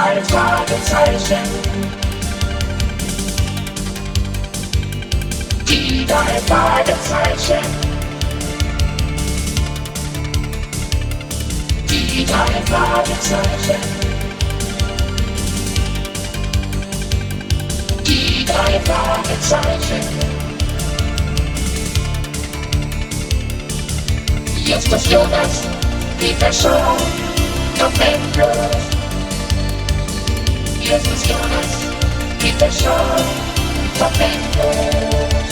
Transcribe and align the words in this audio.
drei 0.00 0.22
Fragezeichen. 0.24 1.44
Die 5.68 6.06
drei 6.06 6.40
Fragezeichen. 6.46 7.66
Die 11.90 12.24
drei 12.24 12.62
Fragezeichen. 12.70 13.80
Die 18.06 18.44
drei 18.46 18.80
Fragezeichen. 18.80 20.04
Jetzt 24.64 24.92
ist 24.92 25.06
Jonas, 25.10 25.62
die 26.20 26.32
Person, 26.34 26.96
top 27.78 27.92
endlos. 28.00 28.99
Ist 30.90 31.28
Jonas, 31.28 31.86
die 32.42 32.52
top 33.96 34.12
endlos. 34.18 35.46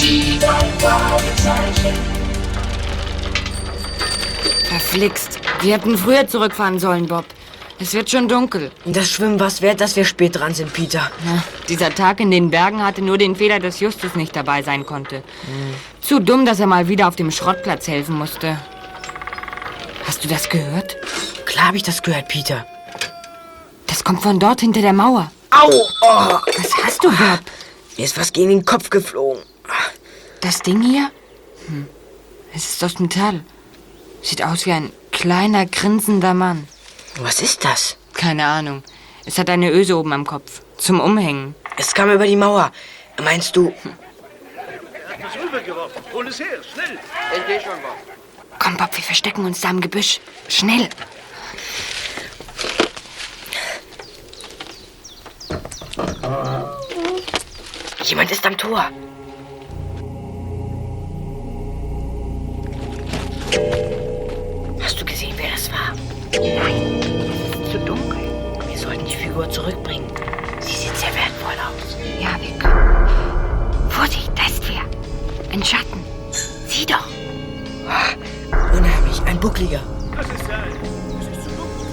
Die 0.00 0.40
Fragezeichen. 0.80 1.96
Verflixt. 4.64 5.38
Wir 5.60 5.74
hätten 5.74 5.96
früher 5.96 6.26
zurückfahren 6.26 6.80
sollen, 6.80 7.06
Bob. 7.06 7.24
Es 7.78 7.94
wird 7.94 8.10
schon 8.10 8.26
dunkel. 8.26 8.72
Das 8.84 9.08
Schwimmen 9.08 9.38
war's 9.38 9.62
wert, 9.62 9.80
dass 9.80 9.94
wir 9.94 10.04
spät 10.04 10.34
dran 10.34 10.54
sind, 10.54 10.72
Peter. 10.72 11.08
Ja, 11.24 11.44
dieser 11.68 11.94
Tag 11.94 12.18
in 12.18 12.32
den 12.32 12.50
Bergen 12.50 12.84
hatte 12.84 13.02
nur 13.02 13.18
den 13.18 13.36
Fehler, 13.36 13.60
dass 13.60 13.78
Justus 13.78 14.16
nicht 14.16 14.34
dabei 14.34 14.64
sein 14.64 14.84
konnte. 14.84 15.22
Zu 16.00 16.18
dumm, 16.18 16.44
dass 16.44 16.58
er 16.58 16.66
mal 16.66 16.88
wieder 16.88 17.06
auf 17.06 17.14
dem 17.14 17.30
Schrottplatz 17.30 17.86
helfen 17.86 18.16
musste. 18.16 18.58
Hast 20.04 20.24
du 20.24 20.28
das 20.28 20.48
gehört? 20.48 20.96
Klar 21.44 21.68
habe 21.68 21.76
ich 21.76 21.84
das 21.84 22.02
gehört, 22.02 22.26
Peter. 22.26 22.66
Das 23.96 24.04
kommt 24.04 24.22
von 24.22 24.38
dort 24.38 24.60
hinter 24.60 24.82
der 24.82 24.92
Mauer. 24.92 25.32
Au! 25.48 25.70
Oh, 25.70 26.38
Was 26.58 26.84
hast 26.84 27.02
du, 27.02 27.08
Bob? 27.08 27.40
mir 27.96 28.04
ist 28.04 28.18
was 28.18 28.30
gegen 28.30 28.50
den 28.50 28.62
Kopf 28.66 28.90
geflogen. 28.90 29.42
Das 30.42 30.60
Ding 30.60 30.82
hier? 30.82 31.10
Hm. 31.66 31.88
Es 32.54 32.68
ist 32.68 32.84
aus 32.84 32.98
Metall. 32.98 33.42
Sieht 34.20 34.44
aus 34.44 34.66
wie 34.66 34.72
ein 34.72 34.92
kleiner, 35.12 35.64
grinsender 35.64 36.34
Mann. 36.34 36.68
Was 37.20 37.40
ist 37.40 37.64
das? 37.64 37.96
Keine 38.12 38.44
Ahnung. 38.44 38.82
Es 39.24 39.38
hat 39.38 39.48
eine 39.48 39.70
Öse 39.72 39.96
oben 39.96 40.12
am 40.12 40.26
Kopf. 40.26 40.60
Zum 40.76 41.00
Umhängen. 41.00 41.54
Es 41.78 41.94
kam 41.94 42.10
über 42.10 42.26
die 42.26 42.36
Mauer. 42.36 42.72
Meinst 43.24 43.56
du, 43.56 43.72
rübergeworfen. 45.42 46.02
Hol 46.12 46.28
es 46.28 46.38
her, 46.38 46.58
schnell. 46.70 46.98
Komm, 48.58 48.76
Bob, 48.76 48.94
wir 48.94 49.04
verstecken 49.04 49.46
uns 49.46 49.62
da 49.62 49.70
im 49.70 49.80
Gebüsch. 49.80 50.20
Schnell. 50.48 50.90
Jemand 58.08 58.30
ist 58.30 58.46
am 58.46 58.56
Tor? 58.56 58.84
Hast 64.80 65.00
du 65.00 65.04
gesehen, 65.04 65.34
wer 65.36 65.50
das 65.50 65.70
war? 65.70 65.92
Nein, 66.32 67.00
es 67.00 67.60
ist 67.60 67.72
zu 67.72 67.78
dunkel. 67.80 68.18
Wir 68.68 68.78
sollten 68.78 69.04
die 69.04 69.16
Figur 69.16 69.50
zurückbringen. 69.50 70.06
Sie 70.60 70.74
sieht 70.74 70.96
sehr 70.96 71.14
wertvoll 71.14 71.54
aus. 71.54 71.96
Ja, 72.20 72.38
wir 72.40 72.56
können. 72.58 73.90
Vorsicht, 73.90 74.30
da 74.36 74.46
ist 74.46 74.62
wer. 74.68 74.82
Ein 75.52 75.64
Schatten. 75.64 76.04
Sieh 76.68 76.86
doch. 76.86 77.06
Unheimlich, 78.72 79.22
ein 79.24 79.40
Buckliger. 79.40 79.80
Das 80.14 80.26
ist 80.26 80.48
er. 80.48 80.64
Es 81.20 81.38
ist 81.38 81.44
zu 81.44 81.50
dunkel. 81.50 81.86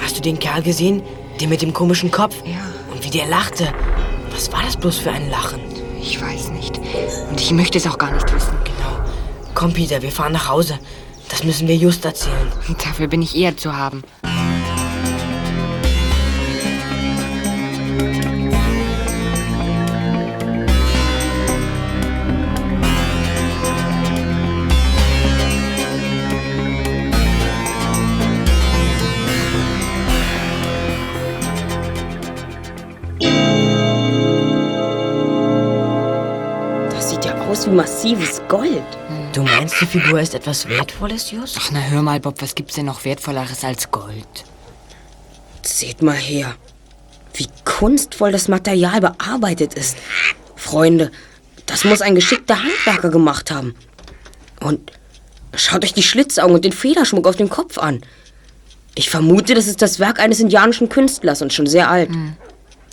Hast 0.00 0.16
du 0.16 0.20
den 0.22 0.38
Kerl 0.38 0.62
gesehen? 0.62 1.02
Den 1.40 1.50
mit 1.50 1.60
dem 1.60 1.72
komischen 1.72 2.10
Kopf? 2.10 2.36
Ja. 2.44 2.65
Der 3.16 3.28
lachte. 3.28 3.72
Was 4.30 4.52
war 4.52 4.62
das 4.62 4.76
bloß 4.76 4.98
für 4.98 5.10
ein 5.10 5.30
Lachen? 5.30 5.58
Ich 6.02 6.20
weiß 6.20 6.50
nicht. 6.50 6.76
Und 7.30 7.40
ich 7.40 7.50
möchte 7.50 7.78
es 7.78 7.86
auch 7.86 7.96
gar 7.96 8.12
nicht 8.12 8.30
wissen. 8.30 8.52
Genau. 8.62 9.08
Komm, 9.54 9.72
Peter, 9.72 10.02
wir 10.02 10.12
fahren 10.12 10.34
nach 10.34 10.50
Hause. 10.50 10.78
Das 11.30 11.42
müssen 11.42 11.66
wir 11.66 11.76
just 11.76 12.04
erzählen. 12.04 12.52
Dafür 12.84 13.08
bin 13.08 13.22
ich 13.22 13.34
eher 13.34 13.56
zu 13.56 13.74
haben. 13.74 14.04
Wie 37.66 37.70
massives 37.70 38.40
Gold. 38.48 38.84
Du 39.32 39.42
meinst, 39.42 39.80
die 39.80 39.86
Figur 39.86 40.20
ist 40.20 40.34
etwas 40.34 40.68
Wertvolles, 40.68 41.30
Just? 41.30 41.58
Ach, 41.60 41.70
na 41.72 41.80
hör 41.80 42.02
mal, 42.02 42.20
Bob, 42.20 42.40
was 42.40 42.54
gibt's 42.54 42.74
denn 42.74 42.86
noch 42.86 43.04
Wertvolleres 43.04 43.64
als 43.64 43.90
Gold? 43.90 44.44
Seht 45.62 46.00
mal 46.02 46.14
her, 46.14 46.54
wie 47.34 47.48
kunstvoll 47.64 48.32
das 48.32 48.48
Material 48.48 49.00
bearbeitet 49.00 49.74
ist. 49.74 49.96
Freunde, 50.54 51.10
das 51.66 51.84
muss 51.84 52.00
ein 52.00 52.14
geschickter 52.14 52.62
Handwerker 52.62 53.10
gemacht 53.10 53.50
haben. 53.50 53.74
Und 54.60 54.92
schaut 55.54 55.84
euch 55.84 55.92
die 55.92 56.02
Schlitzaugen 56.02 56.54
und 56.54 56.64
den 56.64 56.72
Federschmuck 56.72 57.26
auf 57.26 57.36
dem 57.36 57.50
Kopf 57.50 57.78
an. 57.78 58.00
Ich 58.94 59.10
vermute, 59.10 59.54
das 59.54 59.66
ist 59.66 59.82
das 59.82 59.98
Werk 59.98 60.20
eines 60.20 60.40
indianischen 60.40 60.88
Künstlers 60.88 61.42
und 61.42 61.52
schon 61.52 61.66
sehr 61.66 61.90
alt. 61.90 62.08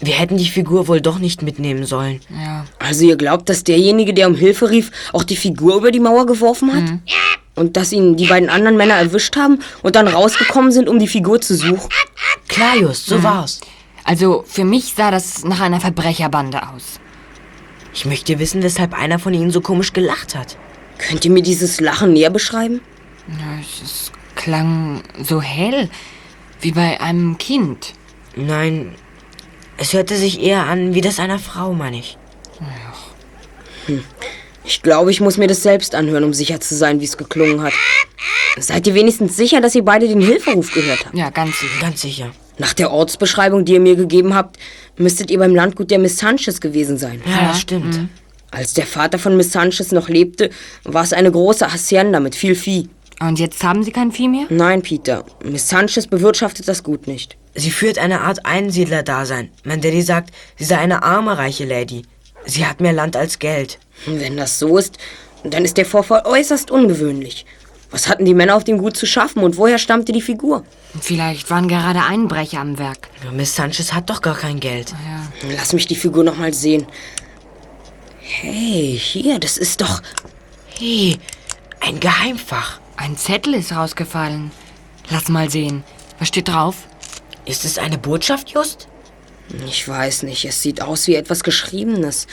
Wir 0.06 0.14
hätten 0.14 0.38
die 0.38 0.48
Figur 0.48 0.88
wohl 0.88 1.02
doch 1.02 1.20
nicht 1.20 1.42
mitnehmen 1.42 1.86
sollen. 1.86 2.20
Ja. 2.30 2.66
Also 2.80 3.06
ihr 3.06 3.16
glaubt, 3.16 3.48
dass 3.50 3.64
derjenige, 3.64 4.14
der 4.14 4.28
um 4.28 4.36
Hilfe 4.36 4.70
rief, 4.70 4.92
auch 5.14 5.24
die 5.24 5.38
Figur 5.38 5.78
über 5.78 5.92
die 5.92 6.00
Mauer 6.00 6.26
geworfen 6.26 6.74
hat? 6.74 6.84
Und 7.56 7.78
dass 7.78 7.92
ihn 7.92 8.18
die 8.18 8.26
beiden 8.26 8.50
anderen 8.50 8.78
Männer 8.78 8.96
erwischt 8.96 9.36
haben 9.38 9.60
und 9.84 9.96
dann 9.96 10.08
rausgekommen 10.08 10.72
sind, 10.72 10.90
um 10.90 11.00
die 11.00 11.08
Figur 11.08 11.40
zu 11.40 11.56
suchen? 11.56 11.90
Klar, 12.48 12.78
Just, 12.78 13.06
so 13.06 13.22
war's. 13.24 13.62
Also, 14.04 14.44
für 14.48 14.66
mich 14.66 14.94
sah 14.96 15.12
das 15.12 15.44
nach 15.46 15.62
einer 15.62 15.80
Verbrecherbande 15.80 16.62
aus. 16.70 17.00
Ich 17.94 18.06
möchte 18.06 18.40
wissen, 18.40 18.64
weshalb 18.64 18.94
einer 18.94 19.20
von 19.20 19.34
ihnen 19.34 19.52
so 19.52 19.62
komisch 19.62 19.94
gelacht 19.94 20.36
hat. 20.36 20.58
Könnt 20.98 21.24
ihr 21.26 21.32
mir 21.32 21.44
dieses 21.44 21.80
Lachen 21.80 22.14
näher 22.14 22.30
beschreiben? 22.32 22.82
Ja, 23.28 23.60
es, 23.62 23.82
es 23.82 24.12
klang 24.36 25.04
so 25.22 25.42
hell, 25.42 25.90
wie 26.60 26.72
bei 26.72 27.00
einem 27.00 27.38
Kind. 27.38 27.94
Nein, 28.36 28.96
es 29.78 29.94
hörte 29.94 30.16
sich 30.16 30.42
eher 30.42 30.66
an 30.66 30.94
wie 30.94 31.02
das 31.02 31.20
einer 31.20 31.40
Frau, 31.40 31.74
meine 31.74 31.98
ich. 31.98 32.18
Ich 34.66 34.82
glaube, 34.82 35.12
ich 35.12 35.20
muss 35.20 35.38
mir 35.38 35.48
das 35.48 35.64
selbst 35.64 35.96
anhören, 35.96 36.24
um 36.24 36.34
sicher 36.34 36.60
zu 36.60 36.76
sein, 36.76 37.02
wie 37.02 37.06
es 37.06 37.18
geklungen 37.18 37.62
hat. 37.62 37.74
Seid 38.58 38.88
ihr 38.88 38.94
wenigstens 38.94 39.36
sicher, 39.36 39.62
dass 39.62 39.76
ihr 39.76 39.84
beide 39.84 40.08
den 40.08 40.22
Hilferuf 40.22 40.72
gehört 40.72 41.06
habt? 41.06 41.18
Ja, 41.18 41.30
ganz 41.32 41.60
sicher. 41.60 41.82
Ganz 41.82 42.02
sicher. 42.02 42.32
Nach 42.60 42.74
der 42.74 42.92
Ortsbeschreibung, 42.92 43.66
die 43.66 43.74
ihr 43.74 43.80
mir 43.80 43.96
gegeben 43.96 44.36
habt, 44.36 44.58
müsstet 44.98 45.32
ihr 45.32 45.40
beim 45.40 45.56
Landgut 45.56 45.90
der 45.90 46.00
Miss 46.00 46.18
Sanchez 46.18 46.62
gewesen 46.62 46.98
sein. 46.98 47.22
Ja, 47.26 47.48
das 47.48 47.62
stimmt. 47.62 48.08
Als 48.52 48.74
der 48.74 48.86
Vater 48.86 49.18
von 49.18 49.36
Miss 49.36 49.52
Sanchez 49.52 49.92
noch 49.92 50.08
lebte, 50.08 50.52
war 50.84 51.04
es 51.04 51.14
eine 51.14 51.32
große 51.32 51.74
Hacienda 51.74 52.20
mit 52.20 52.36
viel 52.36 52.54
Vieh. 52.54 52.90
Und 53.20 53.40
jetzt 53.40 53.64
haben 53.64 53.84
Sie 53.84 53.92
kein 53.92 54.12
Vieh 54.12 54.28
mehr? 54.28 54.46
Nein, 54.50 54.84
Peter, 54.84 55.26
Miss 55.44 55.68
Sanchez 55.68 56.06
bewirtschaftet 56.06 56.68
das 56.68 56.84
Gut 56.84 57.08
nicht. 57.08 57.38
Sie 57.56 57.72
führt 57.72 58.00
eine 58.00 58.22
Art 58.22 58.46
Einsiedler-Dasein. 58.46 59.52
Mein 59.64 59.82
Daddy 59.82 60.02
sagt, 60.02 60.32
sie 60.58 60.66
sei 60.66 60.78
eine 60.78 61.04
arme, 61.04 61.38
reiche 61.38 61.66
Lady. 61.66 62.04
Sie 62.46 62.66
hat 62.66 62.82
mehr 62.82 62.94
Land 62.94 63.16
als 63.16 63.40
Geld. 63.40 63.80
Wenn 64.06 64.38
das 64.38 64.60
so 64.60 64.78
ist, 64.78 64.98
dann 65.44 65.64
ist 65.64 65.78
der 65.78 65.86
Vorfall 65.86 66.24
äußerst 66.26 66.72
ungewöhnlich. 66.72 67.46
Was 67.92 68.10
hatten 68.10 68.26
die 68.26 68.34
Männer 68.34 68.56
auf 68.56 68.64
dem 68.64 68.80
Gut 68.80 68.98
zu 68.98 69.06
schaffen 69.06 69.44
und 69.44 69.58
woher 69.58 69.78
stammte 69.78 70.12
die 70.14 70.22
Figur? 70.22 70.64
Vielleicht 71.00 71.52
waren 71.52 71.68
gerade 71.68 72.02
Einbrecher 72.02 72.60
am 72.60 72.80
Werk. 72.80 73.10
Miss 73.32 73.56
Sanchez 73.56 73.94
hat 73.94 74.10
doch 74.10 74.22
gar 74.22 74.36
kein 74.36 74.60
Geld. 74.60 74.94
Lass 75.56 75.74
mich 75.74 75.86
die 75.86 75.96
Figur 75.96 76.24
noch 76.24 76.38
mal 76.38 76.54
sehen. 76.54 76.88
Hey, 78.20 78.98
hier, 79.00 79.38
das 79.38 79.58
ist 79.58 79.82
doch. 79.82 80.02
Hey, 80.80 81.20
ein 81.82 82.00
Geheimfach. 82.00 82.80
Ein 82.96 83.16
Zettel 83.16 83.54
ist 83.54 83.76
rausgefallen. 83.76 84.52
Lass 85.10 85.30
mal 85.30 85.52
sehen. 85.52 85.84
Was 86.18 86.30
steht 86.30 86.48
drauf? 86.48 86.88
Ist 87.46 87.66
es 87.66 87.78
eine 87.78 87.98
Botschaft, 87.98 88.50
Just? 88.50 88.88
Ich 89.68 89.88
weiß 89.88 90.24
nicht, 90.24 90.46
es 90.46 90.62
sieht 90.62 90.82
aus 90.82 91.08
wie 91.08 91.16
etwas 91.16 91.44
Geschriebenes. 91.44 92.28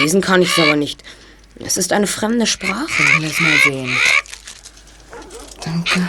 Lesen 0.00 0.20
kann 0.20 0.42
ich 0.42 0.50
es 0.50 0.58
aber 0.58 0.76
nicht. 0.76 1.02
Es 1.60 1.76
ist 1.76 1.92
eine 1.92 2.06
fremde 2.06 2.46
Sprache. 2.46 3.02
Lass 3.20 3.40
mal 3.40 3.58
sehen. 3.62 3.96
Danke. 5.62 6.08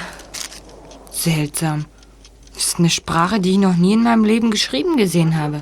Seltsam. 1.11 1.85
Das 2.53 2.67
ist 2.67 2.79
eine 2.79 2.89
Sprache, 2.89 3.39
die 3.39 3.51
ich 3.51 3.57
noch 3.57 3.75
nie 3.75 3.93
in 3.93 4.03
meinem 4.03 4.23
Leben 4.23 4.49
geschrieben 4.49 4.97
gesehen 4.97 5.37
habe. 5.37 5.61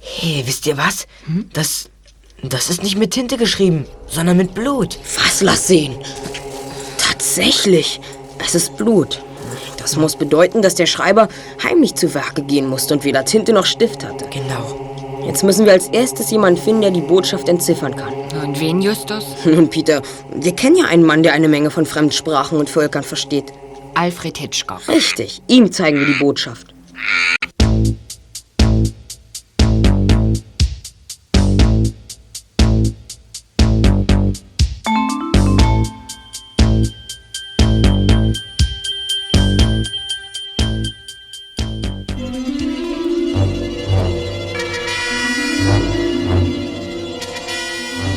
Hey, 0.00 0.42
wisst 0.46 0.66
ihr 0.66 0.76
was? 0.76 1.06
Das, 1.52 1.88
das 2.42 2.68
ist 2.68 2.82
nicht 2.82 2.98
mit 2.98 3.12
Tinte 3.12 3.36
geschrieben, 3.36 3.86
sondern 4.08 4.36
mit 4.36 4.54
Blut. 4.54 4.98
Was? 5.16 5.40
Lass 5.40 5.68
sehen. 5.68 5.96
Tatsächlich. 6.98 8.00
Es 8.44 8.54
ist 8.54 8.76
Blut. 8.76 9.22
Das 9.80 9.96
muss 9.96 10.16
bedeuten, 10.16 10.62
dass 10.62 10.74
der 10.74 10.86
Schreiber 10.86 11.28
heimlich 11.62 11.94
zu 11.94 12.14
Werke 12.14 12.42
gehen 12.42 12.68
musste 12.68 12.94
und 12.94 13.04
weder 13.04 13.24
Tinte 13.24 13.52
noch 13.52 13.66
Stift 13.66 14.04
hatte. 14.04 14.26
Genau. 14.30 14.90
Jetzt 15.26 15.42
müssen 15.42 15.64
wir 15.64 15.72
als 15.72 15.88
erstes 15.88 16.30
jemanden 16.30 16.60
finden, 16.60 16.82
der 16.82 16.90
die 16.90 17.00
Botschaft 17.00 17.48
entziffern 17.48 17.94
kann. 17.94 18.12
Und 18.42 18.60
wen, 18.60 18.80
Justus? 18.82 19.24
Nun, 19.44 19.68
Peter, 19.68 20.02
wir 20.34 20.52
kennen 20.52 20.76
ja 20.76 20.86
einen 20.86 21.04
Mann, 21.04 21.22
der 21.22 21.32
eine 21.32 21.48
Menge 21.48 21.70
von 21.70 21.86
Fremdsprachen 21.86 22.58
und 22.58 22.70
Völkern 22.70 23.02
versteht. 23.02 23.52
Alfred 23.94 24.38
Hitchcock. 24.38 24.86
Richtig, 24.88 25.42
ihm 25.46 25.72
zeigen 25.72 25.98
wir 25.98 26.06
die 26.06 26.18
Botschaft. 26.18 26.74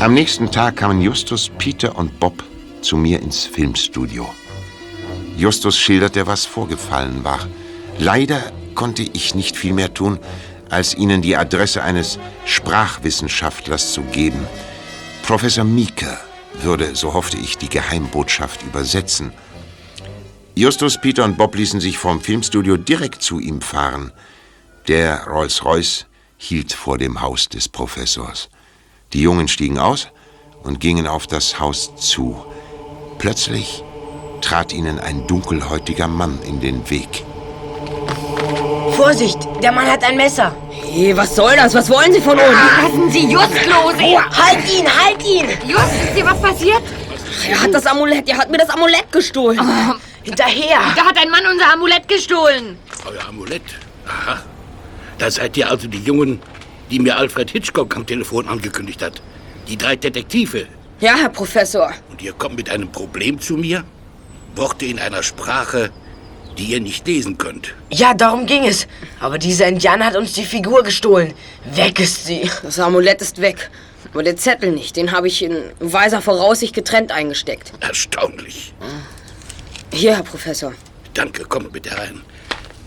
Am 0.03 0.13
nächsten 0.13 0.51
Tag 0.51 0.75
kamen 0.75 0.99
Justus, 0.99 1.49
Peter 1.57 1.97
und 1.97 2.19
Bob 2.19 2.43
zu 2.81 2.97
mir 2.97 3.21
ins 3.21 3.45
Filmstudio. 3.45 4.27
Justus 5.37 5.79
schilderte, 5.79 6.27
was 6.27 6.45
vorgefallen 6.45 7.23
war. 7.23 7.39
Leider 7.99 8.51
konnte 8.75 9.03
ich 9.03 9.33
nicht 9.33 9.55
viel 9.55 9.71
mehr 9.71 9.93
tun, 9.93 10.19
als 10.69 10.93
ihnen 10.93 11.21
die 11.21 11.37
Adresse 11.37 11.83
eines 11.83 12.19
Sprachwissenschaftlers 12.43 13.93
zu 13.93 14.01
geben. 14.01 14.45
Professor 15.25 15.63
Mieke 15.63 16.17
würde, 16.61 16.97
so 16.97 17.13
hoffte 17.13 17.37
ich, 17.37 17.57
die 17.57 17.69
Geheimbotschaft 17.69 18.61
übersetzen. 18.63 19.31
Justus, 20.53 20.99
Peter 20.99 21.23
und 21.23 21.37
Bob 21.37 21.55
ließen 21.55 21.79
sich 21.79 21.97
vom 21.97 22.19
Filmstudio 22.19 22.75
direkt 22.75 23.21
zu 23.21 23.39
ihm 23.39 23.61
fahren. 23.61 24.11
Der 24.89 25.27
Rolls-Royce 25.27 26.07
hielt 26.35 26.73
vor 26.73 26.97
dem 26.97 27.21
Haus 27.21 27.47
des 27.47 27.69
Professors. 27.69 28.49
Die 29.13 29.21
Jungen 29.21 29.47
stiegen 29.47 29.77
aus 29.77 30.07
und 30.63 30.79
gingen 30.79 31.05
auf 31.07 31.27
das 31.27 31.59
Haus 31.59 31.95
zu. 31.95 32.43
Plötzlich 33.19 33.83
trat 34.41 34.73
ihnen 34.73 34.99
ein 34.99 35.27
dunkelhäutiger 35.27 36.07
Mann 36.07 36.39
in 36.43 36.59
den 36.59 36.89
Weg. 36.89 37.23
Vorsicht, 38.95 39.37
der 39.61 39.71
Mann 39.71 39.85
hat 39.85 40.03
ein 40.03 40.17
Messer. 40.17 40.55
Hey, 40.71 41.15
was 41.15 41.35
soll 41.35 41.55
das? 41.55 41.73
Was 41.73 41.89
wollen 41.89 42.11
Sie 42.11 42.21
von 42.21 42.37
uns? 42.37 42.57
Lassen 42.81 43.11
Sie 43.11 43.31
Just 43.31 43.65
los! 43.65 43.93
Halt 43.97 44.71
ihn, 44.71 44.87
halt 44.87 45.23
ihn! 45.23 45.47
Just, 45.67 45.93
ist 46.03 46.15
dir 46.15 46.25
was 46.25 46.41
passiert? 46.41 46.81
Er 47.47 47.61
hat 47.61 47.73
das 47.73 47.85
Amulett, 47.85 48.27
er 48.29 48.37
hat 48.37 48.49
mir 48.49 48.57
das 48.57 48.69
Amulett 48.69 49.11
gestohlen. 49.11 49.59
Hinterher. 50.23 50.79
Da 50.95 51.05
hat 51.05 51.17
ein 51.17 51.29
Mann 51.29 51.43
unser 51.51 51.73
Amulett 51.73 52.07
gestohlen. 52.07 52.77
Euer 53.05 53.27
Amulett? 53.27 53.63
Aha. 54.07 54.41
Da 55.17 55.29
seid 55.29 55.55
ihr 55.57 55.69
also 55.69 55.87
die 55.87 55.99
Jungen, 56.03 56.41
die 56.89 56.99
mir 56.99 57.17
Alfred 57.17 57.51
Hitchcock 57.51 57.95
am 57.95 58.05
Telefon 58.05 58.47
angekündigt 58.47 59.01
hat. 59.01 59.21
Die 59.67 59.77
drei 59.77 59.95
Detektive. 59.95 60.67
Ja, 60.99 61.15
Herr 61.15 61.29
Professor. 61.29 61.91
Und 62.09 62.21
ihr 62.21 62.33
kommt 62.33 62.55
mit 62.55 62.69
einem 62.69 62.91
Problem 62.91 63.39
zu 63.39 63.55
mir? 63.57 63.83
Worte 64.55 64.85
in 64.85 64.99
einer 64.99 65.23
Sprache, 65.23 65.91
die 66.57 66.65
ihr 66.65 66.79
nicht 66.79 67.07
lesen 67.07 67.37
könnt. 67.37 67.73
Ja, 67.89 68.13
darum 68.13 68.45
ging 68.45 68.65
es. 68.65 68.87
Aber 69.19 69.37
dieser 69.37 69.67
Indianer 69.67 70.05
hat 70.05 70.15
uns 70.15 70.33
die 70.33 70.45
Figur 70.45 70.83
gestohlen. 70.83 71.33
Weg 71.73 71.99
ist 71.99 72.25
sie. 72.25 72.49
Das 72.61 72.79
Amulett 72.79 73.21
ist 73.21 73.41
weg. 73.41 73.69
Aber 74.13 74.23
der 74.23 74.37
Zettel 74.37 74.71
nicht. 74.71 74.95
Den 74.95 75.11
habe 75.11 75.27
ich 75.27 75.41
in 75.41 75.55
weiser 75.79 76.21
Voraussicht 76.21 76.75
getrennt 76.75 77.11
eingesteckt. 77.11 77.73
Erstaunlich. 77.79 78.73
Hier, 79.91 80.15
Herr 80.15 80.23
Professor. 80.23 80.73
Danke, 81.13 81.43
kommt 81.45 81.71
bitte 81.71 81.97
rein, 81.97 82.21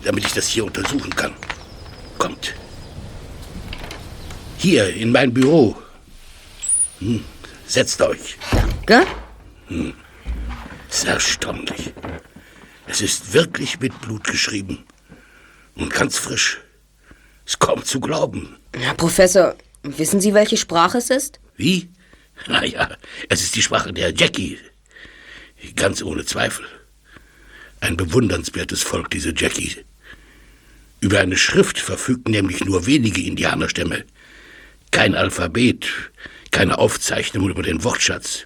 damit 0.05 0.25
ich 0.25 0.33
das 0.33 0.49
hier 0.49 0.65
untersuchen 0.65 1.15
kann. 1.15 1.33
Kommt. 2.19 2.55
Hier, 4.58 4.88
in 4.94 5.12
mein 5.12 5.32
Büro. 5.32 5.76
Hm, 6.99 7.23
setzt 7.67 8.00
euch. 8.00 8.37
Gell? 8.87 9.06
Es 10.88 10.99
ist 10.99 11.05
erstaunlich. 11.05 11.93
Es 12.87 13.00
ist 13.00 13.32
wirklich 13.32 13.81
mit 13.81 14.00
Blut 14.00 14.25
geschrieben. 14.25 14.85
Und 15.75 15.93
ganz 15.93 16.17
frisch. 16.19 16.61
Ist 17.44 17.58
kaum 17.58 17.85
zu 17.85 18.00
glauben. 18.00 18.56
Herr 18.75 18.94
Professor, 18.94 19.55
wissen 19.82 20.20
Sie, 20.20 20.35
welche 20.35 20.56
Sprache 20.56 20.99
es 20.99 21.11
ist? 21.11 21.41
Wie? 21.56 21.88
Naja, 22.49 22.99
es 23.31 23.43
ist 23.43 23.56
die 23.56 23.62
Sprache 23.62 23.94
der 23.94 24.12
Jackie. 24.12 24.59
Ganz 25.75 26.02
ohne 26.02 26.26
Zweifel. 26.26 26.67
Ein 27.81 27.97
bewundernswertes 27.97 28.82
Volk, 28.82 29.11
diese 29.11 29.32
Jackie. 29.35 29.76
Über 31.00 31.20
eine 31.20 31.38
Schrift 31.38 31.79
verfügten 31.79 32.32
nämlich 32.32 32.62
nur 32.62 32.85
wenige 32.85 33.23
Indianerstämme. 33.23 34.05
Kein 34.91 35.15
Alphabet, 35.15 35.87
keine 36.50 36.79
Aufzeichnung 36.79 37.50
über 37.50 37.62
den 37.62 37.85
Wortschatz. 37.85 38.44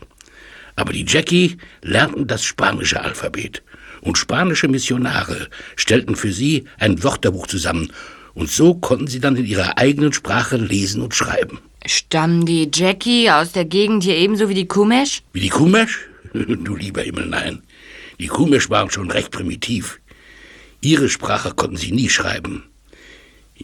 Aber 0.76 0.92
die 0.92 1.04
Jackie 1.06 1.58
lernten 1.82 2.26
das 2.26 2.44
spanische 2.44 3.00
Alphabet. 3.00 3.62
Und 4.00 4.16
spanische 4.16 4.69
Missionare 4.69 5.48
stellten 5.76 6.16
für 6.16 6.32
sie 6.32 6.64
ein 6.78 7.02
Wörterbuch 7.02 7.46
zusammen. 7.46 7.92
Und 8.32 8.50
so 8.50 8.75
konnten 8.75 9.06
sie 9.06 9.20
dann 9.20 9.37
in 9.37 9.44
ihrer 9.44 9.76
eigenen 9.76 10.12
Sprache 10.12 10.56
lesen 10.56 11.02
und 11.02 11.14
schreiben. 11.14 11.58
Stammen 11.84 12.46
die 12.46 12.70
Jackie 12.72 13.31
aus 13.31 13.52
der 13.52 13.64
Gegend 13.64 14.04
hier 14.04 14.16
ebenso 14.16 14.48
wie 14.48 14.54
die 14.54 14.69
Kumesh? 14.69 15.22
Wie 15.32 15.40
die 15.40 15.48
Kumesch? 15.48 16.06
Du 16.32 16.76
lieber 16.76 17.02
Himmel, 17.02 17.26
nein. 17.26 17.62
Die 18.20 18.28
Kumesch 18.28 18.70
waren 18.70 18.90
schon 18.90 19.10
recht 19.10 19.32
primitiv. 19.32 20.00
Ihre 20.81 21.08
Sprache 21.08 21.54
konnten 21.54 21.76
sie 21.76 21.90
nie 21.90 22.08
schreiben. 22.08 22.69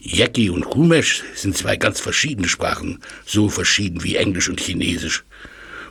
Yaki 0.01 0.49
und 0.49 0.65
Kumesch 0.65 1.23
sind 1.35 1.57
zwei 1.57 1.75
ganz 1.75 1.99
verschiedene 1.99 2.47
Sprachen, 2.47 2.99
so 3.25 3.49
verschieden 3.49 4.03
wie 4.03 4.15
Englisch 4.15 4.49
und 4.49 4.59
Chinesisch. 4.59 5.23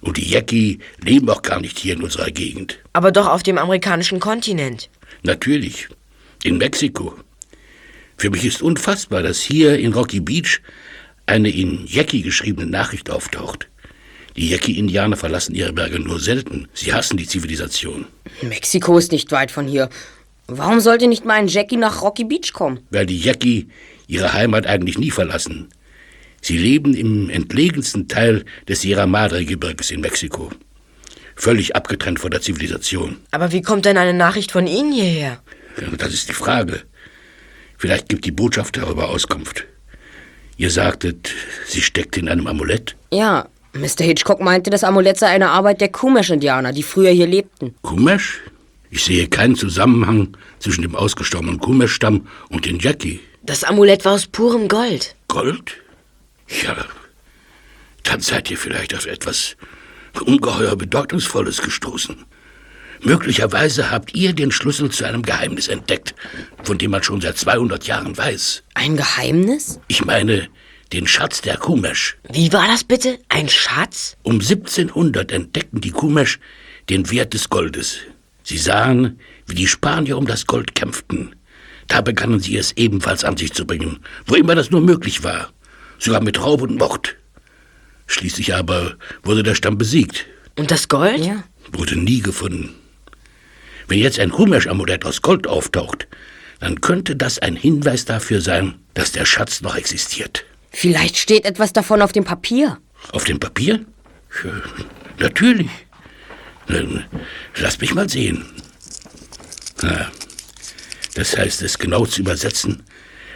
Und 0.01 0.17
die 0.17 0.29
Yaki 0.29 0.79
leben 1.03 1.29
auch 1.29 1.43
gar 1.43 1.61
nicht 1.61 1.79
hier 1.79 1.95
in 1.95 2.03
unserer 2.03 2.31
Gegend. 2.31 2.79
Aber 2.93 3.11
doch 3.11 3.27
auf 3.27 3.43
dem 3.43 3.59
amerikanischen 3.59 4.21
Kontinent. 4.21 4.89
Natürlich, 5.23 5.89
in 6.45 6.59
Mexiko. 6.59 7.15
Für 8.17 8.31
mich 8.31 8.45
ist 8.45 8.63
unfassbar, 8.63 9.23
dass 9.23 9.41
hier 9.41 9.79
in 9.79 9.93
Rocky 9.93 10.21
Beach 10.21 10.61
eine 11.27 11.51
in 11.51 11.87
Yaki 11.87 12.23
geschriebene 12.23 12.71
Nachricht 12.71 13.11
auftaucht. 13.11 13.69
Die 14.37 14.51
Yaki-Indianer 14.51 15.17
verlassen 15.17 15.55
ihre 15.55 15.73
Berge 15.73 15.99
nur 15.99 16.21
selten. 16.21 16.69
Sie 16.75 16.93
hassen 16.93 17.17
die 17.17 17.27
Zivilisation. 17.27 18.07
Mexiko 18.43 18.99
ist 18.99 19.11
nicht 19.11 19.33
weit 19.33 19.51
von 19.51 19.67
hier. 19.67 19.89
Warum 20.47 20.79
sollte 20.81 21.09
nicht 21.09 21.25
mal 21.25 21.35
ein 21.35 21.49
Jackie 21.49 21.79
nach 21.79 22.03
Rocky 22.03 22.25
Beach 22.25 22.53
kommen? 22.53 22.81
weil 22.91 23.07
die 23.07 23.19
Yaqui 23.19 23.67
ihre 24.07 24.33
Heimat 24.33 24.67
eigentlich 24.67 24.99
nie 24.99 25.11
verlassen. 25.11 25.69
Sie 26.41 26.59
leben 26.59 26.95
im 26.95 27.31
entlegensten 27.31 28.09
Teil 28.09 28.45
des 28.69 28.83
Sierra 28.83 29.07
Madre-Gebirges 29.07 29.91
in 29.91 30.01
Mexiko. 30.01 30.51
Völlig 31.35 31.77
abgetrennt 31.77 32.21
von 32.21 32.31
der 32.31 32.41
Zivilisation. 32.41 33.17
Aber 33.31 33.53
wie 33.53 33.63
kommt 33.63 33.85
denn 33.85 33.99
eine 33.99 34.15
Nachricht 34.15 34.53
von 34.53 34.67
Ihnen 34.67 34.93
hierher? 34.93 35.41
Das 35.99 36.15
ist 36.15 36.29
die 36.29 36.35
Frage. 36.35 36.83
Vielleicht 37.79 38.09
gibt 38.09 38.25
die 38.25 38.31
Botschaft 38.31 38.77
darüber 38.77 39.09
Auskunft. 39.09 39.67
Ihr 40.57 40.71
sagtet, 40.71 41.33
sie 41.67 41.83
steckt 41.83 42.17
in 42.17 42.29
einem 42.29 42.47
Amulett. 42.47 42.97
Ja, 43.13 43.49
Mr. 43.75 44.05
Hitchcock 44.05 44.41
meinte, 44.41 44.71
das 44.71 44.85
Amulett 44.85 45.19
sei 45.19 45.27
eine 45.27 45.51
Arbeit 45.51 45.83
der 45.83 45.91
Kumesh-Indianer, 45.91 46.73
die 46.73 46.83
früher 46.83 47.11
hier 47.11 47.27
lebten. 47.27 47.75
Kumesh? 47.83 48.41
Ich 48.91 49.05
sehe 49.05 49.29
keinen 49.29 49.57
Zusammenhang 49.57 50.37
zwischen 50.59 50.83
dem 50.83 50.95
ausgestorbenen 50.95 51.61
Kumesh-Stamm 51.61 52.27
und 52.49 52.65
den 52.65 52.79
Yaqui. 52.79 53.21
Das 53.47 53.63
Amulett 53.63 54.05
war 54.05 54.15
aus 54.15 54.27
purem 54.27 54.67
Gold. 54.67 55.15
Gold? 55.29 55.77
Ja, 56.65 56.77
dann 58.03 58.21
seid 58.21 58.51
ihr 58.51 58.59
vielleicht 58.59 58.93
auf 58.93 59.07
etwas 59.07 59.57
ungeheuer 60.21 60.75
Bedeutungsvolles 60.75 61.63
gestoßen. 61.63 62.25
Möglicherweise 63.03 63.91
habt 63.91 64.15
ihr 64.15 64.33
den 64.33 64.51
Schlüssel 64.51 64.91
zu 64.91 65.05
einem 65.05 65.23
Geheimnis 65.23 65.69
entdeckt, 65.69 66.15
von 66.65 66.79
dem 66.79 66.91
man 66.91 67.05
schon 67.05 67.21
seit 67.21 67.39
200 67.39 67.87
Jahren 67.87 68.17
weiß. 68.17 68.65
Ein 68.75 68.97
Geheimnis? 68.97 69.79
Ich 69.87 70.05
meine, 70.05 70.49
den 70.93 71.07
Schatz 71.07 71.41
der 71.41 71.57
Kumesh. 71.57 72.17
Wie 72.33 72.53
war 72.53 72.67
das 72.67 72.83
bitte? 72.83 73.19
Ein 73.29 73.49
Schatz? 73.49 74.17
Um 74.23 74.41
1700 74.41 75.31
entdeckten 75.31 75.81
die 75.81 75.93
Kumesh 75.93 76.41
den 76.89 77.11
Wert 77.11 77.35
des 77.35 77.49
Goldes. 77.49 77.99
Sie 78.43 78.59
sahen, 78.59 79.21
wie 79.47 79.55
die 79.55 79.69
Spanier 79.69 80.17
um 80.19 80.27
das 80.27 80.47
Gold 80.47 80.75
kämpften. 80.75 81.37
Da 81.89 82.01
begannen 82.01 82.41
sie 82.41 82.57
es 82.57 82.73
ebenfalls 82.73 83.25
an 83.25 83.37
sich 83.37 83.53
zu 83.53 83.67
bringen, 83.67 84.01
wo 84.27 84.35
immer 84.35 84.55
das 84.55 84.71
nur 84.71 84.81
möglich 84.81 85.23
war, 85.23 85.51
sogar 85.99 86.21
mit 86.21 86.41
Raub 86.43 86.63
und 86.63 86.77
Mord. 86.79 87.17
Schließlich 88.07 88.55
aber 88.55 88.97
wurde 89.23 89.43
der 89.43 89.55
Stamm 89.55 89.79
besiegt, 89.79 90.27
Und 90.57 90.71
das 90.71 90.89
Gold? 90.89 91.19
Ja. 91.25 91.45
wurde 91.73 91.97
nie 91.97 92.21
gefunden. 92.21 92.75
Wenn 93.89 93.99
jetzt 93.99 94.19
ein 94.19 94.31
Kumesh-Amulett 94.31 95.05
aus 95.05 95.23
Gold 95.23 95.47
auftaucht, 95.47 96.09
dann 96.61 96.81
könnte 96.81 97.15
das 97.17 97.39
ein 97.39 97.55
Hinweis 97.57 98.05
dafür 98.05 98.41
sein, 98.41 98.75
dass 98.95 99.13
der 99.13 99.27
Schatz 99.27 99.61
noch 99.61 99.77
existiert. 99.77 100.45
Vielleicht 100.71 101.17
steht 101.17 101.45
etwas 101.45 101.73
davon 101.73 102.03
auf 102.03 102.13
dem 102.13 102.25
Papier. 102.25 102.79
Auf 103.13 103.25
dem 103.25 103.39
Papier? 103.39 103.85
Ja, 104.45 104.51
natürlich. 105.19 105.71
Dann 106.67 107.05
Lass 107.59 107.81
mich 107.81 107.95
mal 107.95 108.09
sehen. 108.09 108.45
Na, 109.83 110.11
Das 111.17 111.37
heißt, 111.37 111.63
es 111.63 111.79
genau 111.79 112.05
zu 112.05 112.21
übersetzen, 112.21 112.83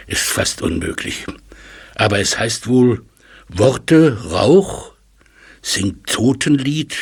ist 0.05 0.21
fast 0.21 0.61
unmöglich. 0.61 1.25
Aber 1.95 2.19
es 2.19 2.37
heißt 2.37 2.67
wohl 2.67 3.03
Worte, 3.49 4.19
Rauch, 4.29 4.91
singt 5.63 6.07
Totenlied, 6.07 6.95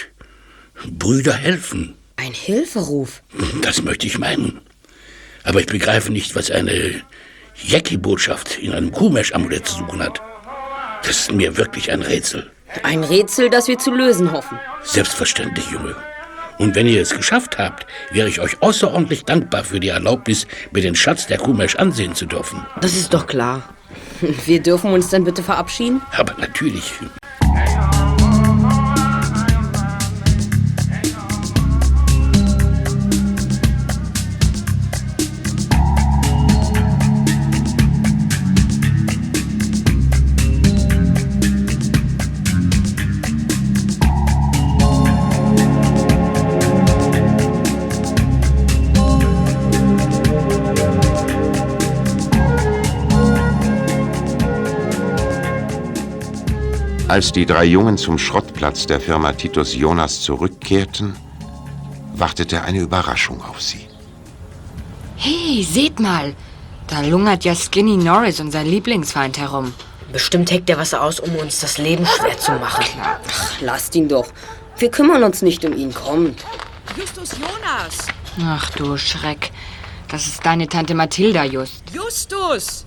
Brüder 0.89 1.33
helfen. 1.33 1.95
Ein 2.15 2.31
Hilferuf. 2.31 3.21
Das 3.62 3.81
möchte 3.83 4.07
ich 4.07 4.17
meinen. 4.17 4.62
Aber 5.43 5.59
ich 5.59 5.67
begreife 5.67 6.13
nicht, 6.13 6.36
was 6.36 6.50
eine 6.50 7.01
Jackie-Botschaft 7.62 8.57
in 8.59 8.71
einem 8.71 8.91
Kuhmesch-Amulett 8.93 9.67
zu 9.67 9.79
suchen 9.79 10.01
hat. 10.01 10.21
Das 11.03 11.21
ist 11.21 11.31
mir 11.33 11.57
wirklich 11.57 11.91
ein 11.91 12.01
Rätsel. 12.01 12.50
Ein 12.83 13.03
Rätsel, 13.03 13.50
das 13.50 13.67
wir 13.67 13.77
zu 13.77 13.91
lösen 13.91 14.31
hoffen. 14.31 14.57
Selbstverständlich, 14.83 15.69
Junge. 15.71 15.95
Und 16.60 16.75
wenn 16.75 16.88
ihr 16.88 17.01
es 17.01 17.16
geschafft 17.16 17.58
habt, 17.58 17.88
wäre 18.12 18.28
ich 18.28 18.42
euch 18.42 18.62
außerordentlich 18.62 19.24
dankbar 19.24 19.63
für 19.63 19.80
die 19.80 19.88
Erlaubnis, 19.88 20.46
mir 20.72 20.82
den 20.82 20.94
Schatz 20.94 21.25
der 21.25 21.38
Kuhmesch 21.38 21.78
ansehen 21.78 22.13
zu 22.13 22.25
dürfen. 22.25 22.66
Das 22.82 22.96
ist 22.96 23.13
doch 23.13 23.25
klar. 23.25 23.63
Wir 24.46 24.62
dürfen 24.62 24.92
uns 24.92 25.10
dann 25.10 25.24
bitte 25.24 25.42
verabschieden? 25.42 26.01
Aber 26.18 26.36
natürlich. 26.38 26.92
Als 57.10 57.32
die 57.32 57.48
drei 57.48 57.66
Jungen 57.66 57.98
zum 57.98 58.20
Schrottplatz 58.20 58.86
der 58.86 59.01
Firma 59.01 59.34
Titus 59.34 59.74
Jonas 59.74 60.22
zurückkehrten, 60.22 61.16
wartete 62.13 62.62
eine 62.62 62.82
Überraschung 62.82 63.44
auf 63.44 63.60
sie. 63.60 63.88
Hey, 65.18 65.63
seht 65.63 66.00
mal. 66.00 66.36
Da 66.86 67.01
lungert 67.01 67.46
ja 67.46 67.56
Skinny 67.56 67.98
Norris, 67.98 68.39
unser 68.39 68.63
Lieblingsfeind, 68.63 69.39
herum. 69.39 69.74
Bestimmt 70.13 70.51
heckt 70.51 70.70
er 70.70 70.78
was 70.78 70.94
aus, 70.94 71.20
um 71.20 71.36
uns 71.38 71.62
das 71.62 71.80
Leben 71.80 72.06
schwer 72.06 72.38
zu 72.38 72.51
machen. 72.51 72.86
Lasst 73.62 73.96
ihn 73.96 74.08
doch. 74.08 74.28
Wir 74.78 74.92
kümmern 74.92 75.24
uns 75.24 75.42
nicht 75.42 75.66
um 75.66 75.75
ihn. 75.75 75.92
Kommt. 75.92 76.46
Justus 76.96 77.32
Jonas! 77.32 78.06
Ach 78.46 78.70
du 78.72 78.98
Schreck. 78.98 79.51
Das 80.10 80.28
ist 80.28 80.46
deine 80.46 80.68
Tante 80.68 80.94
Mathilda, 80.94 81.44
Just. 81.44 81.84
Justus! 81.92 82.86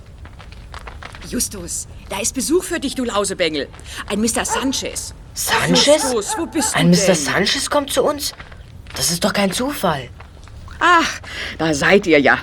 Justus, 1.29 1.88
da 2.12 2.21
ist 2.21 2.35
Besuch 2.35 2.62
für 2.62 2.78
dich, 2.78 2.95
du 2.95 3.04
Lausebengel. 3.04 3.69
Ein 4.07 4.21
Mr. 4.21 4.45
Sanchez. 4.45 5.14
Sanchez? 5.33 5.87
Justus, 5.87 6.37
wo 6.37 6.45
bist 6.45 6.76
Ein 6.76 6.92
du 6.92 6.99
Mr. 6.99 7.07
denn? 7.07 7.14
Sanchez 7.14 7.71
kommt 7.71 7.90
zu 7.90 8.02
uns? 8.02 8.35
Das 8.95 9.11
ist 9.11 9.25
doch 9.25 9.33
kein 9.33 9.50
Zufall. 9.50 10.11
Ach, 10.78 11.21
da 11.57 11.73
seid 11.73 12.07
ihr 12.07 12.21
ja. 12.21 12.38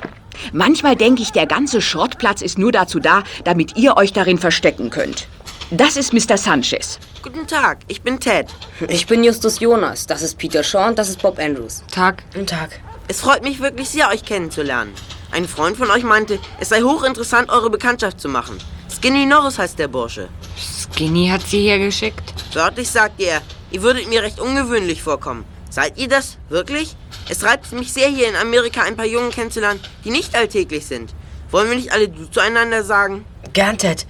Manchmal 0.54 0.96
denke 0.96 1.22
ich, 1.22 1.32
der 1.32 1.46
ganze 1.46 1.82
Schrottplatz 1.82 2.42
ist 2.42 2.58
nur 2.58 2.72
dazu 2.72 3.00
da, 3.00 3.24
damit 3.44 3.78
ihr 3.78 3.96
euch 3.96 4.12
darin 4.12 4.40
verstecken 4.40 4.90
könnt. 4.90 5.28
Das 5.70 5.98
ist 5.98 6.14
Mr. 6.14 6.38
Sanchez. 6.38 6.98
Guten 7.22 7.46
Tag, 7.46 7.80
ich 7.90 8.02
bin 8.02 8.20
Ted. 8.20 8.48
Ich 8.88 9.06
bin 9.06 9.24
Justus 9.24 9.60
Jonas. 9.60 10.08
Das 10.08 10.24
ist 10.24 10.40
Peter 10.40 10.64
Shaw 10.64 10.88
und 10.88 10.98
das 10.98 11.10
ist 11.10 11.22
Bob 11.22 11.38
Andrews. 11.38 11.84
Tag. 11.92 12.24
Guten 12.34 12.48
Tag. 12.48 12.80
Es 13.12 13.22
freut 13.22 13.42
mich 13.42 13.60
wirklich 13.60 13.90
sehr, 13.90 14.10
euch 14.10 14.24
kennenzulernen. 14.24 14.94
Ein 15.32 15.48
Freund 15.48 15.76
von 15.76 15.90
euch 15.90 16.04
meinte, 16.04 16.38
es 16.60 16.70
sei 16.70 16.84
hochinteressant, 16.84 17.50
eure 17.50 17.72
Bekanntschaft 17.72 18.22
zu 18.22 18.30
machen. 18.30 18.60
Skinny 18.88 19.26
Norris 19.26 19.58
heißt 19.58 19.80
der 19.80 19.88
Bursche. 19.88 20.30
Skinny 20.56 21.28
hat 21.28 21.42
sie 21.42 21.62
hier 21.62 21.80
geschickt. 21.80 22.36
Wörtlich 22.54 22.88
sagt 22.88 23.20
er, 23.20 23.42
ihr 23.72 23.82
würdet 23.82 24.08
mir 24.10 24.22
recht 24.22 24.40
ungewöhnlich 24.40 25.02
vorkommen. 25.02 25.44
Seid 25.72 25.98
ihr 25.98 26.08
das? 26.08 26.38
Wirklich? 26.50 26.96
Es 27.30 27.44
reizt 27.44 27.74
mich 27.74 27.92
sehr, 27.92 28.10
hier 28.10 28.30
in 28.30 28.36
Amerika 28.36 28.84
ein 28.84 28.96
paar 28.96 29.08
Jungen 29.08 29.32
kennenzulernen, 29.32 29.80
die 30.06 30.12
nicht 30.12 30.36
alltäglich 30.36 30.86
sind. 30.86 31.16
Wollen 31.50 31.68
wir 31.68 31.78
nicht 31.78 31.92
alle 31.92 32.10
du 32.10 32.30
zueinander 32.30 32.84
sagen? 32.84 33.26
Gern, 33.54 33.80
Ted. 33.80 34.06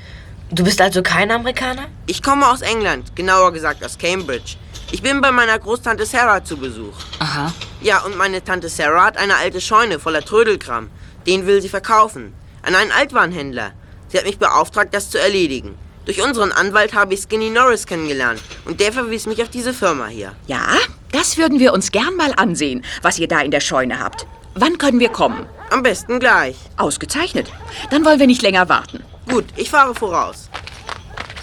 Du 0.52 0.66
bist 0.66 0.82
also 0.82 1.02
kein 1.04 1.32
Amerikaner? 1.32 1.88
Ich 2.06 2.22
komme 2.22 2.50
aus 2.50 2.60
England, 2.60 3.16
genauer 3.16 3.54
gesagt 3.54 3.82
aus 3.82 3.98
Cambridge. 3.98 4.58
Ich 4.92 5.02
bin 5.02 5.22
bei 5.22 5.32
meiner 5.32 5.58
Großtante 5.58 6.06
Sarah 6.06 6.44
zu 6.44 6.58
Besuch. 6.58 6.96
Aha. 7.20 7.54
Ja, 7.82 8.02
und 8.04 8.18
meine 8.18 8.44
Tante 8.44 8.68
Sarah 8.68 9.06
hat 9.06 9.18
eine 9.18 9.38
alte 9.38 9.62
Scheune 9.62 10.00
voller 10.00 10.22
Trödelkram. 10.22 10.90
Den 11.26 11.46
will 11.46 11.62
sie 11.62 11.70
verkaufen. 11.70 12.34
An 12.62 12.76
einen 12.76 12.92
Altwarenhändler. 12.92 13.72
Sie 14.10 14.18
hat 14.18 14.26
mich 14.26 14.38
beauftragt, 14.38 14.94
das 14.94 15.10
zu 15.10 15.18
erledigen. 15.20 15.78
Durch 16.06 16.22
unseren 16.22 16.52
Anwalt 16.52 16.94
habe 16.94 17.14
ich 17.14 17.22
Skinny 17.22 17.50
Norris 17.50 17.86
kennengelernt. 17.86 18.42
Und 18.66 18.80
der 18.80 18.92
verwies 18.92 19.28
mich 19.28 19.42
auf 19.42 19.50
diese 19.50 19.74
Firma 19.74 20.08
hier. 20.08 20.34
Ja, 20.48 20.76
das 21.12 21.38
würden 21.38 21.60
wir 21.60 21.72
uns 21.72 21.92
gern 21.92 22.16
mal 22.16 22.34
ansehen, 22.36 22.84
was 23.02 23.20
ihr 23.20 23.28
da 23.28 23.40
in 23.42 23.52
der 23.52 23.62
Scheune 23.62 24.00
habt. 24.00 24.26
Wann 24.56 24.78
können 24.78 25.00
wir 25.00 25.10
kommen? 25.10 25.46
Am 25.70 25.84
besten 25.84 26.20
gleich. 26.20 26.58
Ausgezeichnet. 26.76 27.50
Dann 27.92 28.04
wollen 28.04 28.20
wir 28.20 28.28
nicht 28.28 28.42
länger 28.42 28.68
warten. 28.68 29.04
Gut, 29.30 29.46
ich 29.56 29.70
fahre 29.70 29.96
voraus. 29.96 30.50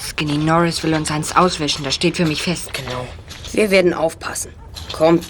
Skinny 0.01 0.37
Norris 0.37 0.83
will 0.83 0.95
uns 0.95 1.11
eins 1.11 1.35
auswischen, 1.35 1.85
das 1.85 1.95
steht 1.95 2.17
für 2.17 2.27
mich 2.27 2.43
fest. 2.43 2.75
Genau. 2.75 3.07
Wir 3.53 3.71
werden 3.71 3.95
aufpassen. 3.95 4.53
Kommt. 4.93 5.25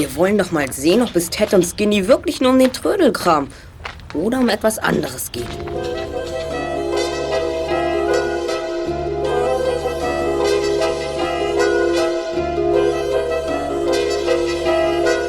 Wir 0.00 0.16
wollen 0.16 0.38
doch 0.38 0.50
mal 0.50 0.72
sehen, 0.72 1.02
ob 1.02 1.14
es 1.14 1.28
Ted 1.28 1.52
und 1.52 1.62
Skinny 1.62 2.08
wirklich 2.08 2.40
nur 2.40 2.52
um 2.52 2.58
den 2.58 2.72
Trödelkram 2.72 3.48
oder 4.14 4.40
um 4.40 4.48
etwas 4.48 4.78
anderes 4.78 5.30
geht. 5.30 5.44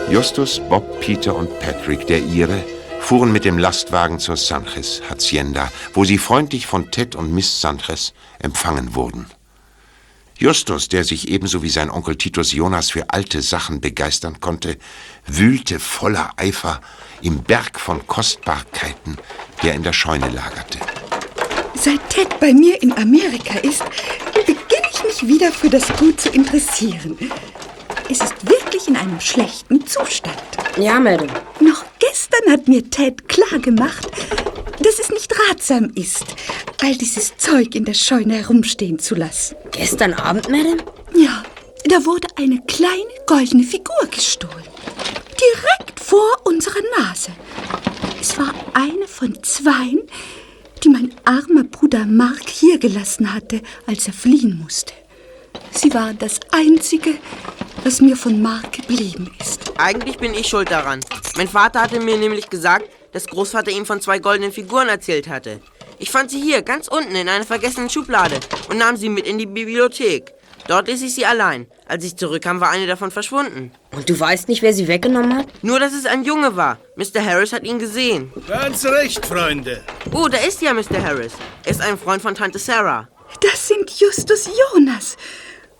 Justus, 0.10 0.62
Bob, 0.70 1.01
Peter 1.01 1.36
und 1.36 1.50
Patrick, 1.60 2.08
der 2.08 2.20
ihre, 2.20 2.63
fuhren 3.01 3.34
mit 3.34 3.44
dem 3.44 3.58
Lastwagen 3.58 4.20
zur 4.20 4.38
Sanchez 4.38 5.01
Hacienda, 5.10 5.70
wo 5.94 6.06
sie 6.06 6.18
freundlich 6.18 6.66
von 6.66 6.92
Ted 6.92 7.18
und 7.18 7.34
Miss 7.34 7.60
Sanchez 7.60 8.13
empfangen 8.40 8.96
wurden. 8.96 9.25
Justus, 10.41 10.88
der 10.88 11.03
sich 11.03 11.27
ebenso 11.27 11.62
wie 11.62 11.69
sein 11.69 11.91
Onkel 11.91 12.15
Titus 12.15 12.51
Jonas 12.51 12.89
für 12.89 13.12
alte 13.12 13.43
Sachen 13.43 13.79
begeistern 13.79 14.39
konnte, 14.41 14.79
wühlte 15.27 15.79
voller 15.79 16.31
Eifer 16.36 16.81
im 17.21 17.43
Berg 17.43 17.79
von 17.79 18.07
Kostbarkeiten, 18.07 19.19
der 19.62 19.75
in 19.75 19.83
der 19.83 19.93
Scheune 19.93 20.29
lagerte. 20.29 20.79
Seit 21.75 22.10
Ted 22.10 22.39
bei 22.39 22.53
mir 22.53 22.81
in 22.81 22.91
Amerika 22.93 23.60
ist, 23.60 23.83
beginne 24.33 24.88
ich 24.91 25.03
mich 25.03 25.27
wieder 25.27 25.51
für 25.51 25.69
das 25.69 25.88
Gut 25.98 26.19
zu 26.19 26.29
interessieren. 26.29 27.19
Es 28.10 28.19
ist 28.19 28.33
wirklich 28.41 28.88
in 28.88 28.95
einem 28.95 29.19
schlechten 29.19 29.86
Zustand. 29.86 30.41
Ja, 30.75 31.00
Madam. 31.00 31.29
Noch 31.60 31.86
gestern 32.00 32.51
hat 32.51 32.67
mir 32.67 32.89
Ted 32.89 33.29
klargemacht, 33.29 34.10
dass 34.79 34.98
es 34.98 35.12
nicht 35.12 35.31
ratsam 35.50 35.91
ist, 35.93 36.25
all 36.81 36.95
dieses 36.95 37.38
Zeug 37.38 37.75
in 37.75 37.85
der 37.85 37.93
Scheune 37.93 38.35
herumstehen 38.35 39.00
zu 39.00 39.15
lassen. 39.15 39.55
Gestern 39.71 40.13
Abend, 40.13 40.50
Madam? 40.50 40.77
Ja, 41.15 41.43
da 41.85 42.05
wurde 42.05 42.27
eine 42.35 42.61
kleine 42.67 43.11
goldene 43.27 43.63
Figur 43.63 44.07
gestohlen. 44.09 44.65
Direkt 45.39 46.00
vor 46.00 46.41
unserer 46.43 46.81
Nase. 46.97 47.31
Es 48.19 48.38
war 48.38 48.53
eine 48.73 49.07
von 49.07 49.41
zweien, 49.43 50.01
die 50.83 50.89
mein 50.89 51.13
armer 51.23 51.63
Bruder 51.63 52.05
Mark 52.05 52.50
hier 52.50 52.79
gelassen 52.79 53.33
hatte, 53.33 53.61
als 53.85 54.07
er 54.07 54.13
fliehen 54.13 54.59
musste. 54.61 54.93
Sie 55.71 55.93
war 55.93 56.13
das 56.13 56.39
Einzige, 56.51 57.15
was 57.83 58.01
mir 58.01 58.15
von 58.15 58.41
Mark 58.41 58.71
geblieben 58.73 59.31
ist. 59.39 59.71
Eigentlich 59.77 60.17
bin 60.17 60.33
ich 60.33 60.47
schuld 60.47 60.71
daran. 60.71 61.00
Mein 61.38 61.47
Vater 61.47 61.81
hatte 61.81 62.00
mir 62.00 62.17
nämlich 62.17 62.50
gesagt, 62.50 62.85
dass 63.11 63.27
Großvater 63.27 63.71
ihm 63.71 63.85
von 63.85 64.01
zwei 64.01 64.19
goldenen 64.19 64.51
Figuren 64.51 64.88
erzählt 64.88 65.27
hatte. 65.27 65.61
Ich 66.01 66.10
fand 66.10 66.31
sie 66.31 66.41
hier, 66.41 66.63
ganz 66.63 66.88
unten, 66.88 67.15
in 67.15 67.29
einer 67.29 67.46
vergessenen 67.46 67.88
Schublade 67.88 68.39
und 68.70 68.79
nahm 68.79 68.98
sie 68.98 69.08
mit 69.08 69.27
in 69.27 69.38
die 69.38 69.46
Bibliothek. 69.46 70.34
Dort 70.67 70.88
ließ 70.88 71.00
ich 71.03 71.13
sie 71.13 71.27
allein. 71.27 71.67
Als 71.86 72.03
ich 72.03 72.17
zurückkam, 72.17 72.60
war 72.60 72.72
eine 72.72 72.88
davon 72.88 73.12
verschwunden. 73.12 73.72
Und 73.91 74.10
du 74.10 74.20
weißt 74.20 74.48
nicht, 74.48 74.63
wer 74.63 74.74
sie 74.74 74.88
weggenommen 74.88 75.38
hat? 75.38 75.63
Nur, 75.63 75.79
dass 75.79 75.93
es 75.93 76.08
ein 76.08 76.24
Junge 76.24 76.55
war. 76.55 76.79
Mr. 76.96 77.24
Harris 77.24 77.53
hat 77.53 77.65
ihn 77.65 77.77
gesehen. 77.77 78.34
Ganz 78.48 78.84
recht, 78.84 79.24
Freunde. 79.24 79.84
Oh, 80.12 80.27
da 80.27 80.39
ist 80.39 80.63
ja 80.63 80.74
Mr. 80.74 81.03
Harris. 81.03 81.34
Er 81.65 81.72
ist 81.72 81.81
ein 81.81 82.00
Freund 82.00 82.24
von 82.24 82.34
Tante 82.34 82.58
Sarah. 82.58 83.08
Das 83.39 83.67
sind 83.67 83.91
Justus 83.91 84.50
Jonas 84.74 85.17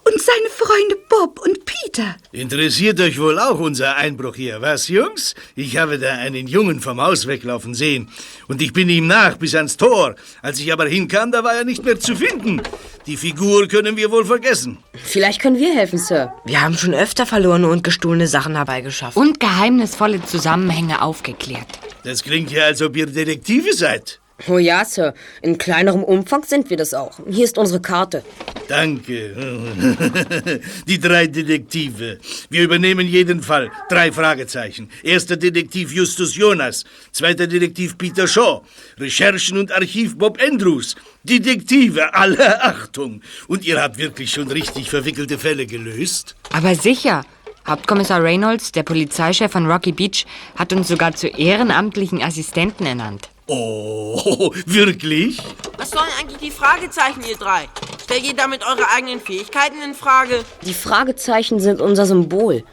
und 0.03 0.22
seine 0.22 0.50
Freunde 0.50 0.96
Bob 1.10 1.39
und 1.46 1.65
Peter. 1.65 2.15
Interessiert 2.31 3.00
euch 3.00 3.20
wohl 3.20 3.39
auch 3.39 3.60
unser 3.60 3.96
Einbruch 3.98 4.36
hier, 4.36 4.62
was, 4.62 4.88
Jungs? 4.88 5.36
Ich 5.55 5.77
habe 5.77 6.00
da 6.00 6.13
einen 6.13 6.48
Jungen 6.48 6.79
vom 6.79 7.01
Haus 7.01 7.27
weglaufen 7.27 7.74
sehen. 7.74 8.10
Und 8.48 8.62
ich 8.62 8.74
bin 8.74 8.89
ihm 8.89 9.08
nach 9.08 9.38
bis 9.38 9.55
ans 9.55 9.77
Tor. 9.77 10.15
Als 10.41 10.60
ich 10.60 10.72
aber 10.72 10.88
hinkam, 10.88 11.31
da 11.31 11.43
war 11.43 11.55
er 11.55 11.65
nicht 11.65 11.84
mehr 11.84 12.00
zu 12.00 12.15
finden. 12.15 12.62
Die 13.08 13.17
Figur 13.17 13.67
können 13.67 13.98
wir 13.98 14.12
wohl 14.12 14.25
vergessen. 14.25 14.77
Vielleicht 15.03 15.41
können 15.41 15.58
wir 15.58 15.74
helfen, 15.74 15.98
Sir. 15.98 16.34
Wir 16.46 16.62
haben 16.62 16.77
schon 16.77 16.93
öfter 16.93 17.25
verlorene 17.25 17.67
und 17.67 17.84
gestohlene 17.84 18.27
Sachen 18.27 18.55
herbeigeschafft. 18.55 19.17
Und 19.17 19.39
geheimnisvolle 19.39 20.24
Zusammenhänge 20.24 21.01
aufgeklärt. 21.01 21.67
Das 22.03 22.24
klingt 22.24 22.51
ja, 22.51 22.65
als 22.65 22.81
ob 22.81 22.96
ihr 22.96 23.08
Detektive 23.08 23.74
seid. 23.74 24.21
Oh 24.48 24.58
ja, 24.58 24.84
Sir. 24.86 25.14
In 25.42 25.58
kleinerem 25.58 26.04
Umfang 26.04 26.44
sind 26.44 26.70
wir 26.70 26.78
das 26.78 26.94
auch. 26.94 27.20
Hier 27.30 27.46
ist 27.46 27.58
unsere 27.58 27.82
Karte. 27.82 28.24
Danke. 28.68 29.36
Die 30.88 31.00
drei 31.00 31.28
Detektive. 31.28 32.18
Wir 32.50 32.64
übernehmen 32.64 33.08
jeden 33.08 33.42
Fall. 33.42 33.72
Drei 33.90 34.12
Fragezeichen. 34.12 34.90
Erster 35.04 35.38
Detektiv 35.38 35.92
Justus 35.94 36.36
Jonas. 36.36 36.86
Zweiter 37.12 37.48
Detektiv 37.48 37.98
Peter 37.98 38.28
Shaw. 38.28 38.62
Recherchen 38.98 39.58
und 39.58 39.72
Archiv 39.72 40.18
Bob 40.18 40.40
Andrews. 40.42 40.96
Detektive 41.24 42.14
aller 42.14 42.64
Achtung. 42.66 43.22
Und 43.48 43.66
ihr 43.66 43.82
habt 43.82 43.98
wirklich 43.98 44.32
schon 44.32 44.50
richtig 44.50 44.90
verwickelte 44.90 45.38
Fälle 45.38 45.66
gelöst? 45.66 46.36
Aber 46.52 46.76
sicher. 46.76 47.26
Hauptkommissar 47.68 48.24
Reynolds, 48.24 48.72
der 48.72 48.84
Polizeichef 48.84 49.52
von 49.52 49.70
Rocky 49.70 49.92
Beach, 49.92 50.26
hat 50.56 50.74
uns 50.74 50.88
sogar 50.88 51.14
zu 51.14 51.28
ehrenamtlichen 51.28 52.24
Assistenten 52.24 52.88
ernannt. 52.88 53.30
Oh, 53.53 54.53
wirklich? 54.65 55.38
Was 55.77 55.91
sollen 55.91 56.08
eigentlich 56.17 56.39
die 56.39 56.51
Fragezeichen, 56.51 57.22
ihr 57.29 57.36
drei? 57.36 57.67
Stellt 58.01 58.24
ihr 58.24 58.34
damit 58.34 58.65
eure 58.65 58.89
eigenen 58.96 59.20
Fähigkeiten 59.20 59.81
in 59.81 59.93
Frage? 59.93 60.46
Die 60.62 60.74
Fragezeichen 60.74 61.60
sind 61.60 61.81
unser 61.81 62.05
Symbol. 62.05 62.63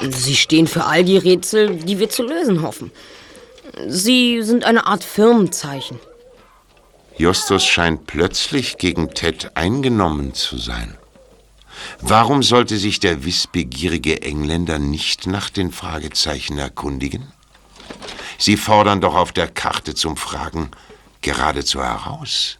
Sie 0.00 0.36
stehen 0.36 0.66
für 0.66 0.84
all 0.84 1.04
die 1.04 1.18
Rätsel, 1.18 1.76
die 1.76 1.98
wir 1.98 2.08
zu 2.08 2.22
lösen 2.22 2.62
hoffen. 2.62 2.90
Sie 3.86 4.42
sind 4.42 4.64
eine 4.64 4.86
Art 4.86 5.04
Firmenzeichen. 5.04 6.00
Justus 7.18 7.66
scheint 7.66 8.06
plötzlich 8.06 8.78
gegen 8.78 9.10
Ted 9.12 9.50
eingenommen 9.54 10.32
zu 10.32 10.56
sein. 10.56 10.96
Warum 12.00 12.42
sollte 12.42 12.78
sich 12.78 13.00
der 13.00 13.26
wissbegierige 13.26 14.22
Engländer 14.22 14.78
nicht 14.78 15.26
nach 15.26 15.50
den 15.50 15.70
Fragezeichen 15.70 16.58
erkundigen? 16.58 17.34
Sie 18.40 18.56
fordern 18.56 19.02
doch 19.02 19.14
auf 19.14 19.32
der 19.32 19.48
Karte 19.48 19.94
zum 19.94 20.16
Fragen 20.16 20.70
geradezu 21.20 21.82
heraus, 21.82 22.56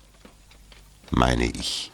meine 1.10 1.46
ich. 1.46 1.90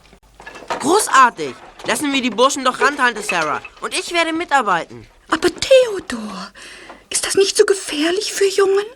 Großartig! 0.80 1.54
Lassen 1.86 2.12
wir 2.12 2.20
die 2.20 2.30
Burschen 2.30 2.64
doch 2.64 2.80
ran, 2.80 2.96
Tante 2.96 3.22
Sarah. 3.22 3.62
Und 3.80 3.96
ich 3.96 4.12
werde 4.12 4.32
mitarbeiten. 4.32 5.06
Aber 5.28 5.48
Theodor, 5.48 6.48
ist 7.10 7.26
das 7.26 7.36
nicht 7.36 7.56
so 7.56 7.64
gefährlich 7.64 8.32
für 8.32 8.48
Jungen? 8.48 8.86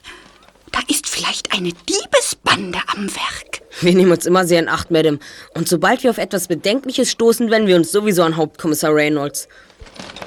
Da 0.72 0.80
ist 0.88 1.08
vielleicht 1.08 1.52
eine 1.52 1.72
Diebesbande 1.72 2.80
am 2.88 3.06
Werk. 3.14 3.62
Wir 3.80 3.94
nehmen 3.94 4.10
uns 4.10 4.26
immer 4.26 4.44
sehr 4.44 4.58
in 4.58 4.68
Acht, 4.68 4.90
Madame. 4.90 5.20
Und 5.54 5.68
sobald 5.68 6.02
wir 6.02 6.10
auf 6.10 6.18
etwas 6.18 6.48
Bedenkliches 6.48 7.12
stoßen, 7.12 7.48
wenden 7.48 7.68
wir 7.68 7.76
uns 7.76 7.92
sowieso 7.92 8.24
an 8.24 8.36
Hauptkommissar 8.36 8.92
Reynolds. 8.92 9.46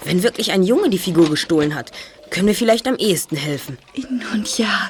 Wenn 0.06 0.24
wirklich 0.24 0.54
ein 0.54 0.64
Junge 0.64 0.90
die 0.90 0.98
Figur 0.98 1.30
gestohlen 1.30 1.76
hat, 1.76 1.92
können 2.34 2.48
wir 2.48 2.56
vielleicht 2.56 2.88
am 2.88 2.96
ehesten 2.96 3.36
helfen. 3.36 3.78
Nun 4.10 4.44
ja, 4.58 4.90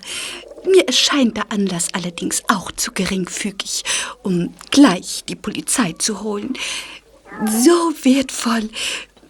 mir 0.65 0.87
erscheint 0.87 1.35
der 1.35 1.51
Anlass 1.51 1.89
allerdings 1.93 2.41
auch 2.47 2.71
zu 2.71 2.93
geringfügig, 2.93 3.83
um 4.23 4.53
gleich 4.71 5.25
die 5.27 5.35
Polizei 5.35 5.93
zu 5.99 6.23
holen. 6.23 6.53
So 7.45 7.93
wertvoll 8.03 8.69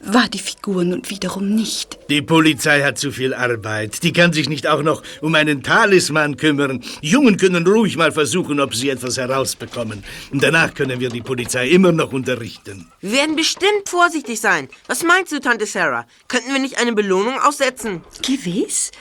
war 0.06 0.28
die 0.28 0.40
Figur 0.40 0.84
nun 0.84 1.02
wiederum 1.10 1.50
nicht. 1.50 1.98
Die 2.10 2.22
Polizei 2.22 2.82
hat 2.84 2.98
zu 2.98 3.12
viel 3.12 3.34
Arbeit. 3.34 4.04
Die 4.04 4.12
kann 4.12 4.34
sich 4.34 4.50
nicht 4.50 4.68
auch 4.68 4.84
noch 4.84 5.02
um 5.22 5.36
einen 5.36 5.64
Talisman 5.64 6.38
kümmern. 6.38 6.84
Die 7.02 7.10
Jungen 7.10 7.38
können 7.38 7.66
ruhig 7.66 7.96
mal 7.96 8.12
versuchen, 8.12 8.60
ob 8.60 8.76
sie 8.76 8.90
etwas 8.90 9.18
herausbekommen. 9.18 10.04
Und 10.32 10.44
danach 10.44 10.74
können 10.74 11.00
wir 11.00 11.10
die 11.10 11.22
Polizei 11.22 11.70
immer 11.70 11.92
noch 11.92 12.12
unterrichten. 12.12 12.92
Wir 13.02 13.14
werden 13.14 13.36
bestimmt 13.36 13.88
vorsichtig 13.88 14.40
sein. 14.40 14.68
Was 14.88 15.04
meinst 15.04 15.32
du, 15.32 15.40
Tante 15.40 15.66
Sarah? 15.66 16.06
Könnten 16.28 16.52
wir 16.52 16.60
nicht 16.60 16.80
eine 16.80 16.94
Belohnung 16.94 17.40
aussetzen? 17.40 18.02
Gewiss. 18.22 18.92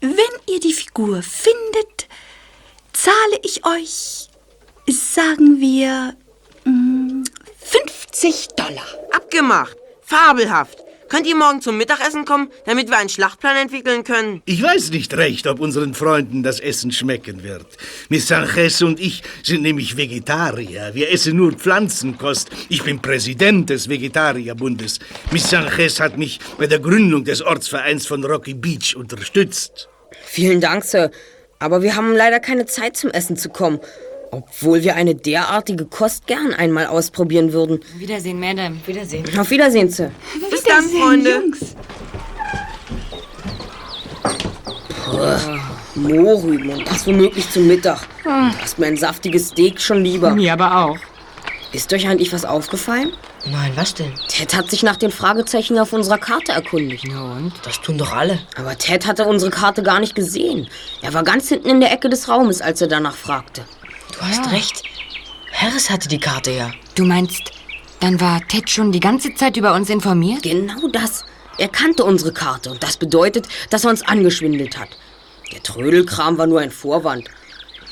Wenn 0.00 0.14
ihr 0.52 0.60
die 0.60 0.74
Figur 0.74 1.22
findet, 1.22 2.08
zahle 2.92 3.40
ich 3.42 3.64
euch, 3.64 4.28
sagen 4.86 5.60
wir, 5.60 6.14
mm, 6.64 7.24
50 7.58 8.48
Dollar. 8.56 8.86
Abgemacht. 9.12 9.76
Fabelhaft. 10.14 10.78
Könnt 11.08 11.26
ihr 11.26 11.34
morgen 11.34 11.60
zum 11.60 11.76
Mittagessen 11.76 12.24
kommen, 12.24 12.48
damit 12.66 12.88
wir 12.88 12.98
einen 12.98 13.08
Schlachtplan 13.08 13.56
entwickeln 13.56 14.04
können? 14.04 14.42
Ich 14.44 14.62
weiß 14.62 14.90
nicht 14.90 15.12
recht, 15.16 15.48
ob 15.48 15.58
unseren 15.58 15.92
Freunden 15.92 16.44
das 16.44 16.60
Essen 16.60 16.92
schmecken 16.92 17.42
wird. 17.42 17.66
Miss 18.10 18.28
Sanchez 18.28 18.80
und 18.82 19.00
ich 19.00 19.24
sind 19.42 19.62
nämlich 19.62 19.96
Vegetarier. 19.96 20.92
Wir 20.94 21.10
essen 21.10 21.36
nur 21.36 21.50
Pflanzenkost. 21.54 22.48
Ich 22.68 22.84
bin 22.84 23.02
Präsident 23.02 23.70
des 23.70 23.88
Vegetarierbundes. 23.88 25.00
Miss 25.32 25.50
Sanchez 25.50 25.98
hat 25.98 26.16
mich 26.16 26.38
bei 26.58 26.68
der 26.68 26.78
Gründung 26.78 27.24
des 27.24 27.42
Ortsvereins 27.42 28.06
von 28.06 28.24
Rocky 28.24 28.54
Beach 28.54 28.94
unterstützt. 28.94 29.88
Vielen 30.24 30.60
Dank, 30.60 30.84
Sir. 30.84 31.10
Aber 31.58 31.82
wir 31.82 31.96
haben 31.96 32.14
leider 32.14 32.38
keine 32.38 32.66
Zeit 32.66 32.96
zum 32.96 33.10
Essen 33.10 33.36
zu 33.36 33.48
kommen. 33.48 33.80
Obwohl 34.34 34.82
wir 34.82 34.96
eine 34.96 35.14
derartige 35.14 35.84
Kost 35.84 36.26
gern 36.26 36.52
einmal 36.52 36.86
ausprobieren 36.86 37.52
würden. 37.52 37.80
Wiedersehen, 37.98 38.40
Madame. 38.40 38.76
Wiedersehen. 38.84 39.24
Auf 39.38 39.48
Wiedersehen, 39.50 39.88
Sir. 39.88 40.10
Bis 40.50 40.64
dann, 40.64 40.84
Freunde. 40.84 41.30
Jungs. 41.30 41.76
Mohrrüben 45.94 46.70
und 46.70 46.90
das 46.90 47.06
womöglich 47.06 47.48
zum 47.48 47.68
Mittag. 47.68 48.00
Da 48.24 48.50
ist 48.64 48.78
mir 48.80 48.86
ein 48.86 48.96
saftiges 48.96 49.50
Steak 49.50 49.80
schon 49.80 50.02
lieber. 50.02 50.30
Mir 50.32 50.54
aber 50.54 50.84
auch. 50.84 50.98
Ist 51.72 51.92
euch 51.92 52.08
eigentlich 52.08 52.32
was 52.32 52.44
aufgefallen? 52.44 53.12
Nein, 53.46 53.72
was 53.76 53.94
denn? 53.94 54.12
Ted 54.28 54.54
hat 54.54 54.70
sich 54.70 54.82
nach 54.82 54.96
den 54.96 55.10
Fragezeichen 55.10 55.78
auf 55.78 55.92
unserer 55.92 56.18
Karte 56.18 56.52
erkundigt. 56.52 57.06
Ja 57.06 57.20
und? 57.20 57.52
Das 57.62 57.80
tun 57.80 57.98
doch 57.98 58.12
alle. 58.12 58.40
Aber 58.56 58.76
Ted 58.78 59.06
hatte 59.06 59.26
unsere 59.26 59.50
Karte 59.50 59.82
gar 59.82 60.00
nicht 60.00 60.14
gesehen. 60.14 60.68
Er 61.02 61.14
war 61.14 61.22
ganz 61.22 61.48
hinten 61.48 61.68
in 61.68 61.80
der 61.80 61.92
Ecke 61.92 62.08
des 62.08 62.28
Raumes, 62.28 62.62
als 62.62 62.80
er 62.80 62.88
danach 62.88 63.14
fragte. 63.14 63.64
Du 64.14 64.20
hast 64.22 64.50
recht. 64.52 64.82
Harris 65.52 65.90
hatte 65.90 66.08
die 66.08 66.18
Karte 66.20 66.50
ja. 66.50 66.70
Du 66.94 67.04
meinst, 67.04 67.52
dann 68.00 68.20
war 68.20 68.40
Ted 68.46 68.68
schon 68.70 68.92
die 68.92 69.00
ganze 69.00 69.34
Zeit 69.34 69.56
über 69.56 69.74
uns 69.74 69.90
informiert? 69.90 70.42
Genau 70.42 70.88
das. 70.92 71.24
Er 71.58 71.68
kannte 71.68 72.04
unsere 72.04 72.32
Karte 72.32 72.70
und 72.70 72.82
das 72.82 72.96
bedeutet, 72.96 73.48
dass 73.70 73.84
er 73.84 73.90
uns 73.90 74.02
angeschwindelt 74.02 74.78
hat. 74.78 74.88
Der 75.52 75.62
Trödelkram 75.62 76.36
war 76.36 76.46
nur 76.46 76.60
ein 76.60 76.70
Vorwand. 76.70 77.28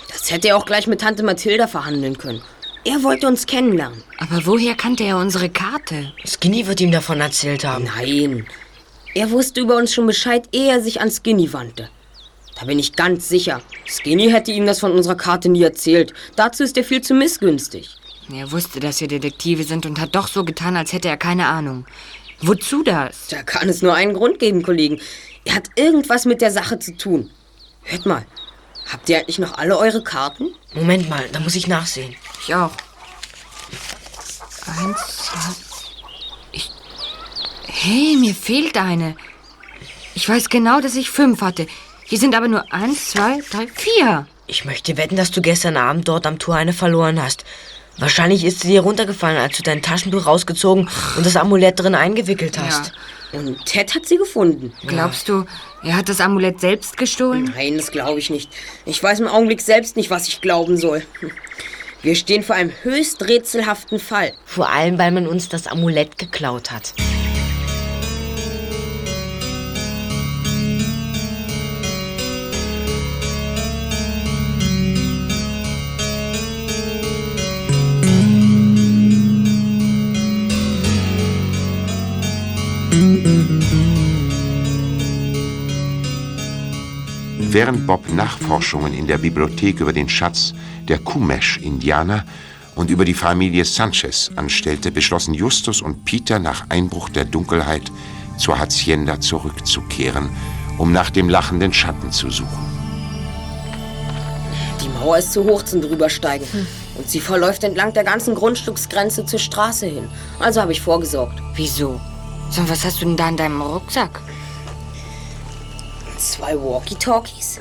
Das 0.09 0.31
hätte 0.31 0.49
er 0.49 0.57
auch 0.57 0.67
gleich 0.67 0.87
mit 0.87 1.01
Tante 1.01 1.23
Mathilda 1.23 1.67
verhandeln 1.67 2.19
können. 2.19 2.43
Er 2.85 3.03
wollte 3.05 3.29
uns 3.29 3.47
kennenlernen. 3.47 4.03
Aber 4.19 4.45
woher 4.45 4.75
kannte 4.75 5.05
er 5.05 5.17
unsere 5.17 5.49
Karte? 5.49 6.13
Skinny 6.25 6.67
wird 6.67 6.81
ihm 6.81 6.91
davon 6.91 7.21
erzählt 7.21 7.65
haben. 7.65 7.85
Nein. 7.85 8.47
Er 9.15 9.31
wusste 9.31 9.61
über 9.61 9.77
uns 9.77 9.95
schon 9.95 10.07
Bescheid, 10.07 10.49
ehe 10.53 10.73
er 10.73 10.83
sich 10.83 11.01
an 11.01 11.11
Skinny 11.11 11.53
wandte. 11.53 11.89
Da 12.59 12.67
bin 12.67 12.79
ich 12.79 12.95
ganz 12.95 13.29
sicher. 13.29 13.63
Skinny 13.87 14.31
hätte 14.31 14.53
ihm 14.53 14.67
das 14.67 14.81
von 14.81 14.93
unserer 14.93 15.17
Karte 15.17 15.49
nie 15.49 15.63
erzählt. 15.63 16.13
Dazu 16.37 16.63
ist 16.63 16.77
er 16.77 16.85
viel 16.85 17.01
zu 17.01 17.15
missgünstig. 17.15 17.91
Er 18.33 18.53
wusste, 18.53 18.81
dass 18.81 19.01
wir 19.01 19.09
Detektive 19.09 19.65
sind 19.65 19.85
und 19.85 20.01
hat 20.01 20.15
doch 20.15 20.29
so 20.29 20.45
getan, 20.45 20.77
als 20.77 20.93
hätte 20.93 21.09
er 21.09 21.17
keine 21.17 21.47
Ahnung. 21.47 21.87
Wozu 22.41 22.83
das? 22.83 23.29
Da 23.29 23.43
kann 23.43 23.69
es 23.69 23.83
nur 23.83 23.95
einen 23.95 24.15
Grund 24.15 24.39
geben, 24.39 24.63
Kollegen. 24.63 25.01
Er 25.45 25.55
hat 25.55 25.71
irgendwas 25.77 26.25
mit 26.25 26.41
der 26.41 26.51
Sache 26.51 26.79
zu 26.79 26.97
tun. 26.97 27.31
Hört 27.83 28.07
mal, 28.07 28.25
habt 28.91 29.09
ihr 29.09 29.19
eigentlich 29.19 29.39
noch 29.39 29.59
alle 29.59 29.77
eure 29.77 30.03
Karten? 30.03 30.55
Moment 30.75 31.09
mal, 31.09 31.29
da 31.33 31.41
muss 31.41 31.57
ich 31.57 31.67
nachsehen. 31.67 32.15
Ich 32.43 32.55
auch. 32.55 32.71
Eins, 34.67 35.17
zwei. 35.19 35.55
Ich. 36.53 36.71
Hey, 37.67 38.17
mir 38.17 38.35
fehlt 38.35 38.77
eine. 38.77 39.17
Ich 40.15 40.29
weiß 40.29 40.49
genau, 40.49 40.81
dass 40.81 40.95
ich 40.95 41.11
fünf 41.11 41.41
hatte. 41.41 41.67
Hier 42.13 42.19
sind 42.19 42.35
aber 42.35 42.47
nur 42.47 42.71
eins, 42.71 43.13
zwei, 43.13 43.39
drei, 43.51 43.67
vier. 43.67 44.27
Ich 44.47 44.67
möchte 44.67 44.99
wetten, 44.99 45.17
dass 45.17 45.31
du 45.31 45.41
gestern 45.41 45.79
Abend 45.79 46.09
dort 46.09 46.27
am 46.27 46.39
Tor 46.39 46.57
eine 46.57 46.75
verloren 46.75 47.23
hast. 47.23 47.47
Wahrscheinlich 47.97 48.45
ist 48.45 48.61
sie 48.61 48.69
dir 48.69 48.83
runtergefallen, 48.83 49.39
als 49.39 49.57
du 49.57 49.63
dein 49.63 49.81
Taschentuch 49.81 50.27
rausgezogen 50.27 50.91
und 51.17 51.25
das 51.25 51.37
Amulett 51.37 51.81
drin 51.81 51.95
eingewickelt 51.95 52.59
hast. 52.59 52.93
Und 53.33 53.65
Ted 53.65 53.95
hat 53.95 54.05
sie 54.05 54.19
gefunden. 54.19 54.75
Glaubst 54.87 55.27
du, 55.31 55.47
er 55.83 55.97
hat 55.97 56.11
das 56.11 56.21
Amulett 56.21 56.61
selbst 56.61 56.99
gestohlen? 56.99 57.51
Nein, 57.57 57.79
das 57.79 57.91
glaube 57.91 58.19
ich 58.19 58.29
nicht. 58.29 58.51
Ich 58.85 59.03
weiß 59.03 59.21
im 59.21 59.27
Augenblick 59.29 59.63
selbst 59.63 59.97
nicht, 59.97 60.11
was 60.11 60.29
ich 60.29 60.43
glauben 60.43 60.77
soll. 60.77 61.03
Wir 62.03 62.15
stehen 62.15 62.43
vor 62.43 62.57
einem 62.57 62.73
höchst 62.83 63.27
rätselhaften 63.27 63.99
Fall. 63.99 64.35
Vor 64.45 64.69
allem, 64.69 64.99
weil 64.99 65.13
man 65.13 65.27
uns 65.27 65.49
das 65.49 65.67
Amulett 65.67 66.19
geklaut 66.19 66.73
hat. 66.73 66.93
Während 87.53 87.87
Bob 87.87 88.13
Nachforschungen 88.13 88.95
in 88.95 89.07
der 89.07 89.19
Bibliothek 89.19 89.81
über 89.81 89.93
den 89.93 90.09
Schatz 90.09 90.55
der 90.89 90.99
Kumesh-Indianer 90.99 92.25
und 92.75 92.91
über 92.91 93.05
die 93.05 93.15
Familie 93.15 93.65
Sanchez 93.65 94.31
anstellte, 94.37 94.91
beschlossen 94.91 95.35
Justus 95.35 95.83
und 95.83 96.05
Peter 96.05 96.39
nach 96.39 96.65
Einbruch 96.71 97.09
der 97.11 97.25
Dunkelheit 97.25 97.93
zur 98.39 98.59
Hacienda 98.59 99.21
zurückzukehren, 99.21 100.31
um 100.79 100.93
nach 100.93 101.11
dem 101.11 101.29
lachenden 101.29 101.73
Schatten 101.73 102.11
zu 102.11 102.31
suchen. 102.31 102.73
Mauer 105.03 105.19
ist 105.19 105.33
zu 105.33 105.43
hoch 105.43 105.65
zum 105.65 105.81
drübersteigen. 105.81 106.47
Und 106.97 107.11
sie 107.11 107.19
verläuft 107.19 107.65
entlang 107.65 107.93
der 107.93 108.05
ganzen 108.05 108.37
Grundstücksgrenze 108.37 109.27
zur 109.27 109.41
Straße 109.41 109.87
hin. 109.87 110.09
Also 110.39 110.61
habe 110.61 110.71
ich 110.71 110.81
vorgesorgt. 110.81 111.43
Wieso? 111.57 112.01
So, 112.51 112.69
was 112.69 112.85
hast 112.85 113.01
du 113.01 113.07
denn 113.07 113.17
da 113.17 113.29
in 113.29 113.37
deinem 113.37 113.61
Rucksack? 113.61 114.21
Zwei 116.23 116.55
Walkie-Talkies, 116.55 117.59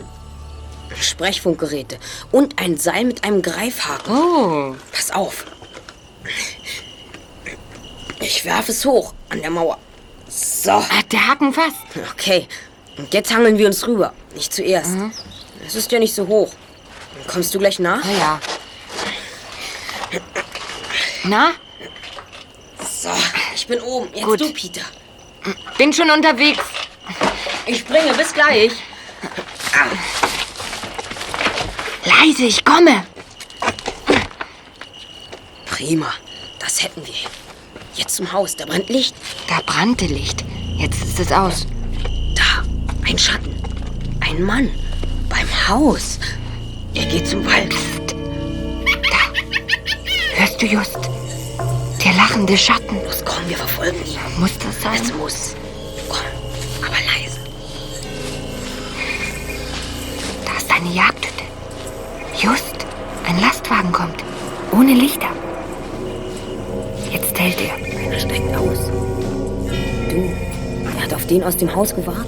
Sprechfunkgeräte 0.99 1.97
und 2.31 2.59
ein 2.61 2.77
Seil 2.77 3.05
mit 3.05 3.23
einem 3.23 3.41
Greifhaken. 3.41 4.13
Oh. 4.15 4.75
Pass 4.91 5.09
auf. 5.09 5.45
Ich 8.19 8.45
werfe 8.45 8.71
es 8.71 8.85
hoch 8.85 9.13
an 9.29 9.41
der 9.41 9.49
Mauer. 9.49 9.79
So. 10.27 10.73
Hat 10.73 11.11
der 11.11 11.27
Haken 11.27 11.51
fast. 11.53 11.75
Okay. 12.13 12.47
Und 12.97 13.11
jetzt 13.15 13.33
hangeln 13.33 13.57
wir 13.57 13.65
uns 13.65 13.85
rüber. 13.87 14.13
Nicht 14.35 14.53
zuerst. 14.53 14.91
Es 15.65 15.73
ist 15.73 15.91
ja 15.91 15.97
nicht 15.97 16.13
so 16.13 16.27
hoch. 16.27 16.53
Kommst 17.27 17.55
du 17.55 17.59
gleich 17.59 17.79
nach? 17.79 18.01
Na 18.03 18.11
ja. 18.11 18.39
Na, 21.23 21.51
So, 22.87 23.09
ich 23.55 23.65
bin 23.65 23.79
oben. 23.81 24.09
Jetzt 24.13 24.25
Gut. 24.25 24.41
du, 24.41 24.53
Peter. 24.53 24.81
bin 25.79 25.91
schon 25.93 26.11
unterwegs. 26.11 26.59
Ich 27.65 27.79
springe. 27.79 28.13
Bis 28.13 28.33
gleich. 28.33 28.71
Leise, 32.05 32.43
ich 32.43 32.63
komme. 32.65 33.05
Prima. 35.65 36.13
Das 36.59 36.83
hätten 36.83 37.05
wir. 37.05 37.13
Jetzt 37.95 38.15
zum 38.15 38.31
Haus. 38.31 38.55
Da 38.55 38.65
brennt 38.65 38.89
Licht. 38.89 39.15
Da 39.47 39.61
brannte 39.65 40.05
Licht. 40.05 40.43
Jetzt 40.77 41.03
ist 41.03 41.19
es 41.19 41.31
aus. 41.31 41.67
Da. 42.35 42.63
Ein 43.07 43.17
Schatten. 43.17 43.55
Ein 44.21 44.43
Mann. 44.43 44.69
Beim 45.29 45.47
Haus. 45.67 46.19
Er 46.93 47.05
geht 47.05 47.27
zum 47.27 47.45
Wald. 47.45 47.73
Hörst 50.35 50.61
du 50.61 50.65
just? 50.65 50.97
Der 52.03 52.13
lachende 52.13 52.57
Schatten. 52.57 53.03
Los, 53.05 53.23
komm, 53.23 53.47
wir 53.47 53.57
verfolgen 53.57 53.99
ihn. 54.05 54.39
Muss 54.39 54.57
das 54.57 54.81
sein? 54.81 54.99
Es 54.99 55.13
muss. 55.13 55.55
Eine 60.81 60.93
Jagdhütte. 60.93 61.43
Just, 62.35 62.85
ein 63.27 63.39
Lastwagen 63.39 63.91
kommt. 63.91 64.23
Ohne 64.71 64.93
Lichter. 64.93 65.27
Jetzt 67.11 67.39
hält 67.39 67.57
er. 67.61 67.75
Einer 67.75 68.19
steigt 68.19 68.55
aus. 68.55 68.79
Du, 70.09 70.29
er 70.85 71.03
hat 71.03 71.13
auf 71.13 71.25
den 71.27 71.43
aus 71.43 71.57
dem 71.57 71.73
Haus 71.73 71.93
gewartet. 71.95 72.25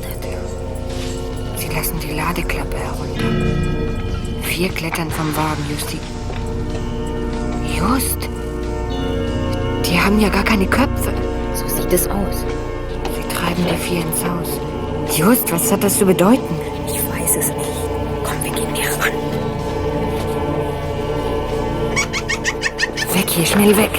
Sie 1.57 1.67
lassen 1.67 1.99
die 1.99 2.13
Ladeklappe 2.13 2.77
herunter. 2.77 3.25
Vier 4.43 4.69
klettern 4.69 5.09
vom 5.09 5.35
Wagen, 5.35 5.65
Justi. 5.69 5.99
Just. 7.75 8.29
Die 9.85 9.99
haben 9.99 10.19
ja 10.19 10.29
gar 10.29 10.43
keine 10.43 10.67
Köpfe. 10.67 11.13
So 11.55 11.67
sieht 11.67 11.91
es 11.91 12.07
aus. 12.07 12.43
Sie 13.15 13.35
treiben 13.35 13.65
die 13.67 13.77
vier 13.77 14.01
ins 14.01 14.23
Haus. 14.23 14.59
Just, 15.17 15.51
was 15.51 15.71
hat 15.71 15.83
das 15.83 15.97
zu 15.97 16.05
bedeuten? 16.05 16.55
Ich 16.87 16.95
weiß 16.95 17.37
es 17.37 17.47
nicht. 17.47 17.72
Hier, 23.33 23.45
schnell 23.45 23.75
weg. 23.75 23.91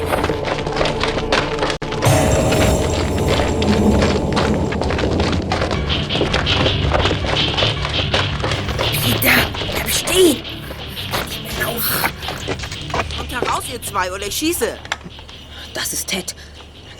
Peter, 9.03 9.33
bleib 9.73 9.90
stehen. 9.90 10.42
Kommt 13.16 13.33
heraus, 13.33 13.64
ihr 13.73 13.83
zwei, 13.83 14.12
oder 14.12 14.27
ich 14.27 14.37
schieße. 14.37 14.79
Das 15.73 15.92
ist 15.92 16.09
Ted. 16.09 16.35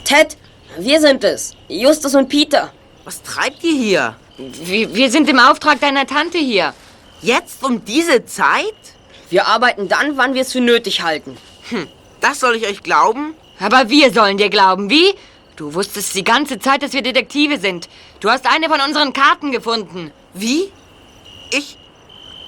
Ted, 0.03 0.37
wir 0.79 1.01
sind 1.01 1.23
es. 1.23 1.55
Justus 1.69 2.17
und 2.17 2.29
Peter. 2.29 2.73
Was 3.05 3.23
treibt 3.23 3.63
ihr 3.63 3.77
hier? 3.77 4.17
Wir, 4.39 4.93
wir 4.93 5.11
sind 5.11 5.29
im 5.29 5.39
Auftrag 5.39 5.81
deiner 5.81 6.07
Tante 6.07 6.39
hier. 6.39 6.75
Jetzt 7.23 7.63
um 7.63 7.85
diese 7.85 8.25
Zeit? 8.25 8.75
Wir 9.31 9.47
arbeiten 9.47 9.89
dann, 9.89 10.17
wann 10.17 10.35
wir 10.35 10.43
es 10.43 10.53
für 10.53 10.61
nötig 10.61 11.03
halten. 11.03 11.37
Hm, 11.71 11.89
das 12.25 12.41
soll 12.41 12.57
ich 12.57 12.67
euch 12.67 12.83
glauben? 12.83 13.35
Aber 13.61 13.91
wir 13.91 14.13
sollen 14.13 14.39
dir 14.39 14.49
glauben. 14.49 14.89
Wie? 14.89 15.15
Du 15.57 15.75
wusstest 15.75 16.15
die 16.15 16.25
ganze 16.25 16.59
Zeit, 16.59 16.83
dass 16.83 16.95
wir 16.95 17.03
Detektive 17.03 17.59
sind. 17.61 17.89
Du 18.21 18.31
hast 18.31 18.47
eine 18.47 18.69
von 18.69 18.81
unseren 18.81 19.13
Karten 19.13 19.53
gefunden. 19.53 20.11
Wie? 20.33 20.73
Ich? 21.53 21.77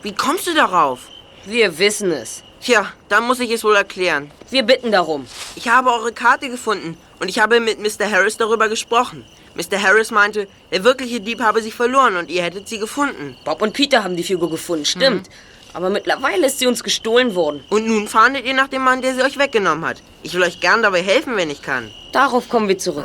Wie 0.02 0.14
kommst 0.14 0.46
du 0.46 0.54
darauf? 0.54 1.00
Wir 1.44 1.78
wissen 1.78 2.10
es. 2.10 2.42
Tja, 2.62 2.90
dann 3.08 3.26
muss 3.26 3.38
ich 3.38 3.50
es 3.50 3.62
wohl 3.62 3.76
erklären. 3.76 4.30
Wir 4.50 4.62
bitten 4.62 4.90
darum. 4.90 5.26
Ich 5.54 5.68
habe 5.68 5.92
eure 5.92 6.12
Karte 6.12 6.48
gefunden 6.48 6.96
und 7.20 7.28
ich 7.28 7.38
habe 7.38 7.60
mit 7.60 7.78
Mr. 7.78 8.10
Harris 8.10 8.38
darüber 8.38 8.68
gesprochen. 8.68 9.24
Mr. 9.54 9.80
Harris 9.80 10.10
meinte, 10.10 10.48
der 10.72 10.84
wirkliche 10.84 11.20
Dieb 11.20 11.40
habe 11.40 11.62
sie 11.62 11.70
verloren 11.70 12.16
und 12.16 12.30
ihr 12.30 12.42
hättet 12.42 12.66
sie 12.66 12.78
gefunden. 12.78 13.36
Bob 13.44 13.62
und 13.62 13.74
Peter 13.74 14.02
haben 14.02 14.16
die 14.16 14.24
Figur 14.24 14.50
gefunden, 14.50 14.84
stimmt. 14.84 15.28
Aber 15.72 15.90
mittlerweile 15.90 16.46
ist 16.46 16.58
sie 16.58 16.66
uns 16.66 16.82
gestohlen 16.82 17.34
worden. 17.34 17.62
Und 17.68 17.86
nun 17.86 18.08
fahndet 18.08 18.46
ihr 18.46 18.54
nach 18.54 18.68
dem 18.68 18.82
Mann, 18.82 19.02
der 19.02 19.14
sie 19.14 19.22
euch 19.22 19.38
weggenommen 19.38 19.84
hat. 19.84 20.02
Ich 20.22 20.34
will 20.34 20.42
euch 20.42 20.60
gern 20.60 20.82
dabei 20.82 21.02
helfen, 21.02 21.36
wenn 21.36 21.50
ich 21.50 21.62
kann. 21.62 21.90
Darauf 22.12 22.48
kommen 22.48 22.68
wir 22.68 22.78
zurück. 22.78 23.04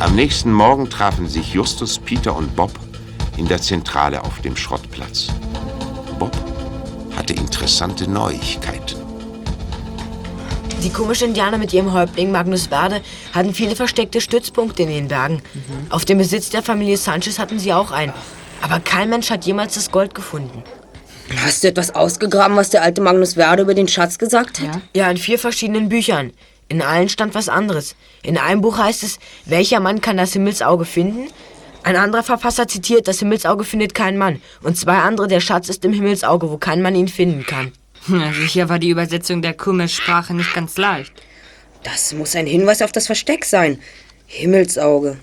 Am 0.00 0.14
nächsten 0.14 0.52
Morgen 0.52 0.88
trafen 0.88 1.28
sich 1.28 1.54
Justus, 1.54 1.98
Peter 1.98 2.36
und 2.36 2.54
Bob 2.54 2.70
in 3.38 3.46
der 3.46 3.62
Zentrale 3.62 4.24
auf 4.24 4.40
dem 4.40 4.56
Schrottplatz. 4.56 5.28
Bob 6.18 6.36
hatte 7.16 7.32
interessante 7.32 8.10
Neuigkeiten. 8.10 8.98
Die 10.82 10.90
komischen 10.90 11.28
Indianer 11.28 11.58
mit 11.58 11.72
ihrem 11.72 11.92
Häuptling 11.92 12.30
Magnus 12.30 12.66
Verde 12.66 13.00
hatten 13.32 13.54
viele 13.54 13.74
versteckte 13.74 14.20
Stützpunkte 14.20 14.82
in 14.82 14.90
den 14.90 15.08
Bergen. 15.08 15.42
Auf 15.90 16.04
dem 16.04 16.18
Besitz 16.18 16.50
der 16.50 16.62
Familie 16.62 16.96
Sanchez 16.96 17.38
hatten 17.38 17.58
sie 17.58 17.72
auch 17.72 17.90
einen. 17.90 18.12
Aber 18.60 18.80
kein 18.80 19.08
Mensch 19.08 19.30
hat 19.30 19.44
jemals 19.44 19.74
das 19.74 19.90
Gold 19.90 20.14
gefunden. 20.14 20.62
Hast 21.44 21.62
du 21.62 21.68
etwas 21.68 21.94
ausgegraben, 21.94 22.56
was 22.56 22.70
der 22.70 22.82
alte 22.82 23.00
Magnus 23.00 23.34
Verde 23.34 23.62
über 23.62 23.74
den 23.74 23.88
Schatz 23.88 24.18
gesagt 24.18 24.60
hat? 24.60 24.80
Ja, 24.94 25.10
in 25.10 25.16
vier 25.16 25.38
verschiedenen 25.38 25.88
Büchern. 25.88 26.32
In 26.68 26.82
allen 26.82 27.08
stand 27.08 27.34
was 27.34 27.48
anderes. 27.48 27.94
In 28.22 28.38
einem 28.38 28.60
Buch 28.60 28.78
heißt 28.78 29.02
es, 29.02 29.18
welcher 29.46 29.80
Mann 29.80 30.00
kann 30.00 30.16
das 30.16 30.32
Himmelsauge 30.32 30.84
finden? 30.84 31.28
Ein 31.82 31.96
anderer 31.96 32.22
Verfasser 32.22 32.68
zitiert, 32.68 33.08
das 33.08 33.20
Himmelsauge 33.20 33.64
findet 33.64 33.94
keinen 33.94 34.18
Mann. 34.18 34.42
Und 34.62 34.76
zwei 34.76 34.98
andere, 34.98 35.28
der 35.28 35.40
Schatz 35.40 35.68
ist 35.68 35.84
im 35.84 35.92
Himmelsauge, 35.92 36.50
wo 36.50 36.58
kein 36.58 36.82
Mann 36.82 36.94
ihn 36.94 37.08
finden 37.08 37.44
kann. 37.46 37.72
Na, 38.06 38.32
sicher 38.32 38.68
war 38.68 38.78
die 38.78 38.90
Übersetzung 38.90 39.42
der 39.42 39.54
Kummersprache 39.54 40.34
nicht 40.34 40.54
ganz 40.54 40.76
leicht. 40.76 41.12
Das 41.82 42.12
muss 42.12 42.34
ein 42.36 42.46
Hinweis 42.46 42.82
auf 42.82 42.92
das 42.92 43.06
Versteck 43.06 43.44
sein. 43.44 43.78
Himmelsauge. 44.26 45.18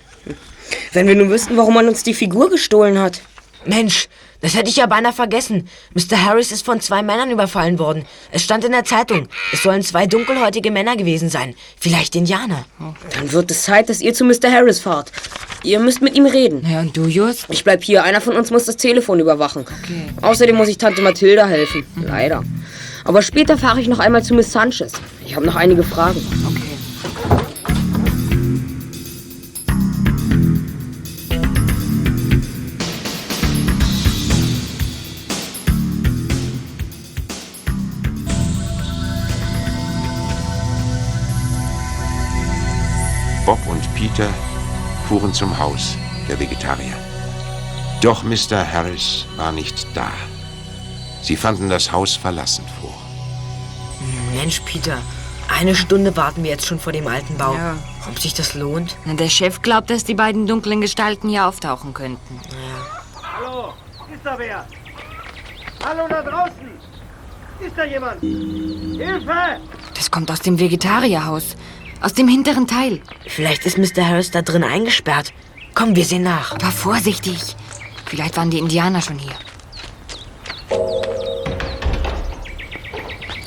Wenn 0.92 1.06
wir 1.06 1.14
nur 1.14 1.30
wüssten, 1.30 1.56
warum 1.56 1.74
man 1.74 1.88
uns 1.88 2.02
die 2.02 2.14
Figur 2.14 2.50
gestohlen 2.50 2.98
hat. 2.98 3.22
Mensch, 3.64 4.08
das 4.46 4.54
hätte 4.54 4.70
ich 4.70 4.76
ja 4.76 4.86
beinahe 4.86 5.12
vergessen. 5.12 5.68
Mr. 5.94 6.24
Harris 6.24 6.52
ist 6.52 6.64
von 6.64 6.80
zwei 6.80 7.02
Männern 7.02 7.32
überfallen 7.32 7.80
worden. 7.80 8.04
Es 8.30 8.44
stand 8.44 8.64
in 8.64 8.70
der 8.70 8.84
Zeitung. 8.84 9.26
Es 9.52 9.64
sollen 9.64 9.82
zwei 9.82 10.06
dunkelhäutige 10.06 10.70
Männer 10.70 10.96
gewesen 10.96 11.28
sein. 11.28 11.56
Vielleicht 11.76 12.14
Indianer. 12.14 12.64
Dann 13.12 13.32
wird 13.32 13.50
es 13.50 13.64
Zeit, 13.64 13.88
dass 13.88 14.00
ihr 14.00 14.14
zu 14.14 14.24
Mr. 14.24 14.52
Harris 14.52 14.78
fahrt. 14.78 15.10
Ihr 15.64 15.80
müsst 15.80 16.00
mit 16.00 16.14
ihm 16.14 16.26
reden. 16.26 16.64
Ja, 16.64 16.78
und 16.78 16.96
du, 16.96 17.06
Just? 17.06 17.46
Ich 17.48 17.64
bleib 17.64 17.82
hier. 17.82 18.04
Einer 18.04 18.20
von 18.20 18.36
uns 18.36 18.52
muss 18.52 18.66
das 18.66 18.76
Telefon 18.76 19.18
überwachen. 19.18 19.62
Okay. 19.62 20.02
Außerdem 20.22 20.54
muss 20.54 20.68
ich 20.68 20.78
Tante 20.78 21.02
Mathilda 21.02 21.48
helfen. 21.48 21.84
Leider. 21.96 22.44
Aber 23.02 23.22
später 23.22 23.58
fahre 23.58 23.80
ich 23.80 23.88
noch 23.88 23.98
einmal 23.98 24.22
zu 24.22 24.32
Miss 24.32 24.52
Sanchez. 24.52 24.92
Ich 25.26 25.34
habe 25.34 25.44
noch 25.44 25.56
einige 25.56 25.82
Fragen. 25.82 26.24
Okay. 26.46 27.46
Peter 44.16 44.32
fuhren 45.08 45.34
zum 45.34 45.58
Haus 45.58 45.94
der 46.26 46.40
Vegetarier. 46.40 46.94
Doch 48.00 48.22
Mr. 48.22 48.66
Harris 48.66 49.26
war 49.36 49.52
nicht 49.52 49.86
da. 49.94 50.10
Sie 51.20 51.36
fanden 51.36 51.68
das 51.68 51.92
Haus 51.92 52.16
verlassen 52.16 52.64
vor. 52.80 52.94
Mensch, 54.34 54.60
Peter. 54.60 54.96
Eine 55.48 55.74
Stunde 55.74 56.16
warten 56.16 56.42
wir 56.44 56.50
jetzt 56.50 56.64
schon 56.64 56.78
vor 56.78 56.94
dem 56.94 57.06
alten 57.08 57.36
Bau. 57.36 57.52
Ja. 57.56 57.76
Ob 58.08 58.18
sich 58.18 58.32
das 58.32 58.54
lohnt? 58.54 58.96
Na, 59.04 59.12
der 59.12 59.28
Chef 59.28 59.60
glaubt, 59.60 59.90
dass 59.90 60.04
die 60.04 60.14
beiden 60.14 60.46
dunklen 60.46 60.80
Gestalten 60.80 61.28
hier 61.28 61.46
auftauchen 61.46 61.92
könnten. 61.92 62.40
Hallo, 63.22 63.74
ist 64.10 64.24
da 64.24 64.38
wer? 64.38 64.66
Hallo 65.84 66.08
da 66.08 66.22
draußen! 66.22 66.70
Ist 67.60 67.76
da 67.76 67.84
jemand? 67.84 68.20
Hilfe! 68.22 69.60
Das 69.92 70.10
kommt 70.10 70.30
aus 70.30 70.40
dem 70.40 70.58
Vegetarierhaus. 70.58 71.54
Aus 72.00 72.12
dem 72.12 72.28
hinteren 72.28 72.66
Teil. 72.66 73.00
Vielleicht 73.26 73.64
ist 73.66 73.78
Mr. 73.78 74.06
Harris 74.06 74.30
da 74.30 74.42
drin 74.42 74.64
eingesperrt. 74.64 75.32
Komm, 75.74 75.96
wir 75.96 76.04
sehen 76.04 76.22
nach. 76.22 76.52
Aber 76.52 76.70
vorsichtig. 76.70 77.56
Vielleicht 78.04 78.36
waren 78.36 78.50
die 78.50 78.58
Indianer 78.58 79.02
schon 79.02 79.18
hier. 79.18 79.34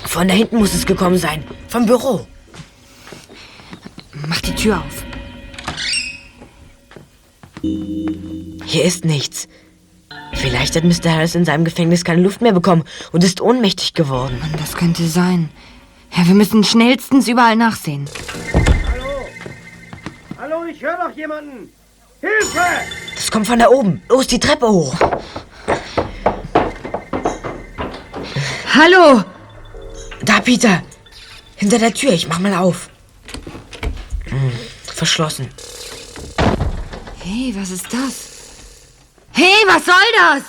Von 0.05 0.27
da 0.27 0.33
hinten 0.33 0.57
muss 0.57 0.73
es 0.73 0.85
gekommen 0.85 1.17
sein. 1.17 1.43
Vom 1.67 1.85
Büro. 1.85 2.27
Mach 4.27 4.41
die 4.41 4.55
Tür 4.55 4.79
auf. 4.79 5.03
Hier 7.61 8.83
ist 8.83 9.05
nichts. 9.05 9.47
Vielleicht 10.33 10.75
hat 10.75 10.83
Mr. 10.83 11.11
Harris 11.11 11.35
in 11.35 11.45
seinem 11.45 11.65
Gefängnis 11.65 12.03
keine 12.03 12.21
Luft 12.21 12.41
mehr 12.41 12.53
bekommen 12.53 12.83
und 13.11 13.23
ist 13.23 13.41
ohnmächtig 13.41 13.93
geworden. 13.93 14.39
Das 14.57 14.75
könnte 14.75 15.05
sein. 15.07 15.49
Ja, 16.11 16.27
wir 16.27 16.35
müssen 16.35 16.63
schnellstens 16.63 17.27
überall 17.27 17.55
nachsehen. 17.55 18.09
Hallo? 18.91 19.27
Hallo, 20.37 20.65
ich 20.65 20.81
höre 20.81 20.97
doch 20.97 21.15
jemanden! 21.15 21.71
Hilfe! 22.21 22.59
Das 23.15 23.31
kommt 23.31 23.47
von 23.47 23.59
da 23.59 23.69
oben. 23.69 24.01
Los, 24.09 24.27
die 24.27 24.39
Treppe 24.39 24.67
hoch. 24.67 24.95
Hallo! 28.73 29.23
Da, 30.21 30.39
Peter. 30.41 30.83
Hinter 31.55 31.79
der 31.79 31.93
Tür. 31.93 32.11
Ich 32.11 32.27
mach 32.27 32.39
mal 32.39 32.53
auf. 32.53 32.89
Hm, 34.25 34.51
verschlossen. 34.85 35.49
Hey, 37.19 37.53
was 37.55 37.71
ist 37.71 37.85
das? 37.91 38.29
Hey, 39.31 39.63
was 39.67 39.85
soll 39.85 39.95
das? 40.17 40.43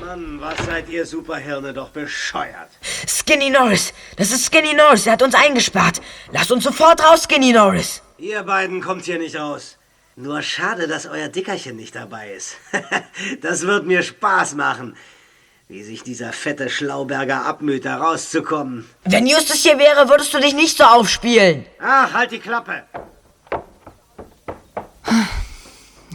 Mann, 0.00 0.40
was 0.40 0.58
seid 0.66 0.88
ihr 0.88 1.04
Superhirne 1.06 1.72
doch 1.72 1.90
bescheuert. 1.90 2.70
Skinny 3.06 3.50
Norris. 3.50 3.92
Das 4.16 4.30
ist 4.30 4.46
Skinny 4.46 4.74
Norris. 4.74 5.06
Er 5.06 5.12
hat 5.14 5.22
uns 5.22 5.34
eingesperrt. 5.34 6.00
Lasst 6.32 6.52
uns 6.52 6.64
sofort 6.64 7.02
raus, 7.02 7.24
Skinny 7.24 7.52
Norris. 7.52 8.02
Ihr 8.18 8.42
beiden 8.42 8.80
kommt 8.80 9.04
hier 9.04 9.18
nicht 9.18 9.36
raus. 9.36 9.76
Nur 10.16 10.42
schade, 10.42 10.88
dass 10.88 11.06
euer 11.06 11.28
Dickerchen 11.28 11.76
nicht 11.76 11.94
dabei 11.94 12.32
ist. 12.32 12.56
das 13.40 13.62
wird 13.62 13.86
mir 13.86 14.02
Spaß 14.02 14.54
machen. 14.54 14.96
Wie 15.68 15.82
sich 15.82 16.02
dieser 16.02 16.32
fette 16.32 16.70
Schlauberger 16.70 17.44
abmüht, 17.44 17.84
da 17.84 17.98
rauszukommen. 17.98 18.88
Wenn 19.04 19.26
Justus 19.26 19.62
hier 19.62 19.78
wäre, 19.78 20.08
würdest 20.08 20.32
du 20.32 20.40
dich 20.40 20.54
nicht 20.54 20.76
so 20.78 20.84
aufspielen. 20.84 21.66
Ach, 21.80 22.12
halt 22.12 22.32
die 22.32 22.38
Klappe. 22.38 22.84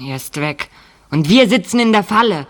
Er 0.05 0.15
ist 0.15 0.35
weg. 0.41 0.69
Und 1.11 1.29
wir 1.29 1.47
sitzen 1.47 1.79
in 1.79 1.93
der 1.93 2.03
Falle. 2.03 2.47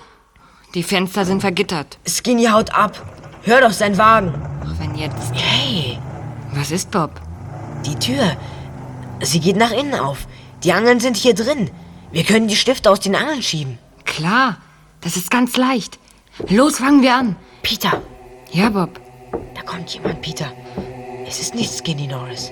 Die 0.74 0.84
Fenster 0.84 1.26
sind 1.26 1.42
vergittert. 1.42 1.98
Skinny 2.08 2.46
haut 2.46 2.74
ab. 2.74 3.06
Hör 3.44 3.62
doch 3.62 3.72
sein 3.72 3.98
Wagen. 3.98 4.34
Ach, 4.66 4.74
wenn 4.80 4.96
jetzt. 4.96 5.32
Hey, 5.34 6.00
Was 6.54 6.72
ist, 6.72 6.92
Bob? 6.92 7.12
die 7.86 7.96
Tür. 7.96 8.38
Sie 9.22 9.40
geht 9.42 9.58
nach 9.58 9.72
innen 9.72 9.96
auf. 9.96 10.26
Die 10.64 10.72
Angeln 10.72 11.00
sind 11.02 11.18
hier 11.18 11.34
drin. 11.36 11.70
Wir 12.12 12.24
können 12.24 12.48
die 12.48 12.56
Stifte 12.56 12.90
aus 12.90 13.02
den 13.02 13.16
Angeln 13.16 13.42
schieben. 13.42 13.78
Klar, 14.06 14.58
das 15.02 15.18
ist 15.18 15.30
ganz 15.30 15.58
leicht. 15.58 16.00
Los, 16.50 16.78
fangen 16.78 17.02
wir 17.02 17.14
an. 17.16 17.36
Peter, 17.62 18.02
Ja, 18.52 18.70
Bob. 18.70 19.00
da 19.54 19.62
kommt 19.64 19.90
jemand, 19.94 20.22
Peter. 20.22 20.46
Es 21.28 21.40
ist 21.42 21.56
nicht 21.56 21.72
Skinny 21.74 22.08
Norris. 22.08 22.52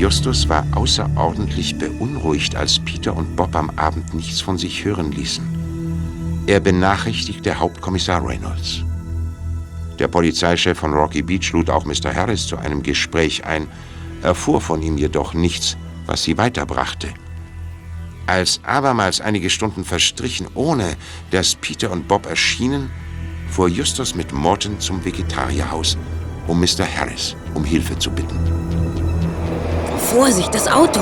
Justus 0.00 0.48
war 0.48 0.66
außerordentlich 0.72 1.76
beunruhigt, 1.76 2.56
als 2.56 2.78
Peter 2.78 3.14
und 3.14 3.36
Bob 3.36 3.54
am 3.54 3.68
Abend 3.76 4.14
nichts 4.14 4.40
von 4.40 4.56
sich 4.56 4.82
hören 4.82 5.12
ließen. 5.12 5.44
Er 6.46 6.58
benachrichtigte 6.58 7.60
Hauptkommissar 7.60 8.26
Reynolds. 8.26 8.82
Der 9.98 10.08
Polizeichef 10.08 10.78
von 10.78 10.94
Rocky 10.94 11.20
Beach 11.20 11.52
lud 11.52 11.68
auch 11.68 11.84
Mr. 11.84 12.14
Harris 12.14 12.46
zu 12.46 12.56
einem 12.56 12.82
Gespräch 12.82 13.44
ein, 13.44 13.68
erfuhr 14.22 14.62
von 14.62 14.80
ihm 14.80 14.96
jedoch 14.96 15.34
nichts, 15.34 15.76
was 16.06 16.22
sie 16.22 16.38
weiterbrachte. 16.38 17.08
Als 18.26 18.58
abermals 18.64 19.20
einige 19.20 19.50
Stunden 19.50 19.84
verstrichen, 19.84 20.46
ohne 20.54 20.96
dass 21.30 21.56
Peter 21.56 21.90
und 21.90 22.08
Bob 22.08 22.24
erschienen, 22.24 22.90
fuhr 23.50 23.68
Justus 23.68 24.14
mit 24.14 24.32
Morton 24.32 24.80
zum 24.80 25.04
Vegetarierhaus, 25.04 25.98
um 26.46 26.58
Mr. 26.58 26.86
Harris 26.90 27.36
um 27.52 27.64
Hilfe 27.64 27.98
zu 27.98 28.10
bitten. 28.10 29.09
Vorsicht, 30.00 30.54
das 30.54 30.66
Auto. 30.66 31.00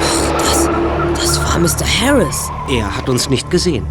Ach, 0.00 0.38
das, 0.38 0.68
das 1.20 1.38
war 1.44 1.58
Mr. 1.58 1.86
Harris. 2.00 2.50
Er 2.68 2.96
hat 2.96 3.08
uns 3.08 3.28
nicht 3.30 3.50
gesehen. 3.50 3.86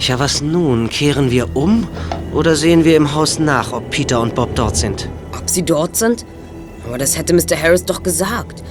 Ja, 0.00 0.18
was 0.18 0.40
nun? 0.40 0.88
Kehren 0.88 1.30
wir 1.30 1.56
um 1.56 1.86
oder 2.32 2.56
sehen 2.56 2.84
wir 2.84 2.96
im 2.96 3.14
Haus 3.14 3.38
nach, 3.38 3.72
ob 3.72 3.90
Peter 3.90 4.20
und 4.20 4.34
Bob 4.34 4.54
dort 4.54 4.76
sind? 4.76 5.08
Ob 5.36 5.48
sie 5.48 5.62
dort 5.62 5.96
sind? 5.96 6.24
Aber 6.86 6.98
das 6.98 7.16
hätte 7.16 7.34
Mr. 7.34 7.60
Harris 7.60 7.84
doch 7.84 8.02
gesagt. 8.02 8.62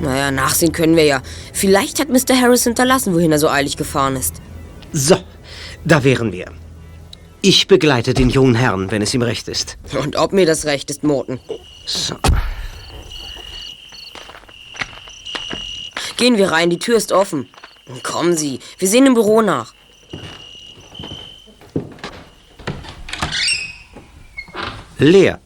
Naja, 0.00 0.30
nachsehen 0.30 0.72
können 0.72 0.96
wir 0.96 1.04
ja. 1.04 1.22
Vielleicht 1.52 1.98
hat 2.00 2.08
Mr. 2.08 2.40
Harris 2.40 2.64
hinterlassen, 2.64 3.14
wohin 3.14 3.32
er 3.32 3.38
so 3.38 3.48
eilig 3.48 3.76
gefahren 3.76 4.16
ist. 4.16 4.36
So, 4.92 5.16
da 5.84 6.04
wären 6.04 6.32
wir. 6.32 6.46
Ich 7.40 7.66
begleite 7.68 8.14
den 8.14 8.30
jungen 8.30 8.54
Herrn, 8.54 8.90
wenn 8.90 9.02
es 9.02 9.14
ihm 9.14 9.22
recht 9.22 9.48
ist. 9.48 9.76
Und 10.00 10.16
ob 10.16 10.32
mir 10.32 10.46
das 10.46 10.66
recht 10.66 10.90
ist, 10.90 11.02
Morton. 11.04 11.40
So. 11.88 12.16
Gehen 16.18 16.36
wir 16.36 16.50
rein, 16.52 16.68
die 16.68 16.78
Tür 16.78 16.98
ist 16.98 17.12
offen. 17.12 17.48
Kommen 18.02 18.36
Sie, 18.36 18.60
wir 18.76 18.88
sehen 18.88 19.06
im 19.06 19.14
Büro 19.14 19.40
nach. 19.40 19.72
Leer. 24.98 25.40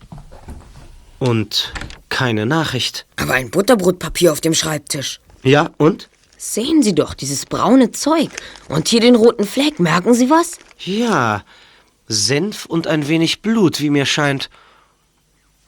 Und 1.20 1.72
keine 2.08 2.44
Nachricht. 2.44 3.06
Aber 3.16 3.34
ein 3.34 3.52
Butterbrotpapier 3.52 4.32
auf 4.32 4.40
dem 4.40 4.54
Schreibtisch. 4.54 5.20
Ja, 5.44 5.70
und? 5.76 6.08
Sehen 6.36 6.82
Sie 6.82 6.96
doch, 6.96 7.14
dieses 7.14 7.46
braune 7.46 7.92
Zeug. 7.92 8.30
Und 8.68 8.88
hier 8.88 9.00
den 9.00 9.14
roten 9.14 9.44
Fleck. 9.44 9.78
Merken 9.78 10.14
Sie 10.14 10.28
was? 10.28 10.58
Ja, 10.80 11.44
Senf 12.08 12.66
und 12.66 12.88
ein 12.88 13.06
wenig 13.06 13.42
Blut, 13.42 13.78
wie 13.78 13.90
mir 13.90 14.06
scheint. 14.06 14.50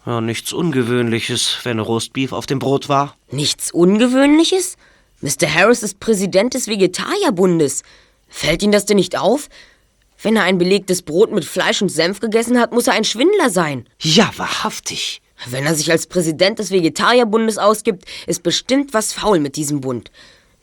Ja, 0.06 0.20
nichts 0.20 0.52
Ungewöhnliches, 0.52 1.58
wenn 1.62 1.78
Roastbeef 1.78 2.32
auf 2.32 2.46
dem 2.46 2.58
Brot 2.58 2.88
war. 2.88 3.16
Nichts 3.30 3.72
Ungewöhnliches? 3.72 4.76
Mr. 5.22 5.52
Harris 5.52 5.82
ist 5.82 5.98
Präsident 5.98 6.52
des 6.52 6.68
Vegetarierbundes. 6.68 7.82
Fällt 8.28 8.62
Ihnen 8.62 8.72
das 8.72 8.84
denn 8.84 8.96
nicht 8.96 9.18
auf? 9.18 9.48
Wenn 10.20 10.36
er 10.36 10.42
ein 10.42 10.58
belegtes 10.58 11.02
Brot 11.02 11.32
mit 11.32 11.46
Fleisch 11.46 11.80
und 11.80 11.88
Senf 11.88 12.20
gegessen 12.20 12.60
hat, 12.60 12.72
muss 12.72 12.86
er 12.86 12.92
ein 12.92 13.04
Schwindler 13.04 13.48
sein. 13.48 13.88
Ja, 14.00 14.30
wahrhaftig. 14.36 15.22
Wenn 15.46 15.64
er 15.64 15.74
sich 15.74 15.90
als 15.90 16.06
Präsident 16.06 16.58
des 16.58 16.70
Vegetarierbundes 16.70 17.58
ausgibt, 17.58 18.04
ist 18.26 18.42
bestimmt 18.42 18.92
was 18.92 19.12
faul 19.12 19.40
mit 19.40 19.56
diesem 19.56 19.80
Bund. 19.80 20.10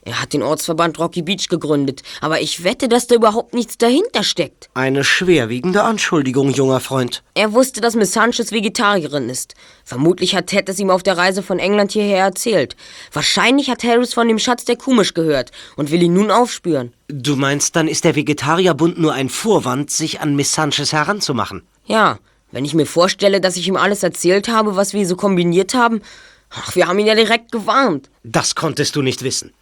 Er 0.04 0.20
hat 0.20 0.34
den 0.34 0.42
Ortsverband 0.42 0.98
Rocky 0.98 1.22
Beach 1.22 1.48
gegründet, 1.48 2.02
aber 2.22 2.42
ich 2.42 2.64
wette, 2.64 2.90
dass 2.90 3.06
da 3.06 3.14
überhaupt 3.14 3.54
nichts 3.54 3.78
dahinter 3.78 4.24
steckt. 4.24 4.70
Eine 4.74 5.04
schwerwiegende 5.04 5.84
Anschuldigung, 5.84 6.50
junger 6.50 6.80
Freund. 6.80 7.22
Er 7.36 7.54
wusste, 7.54 7.82
dass 7.82 7.96
Miss 7.96 8.12
Sanchez 8.12 8.52
Vegetarierin 8.52 9.30
ist. 9.30 9.54
Vermutlich 9.86 10.36
hat 10.36 10.48
Ted 10.48 10.68
es 10.70 10.80
ihm 10.80 10.90
auf 10.90 11.04
der 11.04 11.18
Reise 11.18 11.44
von 11.44 11.60
England 11.60 11.92
hierher 11.92 12.24
erzählt. 12.24 12.76
Wahrscheinlich 13.14 13.70
hat 13.70 13.84
Harris 13.84 14.16
von 14.16 14.28
dem 14.28 14.40
Schatz 14.40 14.66
der 14.66 14.76
Kumisch 14.76 15.14
gehört 15.14 15.52
und 15.76 15.92
will 15.92 16.02
ihn 16.02 16.14
nun 16.14 16.32
aufspüren. 16.32 16.94
Du 17.08 17.36
meinst, 17.36 17.76
dann 17.76 17.88
ist 17.88 18.04
der 18.04 18.16
Vegetarierbund 18.16 18.98
nur 18.98 19.14
ein 19.14 19.30
Vorwand, 19.30 19.92
sich 19.92 20.20
an 20.20 20.36
Miss 20.36 20.54
Sanchez 20.54 20.94
heranzumachen? 20.94 21.62
Ja, 21.86 22.18
wenn 22.52 22.66
ich 22.66 22.74
mir 22.74 22.88
vorstelle, 22.88 23.40
dass 23.40 23.56
ich 23.56 23.68
ihm 23.68 23.76
alles 23.76 24.02
erzählt 24.02 24.48
habe, 24.48 24.76
was 24.76 24.94
wir 24.94 25.06
so 25.06 25.16
kombiniert 25.16 25.76
haben. 25.76 26.02
Ach, 26.50 26.76
wir 26.76 26.88
haben 26.88 26.98
ihn 26.98 27.08
ja 27.08 27.16
direkt 27.16 27.52
gewarnt. 27.52 28.10
Das 28.24 28.56
konntest 28.56 28.96
du 28.96 29.04
nicht 29.04 29.24
wissen. 29.24 29.54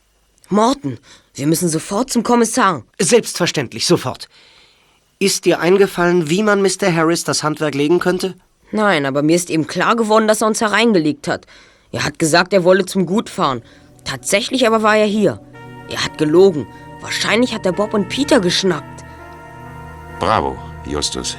Morton, 0.51 0.97
wir 1.35 1.45
müssen 1.45 1.69
sofort 1.69 2.09
zum 2.09 2.23
Kommissar. 2.23 2.83
Selbstverständlich, 2.99 3.85
sofort. 3.85 4.27
Ist 5.19 5.45
dir 5.45 5.59
eingefallen, 5.59 6.29
wie 6.29 6.41
man 6.41 6.63
Mr. 6.63 6.91
Harris 6.91 7.23
das 7.23 7.43
Handwerk 7.43 7.75
legen 7.75 7.99
könnte? 7.99 8.33
Nein, 8.71 9.05
aber 9.05 9.21
mir 9.21 9.35
ist 9.35 9.51
eben 9.51 9.67
klar 9.67 9.95
geworden, 9.95 10.27
dass 10.27 10.41
er 10.41 10.47
uns 10.47 10.59
hereingelegt 10.59 11.27
hat. 11.27 11.45
Er 11.91 12.03
hat 12.03 12.17
gesagt, 12.17 12.51
er 12.51 12.63
wolle 12.63 12.85
zum 12.85 13.05
Gut 13.05 13.29
fahren. 13.29 13.61
Tatsächlich 14.05 14.65
aber 14.65 14.81
war 14.81 14.97
er 14.97 15.05
hier. 15.05 15.39
Er 15.87 16.03
hat 16.03 16.17
gelogen. 16.17 16.65
Wahrscheinlich 17.01 17.53
hat 17.53 17.65
er 17.67 17.73
Bob 17.73 17.93
und 17.93 18.09
Peter 18.09 18.39
geschnappt. 18.39 19.03
Bravo, 20.19 20.57
Justus. 20.87 21.37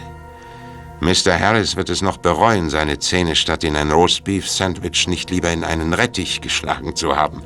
Mr. 1.00 1.36
Harris 1.38 1.74
wird 1.74 1.90
es 1.90 2.00
noch 2.00 2.18
bereuen, 2.18 2.70
seine 2.70 3.00
Zähne 3.00 3.34
statt 3.34 3.64
in 3.64 3.74
ein 3.74 3.90
Roastbeef-Sandwich 3.90 5.08
nicht 5.08 5.30
lieber 5.30 5.50
in 5.50 5.64
einen 5.64 5.94
Rettich 5.94 6.40
geschlagen 6.40 6.94
zu 6.94 7.16
haben. 7.16 7.42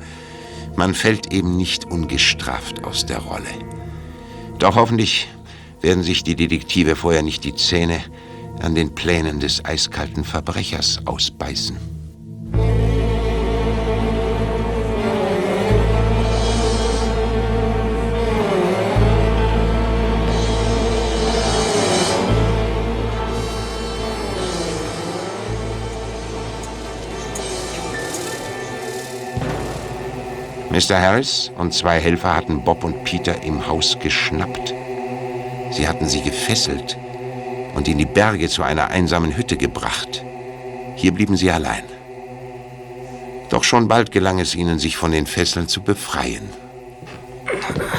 Man 0.75 0.93
fällt 0.93 1.31
eben 1.31 1.55
nicht 1.55 1.85
ungestraft 1.85 2.83
aus 2.83 3.05
der 3.05 3.19
Rolle. 3.19 3.47
Doch 4.59 4.75
hoffentlich 4.75 5.27
werden 5.81 6.03
sich 6.03 6.23
die 6.23 6.35
Detektive 6.35 6.95
vorher 6.95 7.21
nicht 7.21 7.43
die 7.43 7.55
Zähne 7.55 8.01
an 8.61 8.75
den 8.75 8.95
Plänen 8.95 9.39
des 9.39 9.63
eiskalten 9.63 10.23
Verbrechers 10.23 10.99
ausbeißen. 11.05 11.94
Mr. 30.75 30.99
Harris 30.99 31.51
und 31.57 31.73
zwei 31.73 32.01
Helfer 32.01 32.35
hatten 32.35 32.61
Bob 32.61 32.83
und 32.83 33.05
Peter 33.05 33.43
im 33.43 33.65
Haus 33.65 33.97
geschnappt. 33.97 34.73
Sie 35.71 35.87
hatten 35.87 36.09
sie 36.09 36.21
gefesselt 36.21 36.97
und 37.75 37.87
in 37.87 37.97
die 37.97 38.05
Berge 38.05 38.49
zu 38.49 38.61
einer 38.61 38.89
einsamen 38.89 39.37
Hütte 39.37 39.55
gebracht. 39.55 40.21
Hier 40.97 41.13
blieben 41.13 41.37
sie 41.37 41.49
allein. 41.49 41.85
Doch 43.49 43.63
schon 43.63 43.87
bald 43.87 44.11
gelang 44.11 44.37
es 44.41 44.53
ihnen, 44.53 44.77
sich 44.77 44.97
von 44.97 45.13
den 45.13 45.27
Fesseln 45.27 45.69
zu 45.69 45.81
befreien. 45.81 46.49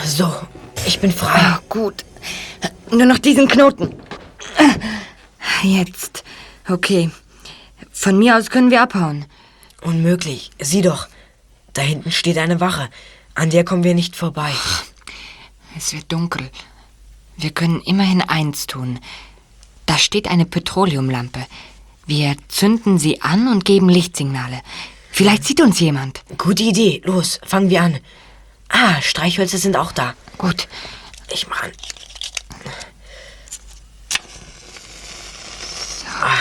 So, 0.04 0.30
ich 0.86 1.00
bin 1.00 1.12
frei. 1.12 1.30
Ah, 1.32 1.60
gut. 1.70 2.04
Nur 2.90 3.06
noch 3.06 3.18
diesen 3.18 3.48
Knoten. 3.48 3.94
Jetzt. 5.62 6.24
Okay. 6.68 7.10
Von 7.90 8.18
mir 8.18 8.36
aus 8.36 8.50
können 8.50 8.70
wir 8.70 8.82
abhauen. 8.82 9.24
Unmöglich. 9.80 10.50
Sieh 10.60 10.82
doch. 10.82 11.08
Da 11.76 11.82
hinten 11.82 12.10
steht 12.10 12.38
eine 12.38 12.58
Wache. 12.58 12.88
An 13.34 13.50
der 13.50 13.62
kommen 13.62 13.84
wir 13.84 13.94
nicht 13.94 14.16
vorbei. 14.16 14.50
Es 15.76 15.92
wird 15.92 16.10
dunkel. 16.10 16.50
Wir 17.36 17.50
können 17.50 17.82
immerhin 17.82 18.22
eins 18.22 18.66
tun. 18.66 18.98
Da 19.84 19.98
steht 19.98 20.26
eine 20.26 20.46
Petroleumlampe. 20.46 21.46
Wir 22.06 22.34
zünden 22.48 22.98
sie 22.98 23.20
an 23.20 23.46
und 23.48 23.66
geben 23.66 23.90
Lichtsignale. 23.90 24.62
Vielleicht 25.10 25.44
sieht 25.44 25.60
uns 25.60 25.78
jemand. 25.78 26.22
Gute 26.38 26.62
Idee. 26.62 27.02
Los, 27.04 27.40
fangen 27.44 27.68
wir 27.68 27.82
an. 27.82 27.98
Ah, 28.70 29.02
Streichhölzer 29.02 29.58
sind 29.58 29.76
auch 29.76 29.92
da. 29.92 30.14
Gut. 30.38 30.68
Ich 31.30 31.46
mach 31.46 31.62
an. 31.62 31.72
Ah. 36.22 36.38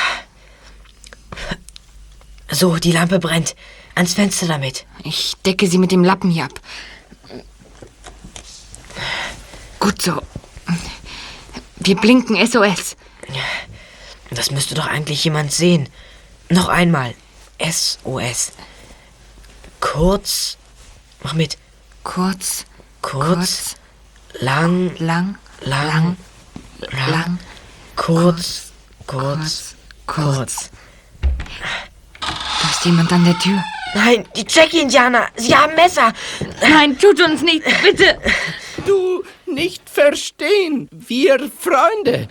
So, 2.52 2.78
die 2.78 2.94
Lampe 2.94 3.20
brennt. 3.20 3.54
Ans 3.96 4.14
Fenster 4.14 4.48
damit. 4.48 4.86
Ich 5.04 5.36
decke 5.46 5.68
sie 5.68 5.78
mit 5.78 5.92
dem 5.92 6.04
Lappen 6.04 6.30
hier 6.30 6.46
ab. 6.46 6.60
Gut 9.80 10.02
so. 10.02 10.22
Wir 11.78 11.96
blinken 11.96 12.36
SOS. 12.46 12.98
Das 14.32 14.52
müsste 14.52 14.76
doch 14.76 14.88
eigentlich 14.88 15.24
jemand 15.24 15.52
sehen. 15.52 15.88
Noch 16.50 16.68
einmal. 16.68 17.16
SOS. 17.60 18.52
Kurz. 19.80 20.58
Mach 21.24 21.34
mit. 21.34 21.58
Kurz. 22.04 22.66
Kurz. 23.02 23.76
Lang. 24.40 24.92
Lang. 24.98 25.38
Lang. 25.62 26.18
Lang. 27.10 27.40
Kurz. 27.96 28.72
Kurz. 29.08 29.76
Kurz. 30.06 30.70
Da 32.22 32.70
ist 32.70 32.86
jemand 32.86 33.14
an 33.14 33.24
der 33.24 33.38
Tür. 33.40 33.64
Nein, 33.96 34.26
die 34.36 34.46
Jackie-Indianer. 34.48 35.30
Sie 35.38 35.56
haben 35.56 35.74
Messer. 35.74 36.12
Nein, 36.62 36.98
tut 37.00 37.22
uns 37.22 37.42
nicht. 37.42 37.64
Bitte. 37.82 38.20
Du 38.86 39.24
nicht 39.46 39.90
verstehen. 39.90 40.90
Wir 40.92 41.50
Freunde. 41.50 42.28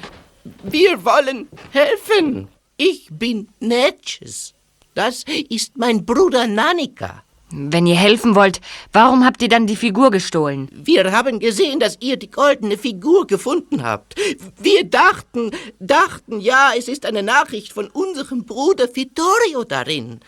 Wir 0.62 1.02
wollen 1.06 1.48
helfen. 1.72 2.48
Ich 2.76 3.08
bin 3.10 3.48
Natchez. 3.60 4.52
Das 4.94 5.24
ist 5.48 5.78
mein 5.78 6.04
Bruder 6.04 6.46
Nanika. 6.46 7.24
Wenn 7.50 7.86
ihr 7.86 7.96
helfen 7.96 8.34
wollt, 8.34 8.60
warum 8.92 9.24
habt 9.24 9.40
ihr 9.40 9.48
dann 9.48 9.66
die 9.66 9.76
Figur 9.76 10.10
gestohlen? 10.10 10.68
Wir 10.72 11.12
haben 11.12 11.38
gesehen, 11.38 11.80
dass 11.80 11.96
ihr 12.00 12.18
die 12.18 12.30
goldene 12.30 12.76
Figur 12.76 13.26
gefunden 13.26 13.84
habt. 13.84 14.16
Wir 14.58 14.84
dachten, 14.84 15.50
dachten, 15.78 16.40
ja, 16.40 16.72
es 16.76 16.88
ist 16.88 17.06
eine 17.06 17.22
Nachricht 17.22 17.72
von 17.72 17.86
unserem 17.88 18.44
Bruder 18.44 18.88
Vittorio 18.94 19.64
darin. 19.64 20.20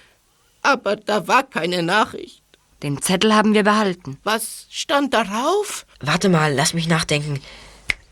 Aber 0.67 0.97
da 0.97 1.29
war 1.29 1.45
keine 1.45 1.81
Nachricht. 1.85 2.43
Den 2.83 3.01
Zettel 3.01 3.33
haben 3.33 3.55
wir 3.55 3.63
behalten. 3.63 4.19
Was 4.25 4.67
stand 4.69 5.15
darauf? 5.15 5.87
Warte 6.01 6.29
mal, 6.29 6.53
lass 6.53 6.75
mich 6.75 6.89
nachdenken. 6.89 7.41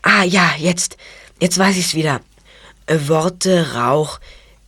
Ah, 0.03 0.23
ja, 0.23 0.53
jetzt. 0.57 0.95
Jetzt 1.41 1.57
weiß 1.57 1.75
ich's 1.75 1.95
wieder. 1.95 2.21
Äh, 2.85 3.09
Worte, 3.09 3.73
Rauch, 3.75 4.19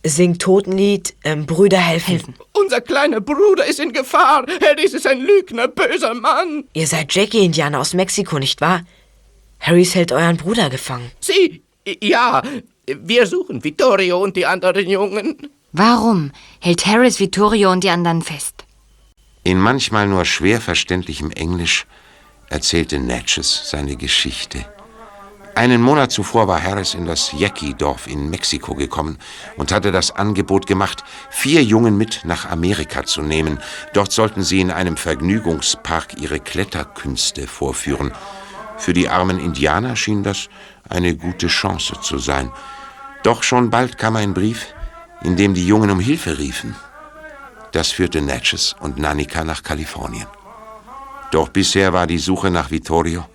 sing 0.04 0.38
Totenlied, 0.38 1.14
ähm, 1.24 1.46
Brüder 1.46 1.78
helfen. 1.78 2.10
Helfen. 2.10 2.34
Unser 2.52 2.82
kleiner 2.82 3.22
Bruder 3.22 3.64
ist 3.64 3.80
in 3.80 3.94
Gefahr. 3.94 4.44
Harris 4.60 4.92
ist 4.92 5.06
ein 5.06 5.22
Lügner, 5.22 5.68
böser 5.68 6.12
Mann. 6.12 6.64
Ihr 6.74 6.86
seid 6.86 7.14
Jackie-Indianer 7.14 7.80
aus 7.80 7.94
Mexiko, 7.94 8.38
nicht 8.38 8.60
wahr? 8.60 8.82
Harrys 9.60 9.94
hält 9.94 10.12
euren 10.12 10.36
Bruder 10.36 10.68
gefangen. 10.68 11.10
Sie, 11.20 11.62
ja, 12.02 12.42
wir 12.86 13.26
suchen 13.26 13.64
Vittorio 13.64 14.22
und 14.22 14.36
die 14.36 14.44
anderen 14.44 14.88
Jungen. 14.90 15.48
Warum 15.72 16.32
hält 16.60 16.86
Harris 16.86 17.20
Vittorio 17.20 17.70
und 17.70 17.84
die 17.84 17.90
anderen 17.90 18.22
fest? 18.22 18.64
In 19.44 19.58
manchmal 19.58 20.06
nur 20.08 20.24
schwer 20.24 20.62
verständlichem 20.62 21.30
Englisch 21.30 21.86
erzählte 22.48 22.98
Natchez 22.98 23.68
seine 23.68 23.96
Geschichte. 23.96 24.64
Einen 25.54 25.82
Monat 25.82 26.10
zuvor 26.10 26.48
war 26.48 26.62
Harris 26.62 26.94
in 26.94 27.04
das 27.04 27.32
Yaqui-Dorf 27.32 28.06
in 28.06 28.30
Mexiko 28.30 28.74
gekommen 28.74 29.18
und 29.56 29.70
hatte 29.70 29.92
das 29.92 30.10
Angebot 30.10 30.66
gemacht, 30.66 31.04
vier 31.28 31.62
Jungen 31.62 31.98
mit 31.98 32.20
nach 32.24 32.48
Amerika 32.48 33.04
zu 33.04 33.20
nehmen. 33.20 33.58
Dort 33.92 34.12
sollten 34.12 34.42
sie 34.42 34.60
in 34.60 34.70
einem 34.70 34.96
Vergnügungspark 34.96 36.18
ihre 36.18 36.40
Kletterkünste 36.40 37.46
vorführen. 37.46 38.12
Für 38.78 38.94
die 38.94 39.08
armen 39.08 39.38
Indianer 39.38 39.96
schien 39.96 40.22
das 40.22 40.48
eine 40.88 41.14
gute 41.14 41.48
Chance 41.48 42.00
zu 42.00 42.18
sein. 42.18 42.50
Doch 43.22 43.42
schon 43.42 43.68
bald 43.68 43.98
kam 43.98 44.16
ein 44.16 44.32
Brief, 44.32 44.72
in 45.22 45.36
dem 45.36 45.54
die 45.54 45.66
Jungen 45.66 45.90
um 45.90 46.00
Hilfe 46.00 46.38
riefen. 46.38 46.76
Das 47.72 47.90
führte 47.90 48.20
Natchez 48.20 48.74
und 48.80 48.98
Nanika 48.98 49.44
nach 49.44 49.62
Kalifornien. 49.62 50.26
Doch 51.30 51.48
bisher 51.48 51.92
war 51.92 52.06
die 52.06 52.18
Suche 52.18 52.50
nach 52.50 52.70
Vittorio 52.70 53.26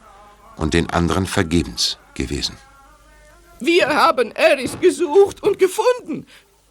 und 0.55 0.73
den 0.73 0.89
anderen 0.89 1.25
vergebens 1.25 1.97
gewesen. 2.13 2.57
Wir 3.59 3.87
haben 3.87 4.33
Harris 4.35 4.77
gesucht 4.79 5.41
und 5.43 5.59
gefunden. 5.59 6.25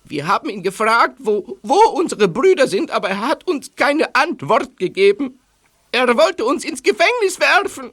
Wir 0.05 0.27
haben 0.27 0.51
ihn 0.51 0.63
gefragt, 0.63 1.17
wo, 1.19 1.59
wo 1.63 1.79
unsere 1.95 2.29
Brüder 2.29 2.67
sind, 2.67 2.91
aber 2.91 3.09
er 3.09 3.21
hat 3.21 3.47
uns 3.47 3.75
keine 3.77 4.15
Antwort 4.15 4.77
gegeben. 4.77 5.39
Er 5.93 6.09
wollte 6.17 6.45
uns 6.45 6.65
ins 6.65 6.83
Gefängnis 6.83 7.39
werfen. 7.39 7.93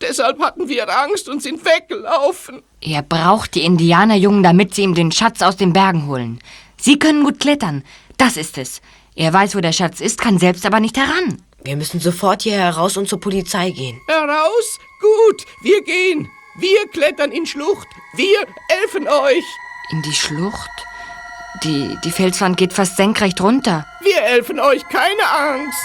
Deshalb 0.00 0.40
hatten 0.40 0.68
wir 0.68 0.88
Angst 0.88 1.28
und 1.28 1.42
sind 1.42 1.64
weggelaufen. 1.64 2.62
Er 2.80 3.02
braucht 3.02 3.54
die 3.54 3.64
Indianerjungen, 3.64 4.42
damit 4.42 4.74
sie 4.74 4.82
ihm 4.82 4.94
den 4.94 5.12
Schatz 5.12 5.42
aus 5.42 5.56
den 5.56 5.72
Bergen 5.72 6.06
holen. 6.06 6.40
Sie 6.80 6.98
können 6.98 7.24
gut 7.24 7.40
klettern. 7.40 7.84
Das 8.16 8.36
ist 8.36 8.58
es. 8.58 8.80
Er 9.14 9.32
weiß, 9.32 9.56
wo 9.56 9.60
der 9.60 9.72
Schatz 9.72 10.00
ist, 10.00 10.20
kann 10.20 10.38
selbst 10.38 10.64
aber 10.64 10.80
nicht 10.80 10.96
heran. 10.96 11.42
Wir 11.64 11.76
müssen 11.76 12.00
sofort 12.00 12.42
hier 12.42 12.54
heraus 12.54 12.96
und 12.96 13.08
zur 13.08 13.20
Polizei 13.20 13.70
gehen. 13.70 14.00
Heraus? 14.06 14.78
Gut, 15.00 15.44
wir 15.62 15.82
gehen. 15.82 16.30
Wir 16.58 16.88
klettern 16.88 17.32
in 17.32 17.46
Schlucht. 17.46 17.88
Wir 18.14 18.46
helfen 18.68 19.06
euch. 19.08 19.44
In 19.90 20.02
die 20.02 20.14
Schlucht? 20.14 20.70
Die, 21.64 21.96
die 22.04 22.10
Felswand 22.10 22.56
geht 22.56 22.72
fast 22.72 22.96
senkrecht 22.96 23.40
runter. 23.40 23.86
Wir 24.02 24.20
helfen 24.20 24.60
euch, 24.60 24.86
keine 24.88 25.28
Angst. 25.28 25.78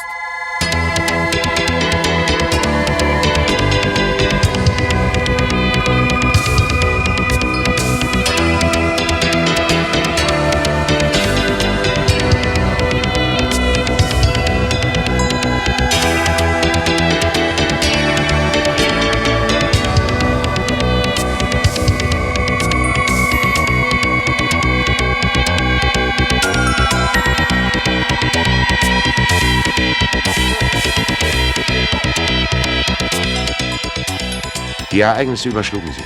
Die 34.93 35.01
Ereignisse 35.01 35.49
überschlugen 35.49 35.91
sich. 35.91 36.05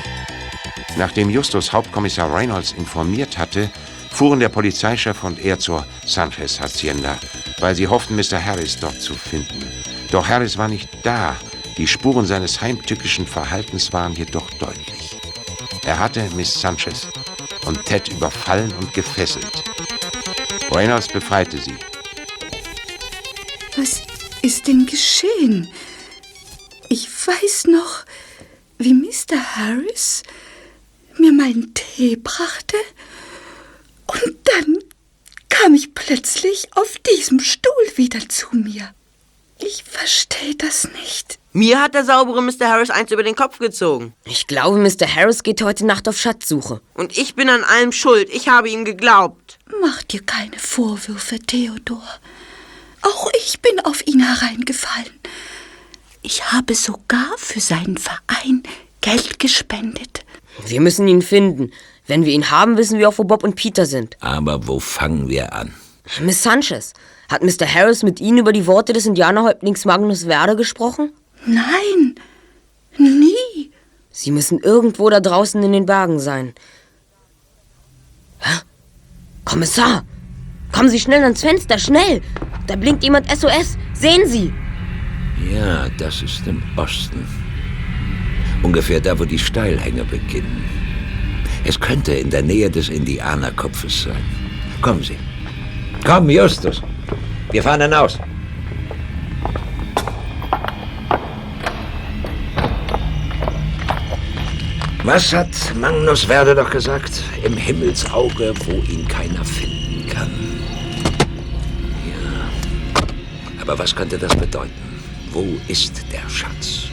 Nachdem 0.97 1.29
Justus 1.29 1.71
Hauptkommissar 1.71 2.33
Reynolds 2.33 2.71
informiert 2.71 3.37
hatte, 3.37 3.69
fuhren 4.09 4.39
der 4.39 4.49
Polizeichef 4.49 5.23
und 5.23 5.37
er 5.37 5.59
zur 5.59 5.85
Sanchez 6.05 6.59
Hacienda 6.59 7.19
weil 7.59 7.75
sie 7.75 7.87
hofften, 7.87 8.15
Mr. 8.15 8.43
Harris 8.43 8.77
dort 8.79 9.01
zu 9.01 9.13
finden. 9.13 9.65
Doch 10.11 10.27
Harris 10.27 10.57
war 10.57 10.67
nicht 10.67 10.89
da. 11.03 11.35
Die 11.77 11.87
Spuren 11.87 12.25
seines 12.25 12.61
heimtückischen 12.61 13.27
Verhaltens 13.27 13.93
waren 13.93 14.13
jedoch 14.13 14.49
deutlich. 14.51 15.17
Er 15.85 15.99
hatte 15.99 16.27
Miss 16.35 16.59
Sanchez 16.59 17.07
und 17.65 17.83
Ted 17.85 18.09
überfallen 18.09 18.71
und 18.73 18.93
gefesselt. 18.93 19.63
Reynolds 20.71 21.07
befreite 21.07 21.57
sie. 21.57 21.75
Was 23.75 24.01
ist 24.41 24.67
denn 24.67 24.85
geschehen? 24.85 25.69
Ich 26.89 27.07
weiß 27.27 27.65
noch, 27.67 28.05
wie 28.77 28.93
Mr. 28.93 29.55
Harris 29.55 30.23
mir 31.17 31.33
meinen 31.33 31.73
Tee 31.73 32.15
brachte 32.15 32.77
und 34.05 34.35
dann 34.43 34.77
kam 35.49 35.73
ich 35.73 35.93
plötzlich 35.93 36.69
auf 36.75 36.97
diesem 37.09 37.39
Stuhl 37.39 37.73
wieder 37.95 38.27
zu 38.29 38.47
mir. 38.51 38.93
Ich 39.59 39.83
verstehe 39.83 40.55
das 40.55 40.87
nicht. 41.01 41.39
Mir 41.51 41.81
hat 41.81 41.95
der 41.95 42.05
saubere 42.05 42.43
Mr. 42.43 42.67
Harris 42.69 42.91
eins 42.91 43.11
über 43.11 43.23
den 43.23 43.35
Kopf 43.35 43.57
gezogen. 43.57 44.13
Ich 44.25 44.45
glaube, 44.45 44.77
Mr. 44.77 45.07
Harris 45.15 45.41
geht 45.41 45.63
heute 45.63 45.85
Nacht 45.87 46.07
auf 46.07 46.19
Schatzsuche. 46.19 46.81
Und 46.93 47.17
ich 47.17 47.33
bin 47.33 47.49
an 47.49 47.63
allem 47.63 47.91
schuld. 47.91 48.29
Ich 48.31 48.47
habe 48.47 48.69
ihm 48.69 48.85
geglaubt. 48.85 49.57
Mach 49.81 50.03
dir 50.03 50.21
keine 50.21 50.59
Vorwürfe, 50.59 51.39
Theodor. 51.39 52.03
Auch 53.01 53.31
ich 53.45 53.59
bin 53.61 53.79
auf 53.79 54.05
ihn 54.05 54.19
hereingefallen. 54.19 55.19
Ich 56.29 56.51
habe 56.51 56.75
sogar 56.75 57.37
für 57.37 57.61
seinen 57.61 57.97
Verein 57.97 58.61
Geld 58.99 59.39
gespendet. 59.39 60.25
Wir 60.65 60.81
müssen 60.81 61.07
ihn 61.07 61.21
finden. 61.21 61.71
Wenn 62.05 62.25
wir 62.25 62.33
ihn 62.33 62.51
haben, 62.51 62.75
wissen 62.75 62.99
wir 62.99 63.07
auch, 63.07 63.17
wo 63.17 63.23
Bob 63.23 63.45
und 63.45 63.55
Peter 63.55 63.85
sind. 63.85 64.17
Aber 64.19 64.67
wo 64.67 64.81
fangen 64.81 65.29
wir 65.29 65.53
an? 65.53 65.73
Miss 66.19 66.43
Sanchez, 66.43 66.91
hat 67.29 67.43
Mr. 67.43 67.65
Harris 67.65 68.03
mit 68.03 68.19
Ihnen 68.19 68.39
über 68.39 68.51
die 68.51 68.67
Worte 68.67 68.91
des 68.91 69.05
Indianerhäuptlings 69.05 69.85
Magnus 69.85 70.25
Verde 70.25 70.57
gesprochen? 70.57 71.13
Nein, 71.45 72.15
nie. 72.97 73.71
Sie 74.11 74.31
müssen 74.31 74.59
irgendwo 74.59 75.09
da 75.09 75.21
draußen 75.21 75.63
in 75.63 75.71
den 75.71 75.85
Bergen 75.85 76.19
sein. 76.19 76.53
Hä? 78.39 78.59
Kommissar, 79.45 80.03
kommen 80.73 80.89
Sie 80.89 80.99
schnell 80.99 81.23
ans 81.23 81.39
Fenster, 81.39 81.79
schnell! 81.79 82.21
Da 82.67 82.75
blinkt 82.75 83.01
jemand 83.01 83.29
SOS. 83.29 83.77
Sehen 83.93 84.27
Sie! 84.27 84.51
Ja, 85.53 85.87
das 85.97 86.21
ist 86.21 86.47
im 86.47 86.61
Osten. 86.75 87.25
Ungefähr 88.63 88.99
da, 88.99 89.17
wo 89.17 89.25
die 89.25 89.39
Steilhänge 89.39 90.03
beginnen. 90.03 90.63
Es 91.63 91.79
könnte 91.79 92.13
in 92.13 92.29
der 92.29 92.43
Nähe 92.43 92.69
des 92.69 92.89
Indianerkopfes 92.89 94.03
sein. 94.03 94.23
Kommen 94.81 95.03
Sie. 95.03 95.17
Komm, 96.05 96.29
Justus. 96.29 96.81
Wir 97.51 97.63
fahren 97.63 97.81
hinaus. 97.81 98.19
Was 105.03 105.33
hat 105.33 105.47
Magnus 105.79 106.23
Verde 106.23 106.53
doch 106.53 106.69
gesagt? 106.69 107.23
Im 107.43 107.55
Himmelsauge, 107.55 108.53
wo 108.65 108.73
ihn 108.91 109.07
keiner 109.07 109.45
finden 109.45 110.05
kann. 110.09 110.29
Ja. 112.05 113.61
Aber 113.61 113.79
was 113.79 113.95
könnte 113.95 114.17
das 114.17 114.35
bedeuten? 114.35 114.86
Wo 115.37 115.45
ist 115.67 115.93
der 116.11 116.27
Schatz? 116.27 116.89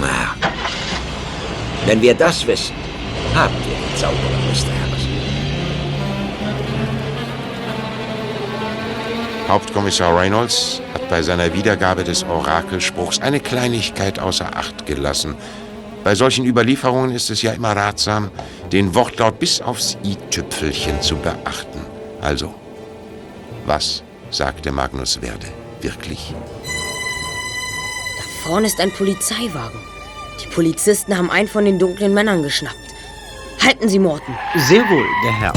Na, 0.00 0.34
wenn 1.86 2.02
wir 2.02 2.12
das 2.12 2.44
wissen, 2.48 2.74
haben 3.32 3.54
wir 3.64 3.76
den 3.76 3.96
Zauberer, 3.96 4.40
Mr. 4.48 4.72
Harris. 4.80 5.06
Hauptkommissar 9.46 10.18
Reynolds 10.18 10.82
hat 10.94 11.08
bei 11.08 11.22
seiner 11.22 11.54
Wiedergabe 11.54 12.02
des 12.02 12.24
Orakelspruchs 12.24 13.20
eine 13.20 13.38
Kleinigkeit 13.38 14.18
außer 14.18 14.56
Acht 14.56 14.84
gelassen. 14.84 15.36
Bei 16.02 16.16
solchen 16.16 16.44
Überlieferungen 16.44 17.12
ist 17.12 17.30
es 17.30 17.42
ja 17.42 17.52
immer 17.52 17.76
ratsam, 17.76 18.32
den 18.72 18.96
Wortlaut 18.96 19.38
bis 19.38 19.60
aufs 19.60 19.96
i-Tüpfelchen 20.02 21.00
zu 21.02 21.14
beachten. 21.18 21.86
Also, 22.20 22.52
was 23.64 24.02
sagte 24.30 24.72
Magnus 24.72 25.20
Verde 25.22 25.46
wirklich? 25.80 26.34
Vorne 28.44 28.66
ist 28.66 28.78
ein 28.78 28.92
Polizeiwagen. 28.92 29.80
Die 30.42 30.48
Polizisten 30.48 31.16
haben 31.16 31.30
einen 31.30 31.48
von 31.48 31.64
den 31.64 31.78
dunklen 31.78 32.12
Männern 32.12 32.42
geschnappt. 32.42 32.76
Halten 33.64 33.88
Sie, 33.88 33.98
Morten. 33.98 34.36
Sehr 34.56 34.82
wohl, 34.82 35.06
der 35.24 35.32
Herr. 35.32 35.52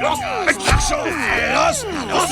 Los, 0.00 0.18
los, 1.52 1.86
los, 2.08 2.30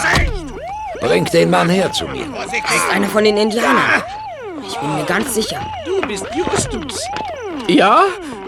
Bringt 1.00 1.32
den 1.32 1.50
Mann 1.50 1.68
her 1.68 1.90
zu 1.92 2.06
mir. 2.06 2.26
Das 2.32 2.76
ist 2.76 2.90
einer 2.92 3.08
von 3.08 3.24
den 3.24 3.36
Indianern. 3.36 4.04
Ich 4.64 4.76
bin 4.76 4.94
mir 4.94 5.04
ganz 5.04 5.34
sicher. 5.34 5.60
Du 5.84 6.00
bist 6.06 6.26
Justus. 6.36 7.04
Ja, 7.66 8.04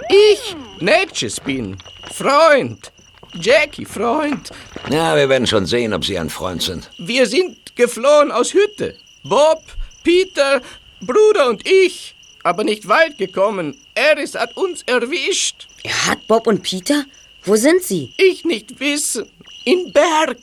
ich, 0.09 0.57
Natchez 0.79 1.41
bin. 1.41 1.77
Freund. 2.15 2.93
Jackie, 3.35 3.85
Freund. 3.85 4.51
Ja, 4.89 5.17
wir 5.17 5.29
werden 5.29 5.49
schon 5.49 5.67
sehen, 5.67 5.93
ob 5.93 6.05
Sie 6.05 6.17
ein 6.17 6.31
Freund 6.31 6.63
sind. 6.63 6.89
Wir 6.97 7.27
sind 7.27 7.75
geflohen 7.75 8.31
aus 8.31 8.55
Hütte. 8.55 8.95
Bob, 9.25 9.63
Peter, 10.07 10.63
Bruder 11.01 11.49
und 11.49 11.69
ich. 11.69 12.15
Aber 12.45 12.63
nicht 12.63 12.87
weit 12.87 13.19
gekommen. 13.19 13.77
Eris 13.97 14.37
hat 14.37 14.57
uns 14.57 14.85
erwischt. 14.87 15.67
Er 15.83 16.07
hat 16.07 16.29
Bob 16.29 16.47
und 16.47 16.63
Peter? 16.63 17.05
Wo 17.43 17.57
sind 17.57 17.83
sie? 17.83 18.13
Ich 18.17 18.45
nicht 18.45 18.79
wissen. 18.79 19.29
In 19.65 19.93
Berg. 19.93 20.39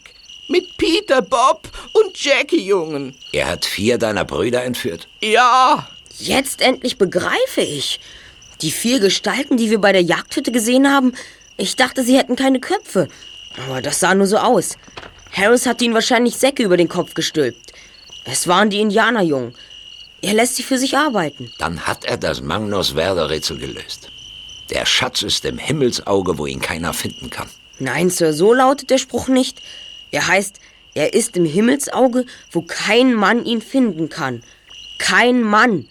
Mit 0.49 0.75
Peter, 0.75 1.21
Bob 1.21 1.69
und 1.93 2.21
Jackie, 2.21 2.65
Jungen. 2.65 3.15
Er 3.31 3.47
hat 3.47 3.63
vier 3.63 3.97
deiner 3.97 4.25
Brüder 4.25 4.65
entführt. 4.65 5.07
Ja. 5.21 5.87
Jetzt 6.19 6.59
endlich 6.61 6.97
begreife 6.97 7.61
ich. 7.61 8.01
Die 8.61 8.71
vier 8.71 8.99
Gestalten, 8.99 9.55
die 9.55 9.69
wir 9.69 9.79
bei 9.79 9.93
der 9.93 10.03
Jagdhütte 10.03 10.51
gesehen 10.51 10.91
haben, 10.91 11.13
ich 11.55 11.77
dachte, 11.77 12.03
sie 12.03 12.17
hätten 12.17 12.35
keine 12.35 12.59
Köpfe. 12.59 13.07
Aber 13.65 13.81
das 13.81 14.01
sah 14.01 14.13
nur 14.13 14.27
so 14.27 14.35
aus. 14.35 14.75
Harris 15.31 15.65
hat 15.65 15.81
ihnen 15.81 15.93
wahrscheinlich 15.93 16.35
Säcke 16.35 16.63
über 16.63 16.75
den 16.75 16.89
Kopf 16.89 17.13
gestülpt. 17.13 17.71
Es 18.25 18.47
waren 18.47 18.69
die 18.69 18.79
Indianerjungen. 18.79 19.53
Er 20.21 20.33
lässt 20.33 20.55
sie 20.55 20.63
für 20.63 20.77
sich 20.77 20.97
arbeiten. 20.97 21.51
Dann 21.59 21.81
hat 21.81 22.05
er 22.05 22.17
das 22.17 22.41
Magnus 22.41 22.91
Verde-Rätsel 22.91 23.57
gelöst. 23.57 24.09
Der 24.69 24.85
Schatz 24.85 25.21
ist 25.21 25.43
im 25.43 25.57
Himmelsauge, 25.57 26.37
wo 26.37 26.45
ihn 26.45 26.61
keiner 26.61 26.93
finden 26.93 27.29
kann. 27.29 27.49
Nein, 27.79 28.09
Sir, 28.09 28.33
so 28.33 28.53
lautet 28.53 28.89
der 28.89 28.97
Spruch 28.97 29.27
nicht. 29.27 29.61
Er 30.11 30.27
heißt, 30.27 30.59
er 30.93 31.13
ist 31.13 31.35
im 31.35 31.45
Himmelsauge, 31.45 32.25
wo 32.51 32.61
kein 32.61 33.13
Mann 33.13 33.45
ihn 33.45 33.61
finden 33.61 34.09
kann. 34.09 34.43
Kein 34.99 35.41
Mann. 35.41 35.87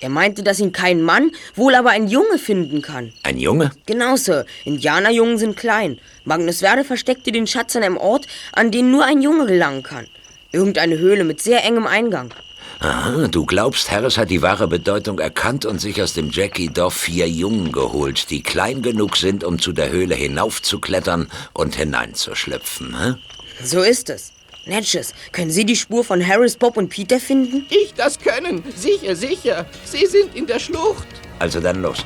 Er 0.00 0.08
meinte, 0.08 0.42
dass 0.42 0.60
ihn 0.60 0.72
kein 0.72 1.02
Mann, 1.02 1.32
wohl 1.56 1.74
aber 1.74 1.90
ein 1.90 2.08
Junge 2.08 2.38
finden 2.38 2.82
kann. 2.82 3.12
Ein 3.24 3.36
Junge? 3.36 3.72
Genau, 3.84 4.16
Sir. 4.16 4.46
Indianerjungen 4.64 5.38
sind 5.38 5.56
klein. 5.56 5.98
Magnus 6.24 6.60
Verde 6.60 6.84
versteckte 6.84 7.32
den 7.32 7.46
Schatz 7.48 7.74
an 7.74 7.82
einem 7.82 7.96
Ort, 7.96 8.26
an 8.52 8.70
den 8.70 8.90
nur 8.90 9.04
ein 9.04 9.20
Junge 9.20 9.46
gelangen 9.46 9.82
kann. 9.82 10.06
Irgendeine 10.50 10.98
Höhle 10.98 11.24
mit 11.24 11.42
sehr 11.42 11.64
engem 11.64 11.86
Eingang. 11.86 12.32
Aha, 12.80 13.26
du 13.28 13.44
glaubst, 13.44 13.90
Harris 13.90 14.16
hat 14.16 14.30
die 14.30 14.40
wahre 14.40 14.68
Bedeutung 14.68 15.18
erkannt 15.18 15.66
und 15.66 15.80
sich 15.80 16.00
aus 16.00 16.14
dem 16.14 16.30
Jackie-Dorf 16.30 16.94
vier 16.94 17.28
Jungen 17.28 17.72
geholt, 17.72 18.30
die 18.30 18.42
klein 18.42 18.82
genug 18.82 19.16
sind, 19.16 19.42
um 19.42 19.58
zu 19.58 19.72
der 19.72 19.90
Höhle 19.90 20.14
hinaufzuklettern 20.14 21.28
und 21.52 21.74
hineinzuschlüpfen, 21.74 22.96
hä? 22.98 23.14
So 23.62 23.82
ist 23.82 24.10
es. 24.10 24.32
Natchez, 24.64 25.12
können 25.32 25.50
Sie 25.50 25.64
die 25.64 25.76
Spur 25.76 26.04
von 26.04 26.24
Harris, 26.24 26.56
Bob 26.56 26.76
und 26.76 26.88
Peter 26.88 27.18
finden? 27.18 27.66
Ich 27.70 27.94
das 27.94 28.18
können. 28.18 28.62
Sicher, 28.76 29.16
sicher. 29.16 29.66
Sie 29.84 30.06
sind 30.06 30.36
in 30.36 30.46
der 30.46 30.58
Schlucht. 30.58 31.08
Also 31.38 31.58
dann 31.58 31.82
los. 31.82 31.98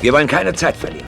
Wir 0.00 0.12
wollen 0.12 0.26
keine 0.26 0.52
Zeit 0.52 0.76
verlieren. 0.76 1.06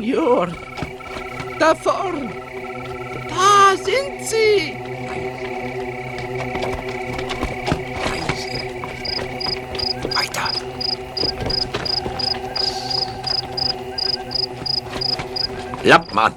Signor, 0.00 0.48
da 1.58 1.74
vorn. 1.74 2.30
Da 3.28 3.76
sind 3.76 4.24
sie. 4.24 4.76
Weiter. 10.14 10.50
Lappmann. 15.82 16.32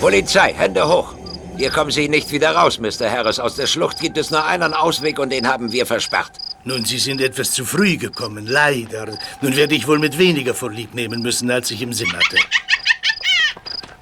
Polizei, 0.00 0.54
Hände 0.54 0.86
hoch. 0.86 1.14
Hier 1.56 1.70
kommen 1.70 1.90
Sie 1.90 2.08
nicht 2.08 2.30
wieder 2.30 2.54
raus, 2.54 2.78
Mr. 2.78 3.10
Harris. 3.10 3.40
Aus 3.40 3.56
der 3.56 3.66
Schlucht 3.66 3.98
gibt 3.98 4.16
es 4.16 4.30
nur 4.30 4.44
einen 4.44 4.74
Ausweg 4.74 5.18
und 5.18 5.30
den 5.30 5.48
haben 5.48 5.72
wir 5.72 5.86
versperrt. 5.86 6.30
Nun, 6.68 6.84
Sie 6.84 6.98
sind 6.98 7.22
etwas 7.22 7.52
zu 7.52 7.64
früh 7.64 7.96
gekommen, 7.96 8.46
leider. 8.46 9.06
Nun 9.40 9.56
werde 9.56 9.74
ich 9.74 9.86
wohl 9.86 9.98
mit 9.98 10.18
weniger 10.18 10.52
vorlieb 10.52 10.92
nehmen 10.92 11.22
müssen, 11.22 11.50
als 11.50 11.70
ich 11.70 11.80
im 11.80 11.94
Sinn 11.94 12.12
hatte. 12.12 12.36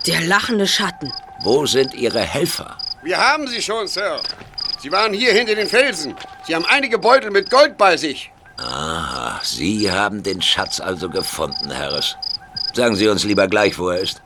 Der 0.05 0.23
lachende 0.23 0.67
Schatten. 0.67 1.13
Wo 1.45 1.65
sind 1.65 1.95
Ihre 1.95 2.23
Helfer? 2.23 2.77
Wir 3.05 3.19
haben 3.19 3.47
sie 3.47 3.63
schon, 3.63 3.87
Sir. 3.87 4.21
Sie 4.83 4.91
waren 4.91 5.13
hier 5.13 5.33
hinter 5.33 5.55
den 5.55 5.69
Felsen. 5.69 6.17
Sie 6.45 6.57
haben 6.57 6.65
einige 6.65 6.99
Beutel 6.99 7.31
mit 7.31 7.49
Gold 7.51 7.79
bei 7.79 7.97
sich. 7.97 8.33
Ah, 8.59 9.39
Sie 9.45 9.89
haben 9.89 10.25
den 10.25 10.43
Schatz 10.43 10.81
also 10.81 11.09
gefunden, 11.09 11.73
Harris. 11.73 12.17
Sagen 12.75 12.97
Sie 12.97 13.07
uns 13.07 13.23
lieber 13.23 13.47
gleich, 13.47 13.79
wo 13.79 13.91
er 13.91 14.01
ist. 14.01 14.21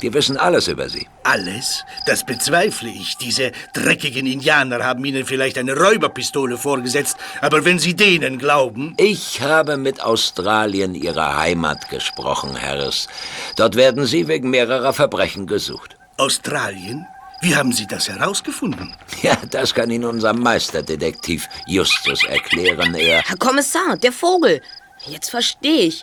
Wir 0.00 0.12
wissen 0.12 0.36
alles 0.36 0.68
über 0.68 0.88
Sie. 0.88 1.06
Alles? 1.22 1.84
Das 2.06 2.24
bezweifle 2.24 2.90
ich. 2.90 3.16
Diese 3.16 3.52
dreckigen 3.72 4.26
Indianer 4.26 4.84
haben 4.84 5.04
Ihnen 5.04 5.24
vielleicht 5.24 5.56
eine 5.58 5.76
Räuberpistole 5.76 6.58
vorgesetzt, 6.58 7.16
aber 7.40 7.64
wenn 7.64 7.78
Sie 7.78 7.94
denen 7.94 8.38
glauben... 8.38 8.94
Ich 8.98 9.40
habe 9.40 9.76
mit 9.76 10.02
Australien, 10.02 10.94
Ihrer 10.94 11.38
Heimat, 11.38 11.88
gesprochen, 11.88 12.60
Harris. 12.60 13.08
Dort 13.56 13.76
werden 13.76 14.04
Sie 14.04 14.28
wegen 14.28 14.50
mehrerer 14.50 14.92
Verbrechen 14.92 15.46
gesucht. 15.46 15.96
Australien? 16.18 17.06
Wie 17.40 17.54
haben 17.54 17.72
Sie 17.72 17.86
das 17.86 18.08
herausgefunden? 18.08 18.94
Ja, 19.22 19.36
das 19.50 19.74
kann 19.74 19.90
Ihnen 19.90 20.04
unser 20.04 20.32
Meisterdetektiv 20.32 21.48
Justus 21.66 22.24
erklären. 22.24 22.94
Er... 22.94 23.22
Herr 23.22 23.36
Kommissar, 23.36 23.96
der 23.96 24.12
Vogel. 24.12 24.60
Jetzt 25.06 25.30
verstehe 25.30 25.86
ich. 25.86 26.02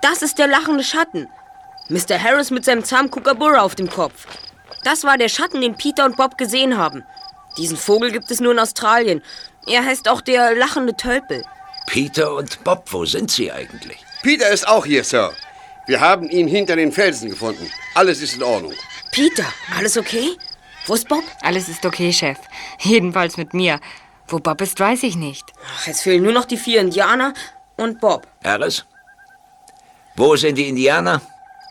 Das 0.00 0.22
ist 0.22 0.38
der 0.38 0.48
lachende 0.48 0.82
Schatten. 0.82 1.28
Mr. 1.88 2.22
Harris 2.22 2.50
mit 2.50 2.64
seinem 2.64 2.84
zahmen 2.84 3.10
Kookaburra 3.10 3.60
auf 3.60 3.74
dem 3.74 3.90
Kopf. 3.90 4.26
Das 4.84 5.04
war 5.04 5.18
der 5.18 5.28
Schatten, 5.28 5.60
den 5.60 5.76
Peter 5.76 6.04
und 6.04 6.16
Bob 6.16 6.38
gesehen 6.38 6.76
haben. 6.76 7.04
Diesen 7.56 7.76
Vogel 7.76 8.10
gibt 8.10 8.30
es 8.30 8.40
nur 8.40 8.52
in 8.52 8.58
Australien. 8.58 9.22
Er 9.66 9.84
heißt 9.84 10.08
auch 10.08 10.20
der 10.20 10.54
lachende 10.54 10.96
Tölpel. 10.96 11.44
Peter 11.86 12.34
und 12.34 12.64
Bob, 12.64 12.86
wo 12.90 13.04
sind 13.04 13.30
Sie 13.30 13.52
eigentlich? 13.52 13.98
Peter 14.22 14.48
ist 14.48 14.66
auch 14.66 14.86
hier, 14.86 15.04
Sir. 15.04 15.32
Wir 15.86 16.00
haben 16.00 16.30
ihn 16.30 16.48
hinter 16.48 16.76
den 16.76 16.92
Felsen 16.92 17.28
gefunden. 17.28 17.70
Alles 17.94 18.22
ist 18.22 18.34
in 18.36 18.42
Ordnung. 18.42 18.72
Peter, 19.10 19.44
alles 19.76 19.98
okay? 19.98 20.30
Wo 20.86 20.94
ist 20.94 21.08
Bob? 21.08 21.24
Alles 21.42 21.68
ist 21.68 21.84
okay, 21.84 22.12
Chef. 22.12 22.38
Jedenfalls 22.80 23.36
mit 23.36 23.52
mir. 23.52 23.78
Wo 24.26 24.38
Bob 24.38 24.60
ist, 24.60 24.78
weiß 24.80 25.02
ich 25.02 25.16
nicht. 25.16 25.44
Ach, 25.76 25.86
jetzt 25.86 26.02
fehlen 26.02 26.22
nur 26.22 26.32
noch 26.32 26.44
die 26.44 26.56
vier 26.56 26.80
Indianer 26.80 27.34
und 27.76 28.00
Bob. 28.00 28.26
Harris? 28.42 28.84
Wo 30.16 30.36
sind 30.36 30.56
die 30.56 30.68
Indianer? 30.68 31.20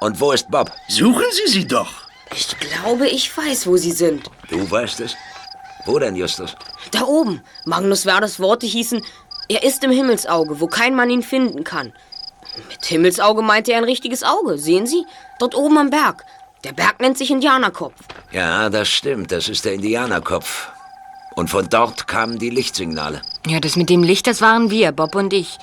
Und 0.02 0.20
wo 0.20 0.32
ist 0.32 0.50
Bob? 0.50 0.72
Suchen 0.90 1.26
Sie 1.32 1.52
sie 1.52 1.68
doch. 1.68 1.94
Ich 2.34 2.58
glaube, 2.60 3.08
ich 3.08 3.36
weiß, 3.36 3.68
wo 3.68 3.78
sie 3.78 3.92
sind. 3.92 4.30
Du 4.50 4.70
weißt 4.70 5.00
es? 5.02 5.16
Wo 5.86 6.00
denn, 6.00 6.16
Justus? 6.16 6.56
Da 6.92 7.04
oben. 7.04 7.42
Magnus 7.66 8.06
Werders 8.06 8.40
Worte 8.40 8.66
hießen, 8.66 9.04
er 9.48 9.64
ist 9.64 9.84
im 9.84 9.92
Himmelsauge, 9.92 10.60
wo 10.60 10.68
kein 10.68 10.96
Mann 10.96 11.10
ihn 11.10 11.24
finden 11.24 11.64
kann. 11.64 11.94
Mit 12.70 12.84
Himmelsauge 12.84 13.44
meinte 13.44 13.74
er 13.74 13.78
ein 13.78 13.84
richtiges 13.84 14.24
Auge. 14.24 14.58
Sehen 14.58 14.88
Sie? 14.88 15.06
Dort 15.40 15.56
oben 15.56 15.78
am 15.78 15.90
Berg. 15.92 16.26
Der 16.64 16.74
Berg 16.74 17.00
nennt 17.00 17.18
sich 17.18 17.30
Indianerkopf. 17.30 17.96
Ja, 18.32 18.70
das 18.70 18.90
stimmt. 18.90 19.32
Das 19.32 19.50
ist 19.50 19.66
der 19.66 19.74
Indianerkopf. 19.74 20.70
Und 21.36 21.50
von 21.50 21.70
dort 21.70 22.08
kamen 22.08 22.40
die 22.40 22.50
Lichtsignale. 22.50 23.22
Ja, 23.46 23.60
das 23.60 23.76
mit 23.76 23.90
dem 23.90 24.04
Licht, 24.04 24.26
das 24.26 24.42
waren 24.42 24.72
wir, 24.72 24.92
Bob 24.92 25.16
und 25.16 25.32
ich. 25.32 25.60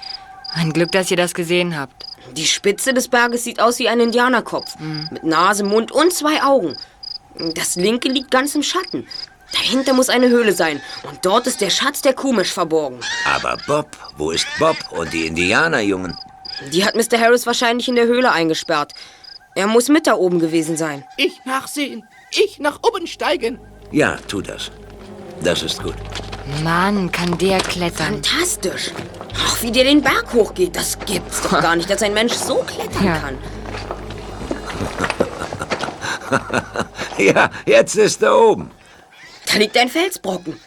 Ein 0.54 0.72
Glück, 0.72 0.92
dass 0.92 1.10
ihr 1.10 1.16
das 1.16 1.34
gesehen 1.34 1.78
habt. 1.78 2.07
Die 2.32 2.46
Spitze 2.46 2.94
des 2.94 3.08
Berges 3.08 3.44
sieht 3.44 3.60
aus 3.60 3.78
wie 3.78 3.88
ein 3.88 4.00
Indianerkopf. 4.00 4.76
Mit 5.10 5.24
Nase, 5.24 5.64
Mund 5.64 5.92
und 5.92 6.12
zwei 6.12 6.42
Augen. 6.42 6.76
Das 7.54 7.76
linke 7.76 8.08
liegt 8.08 8.30
ganz 8.30 8.54
im 8.54 8.62
Schatten. 8.62 9.06
Dahinter 9.52 9.94
muss 9.94 10.08
eine 10.08 10.28
Höhle 10.28 10.52
sein. 10.52 10.82
Und 11.04 11.24
dort 11.24 11.46
ist 11.46 11.60
der 11.60 11.70
Schatz 11.70 12.02
der 12.02 12.12
Kumisch 12.14 12.52
verborgen. 12.52 13.00
Aber 13.24 13.56
Bob, 13.66 13.88
wo 14.16 14.30
ist 14.30 14.46
Bob 14.58 14.76
und 14.90 15.12
die 15.12 15.26
Indianerjungen? 15.26 16.16
Die 16.72 16.84
hat 16.84 16.94
Mr. 16.96 17.18
Harris 17.18 17.46
wahrscheinlich 17.46 17.88
in 17.88 17.94
der 17.94 18.06
Höhle 18.06 18.32
eingesperrt. 18.32 18.92
Er 19.54 19.66
muss 19.66 19.88
mit 19.88 20.06
da 20.06 20.14
oben 20.14 20.38
gewesen 20.38 20.76
sein. 20.76 21.04
Ich 21.16 21.44
nachsehen. 21.44 22.04
Ich 22.30 22.58
nach 22.58 22.80
oben 22.82 23.06
steigen. 23.06 23.58
Ja, 23.90 24.18
tu 24.28 24.42
das. 24.42 24.70
Das 25.42 25.62
ist 25.62 25.82
gut. 25.82 25.94
Mann, 26.62 27.10
kann 27.12 27.36
der 27.38 27.58
klettern. 27.58 28.22
Fantastisch. 28.22 28.90
Ach, 29.36 29.62
wie 29.62 29.70
der 29.70 29.84
den 29.84 30.02
Berg 30.02 30.32
hochgeht, 30.32 30.74
das 30.76 30.98
gibt's 31.00 31.42
doch 31.42 31.60
gar 31.60 31.76
nicht, 31.76 31.88
dass 31.88 32.02
ein 32.02 32.14
Mensch 32.14 32.32
so 32.34 32.56
klettern 32.64 33.04
Ja. 33.04 33.18
kann. 33.18 33.38
ja, 37.18 37.50
jetzt 37.66 37.96
ist 37.96 38.22
er 38.22 38.36
oben. 38.36 38.70
Da 39.46 39.58
liegt 39.58 39.76
ein 39.76 39.88
Felsbrocken. 39.88 40.60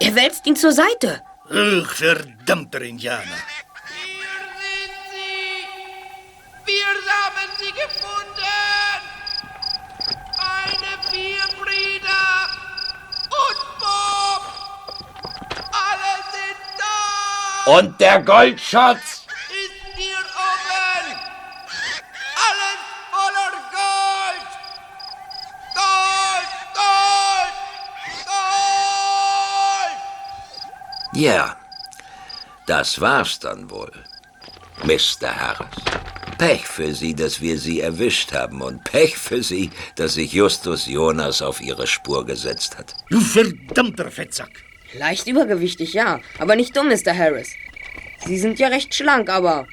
Er 0.00 0.14
wälzt 0.14 0.46
ihn 0.46 0.56
zur 0.56 0.72
Seite. 0.72 1.22
Ach, 1.50 1.90
verdammter 1.92 2.80
Indianer. 2.82 3.22
Wir 6.66 6.84
haben 6.84 7.50
sie 7.58 7.72
gefunden. 7.72 8.67
Und 17.68 18.00
der 18.00 18.22
Goldschatz? 18.22 19.26
Ist 19.50 19.70
hier 19.94 20.16
oben. 20.16 21.18
Alles 22.46 22.80
voller 23.12 23.52
Gold. 23.76 24.48
Gold, 25.74 26.50
Gold, 26.74 27.56
Gold. 28.24 29.96
Ja, 31.12 31.56
das 32.66 32.98
war's 33.02 33.38
dann 33.38 33.70
wohl. 33.70 33.92
Mr. 34.84 35.28
Harris. 35.38 35.66
Pech 36.38 36.66
für 36.66 36.94
Sie, 36.94 37.14
dass 37.14 37.42
wir 37.42 37.58
Sie 37.58 37.80
erwischt 37.80 38.32
haben 38.32 38.62
und 38.62 38.82
Pech 38.84 39.18
für 39.18 39.42
Sie, 39.42 39.68
dass 39.96 40.14
sich 40.14 40.32
Justus 40.32 40.86
Jonas 40.86 41.42
auf 41.42 41.60
Ihre 41.60 41.86
Spur 41.86 42.24
gesetzt 42.24 42.78
hat. 42.78 42.94
Du 43.10 43.20
verdammter 43.20 44.10
Fettsack. 44.10 44.67
Leicht 44.94 45.26
übergewichtig, 45.26 45.92
ja. 45.92 46.20
Aber 46.38 46.56
nicht 46.56 46.74
dumm, 46.76 46.88
Mr. 46.88 47.14
Harris. 47.16 47.52
Sie 48.24 48.38
sind 48.38 48.58
ja 48.58 48.68
recht 48.68 48.94
schlank, 48.94 49.28
aber 49.30 49.66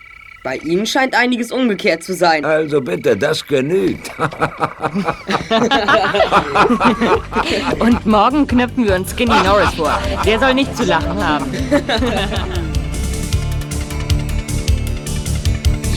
bei 0.43 0.57
Ihnen 0.57 0.85
scheint 0.85 1.15
einiges 1.15 1.51
umgekehrt 1.51 2.03
zu 2.03 2.13
sein. 2.13 2.43
Also 2.45 2.79
bitte, 2.81 3.17
das 3.17 3.47
genügt. 3.47 4.11
Und 7.79 8.05
morgen 8.05 8.45
knöpfen 8.45 8.85
wir 8.85 8.93
uns 8.95 9.09
Skinny 9.11 9.33
Norris 9.43 9.73
vor. 9.73 9.99
Der 10.25 10.37
soll 10.39 10.53
nicht 10.53 10.75
zu 10.77 10.83
lachen 10.83 11.25
haben. 11.25 11.45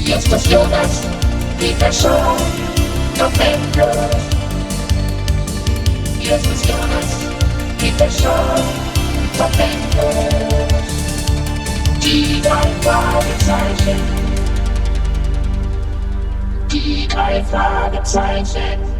Justus 0.06 0.50
Jonas, 0.50 1.02
Peter 1.58 1.92
Shaw, 1.92 2.34
November. 3.18 4.08
Justus 6.20 6.66
Jonas, 6.66 7.18
Peter 7.78 8.10
Shaw, 8.10 8.54
November. 8.54 8.58
Die 8.60 8.76
drei 8.76 8.87
Fragezeichen. 12.82 14.00
Die 16.72 17.06
drei 17.08 17.44
Fragezeichen. 17.44 18.97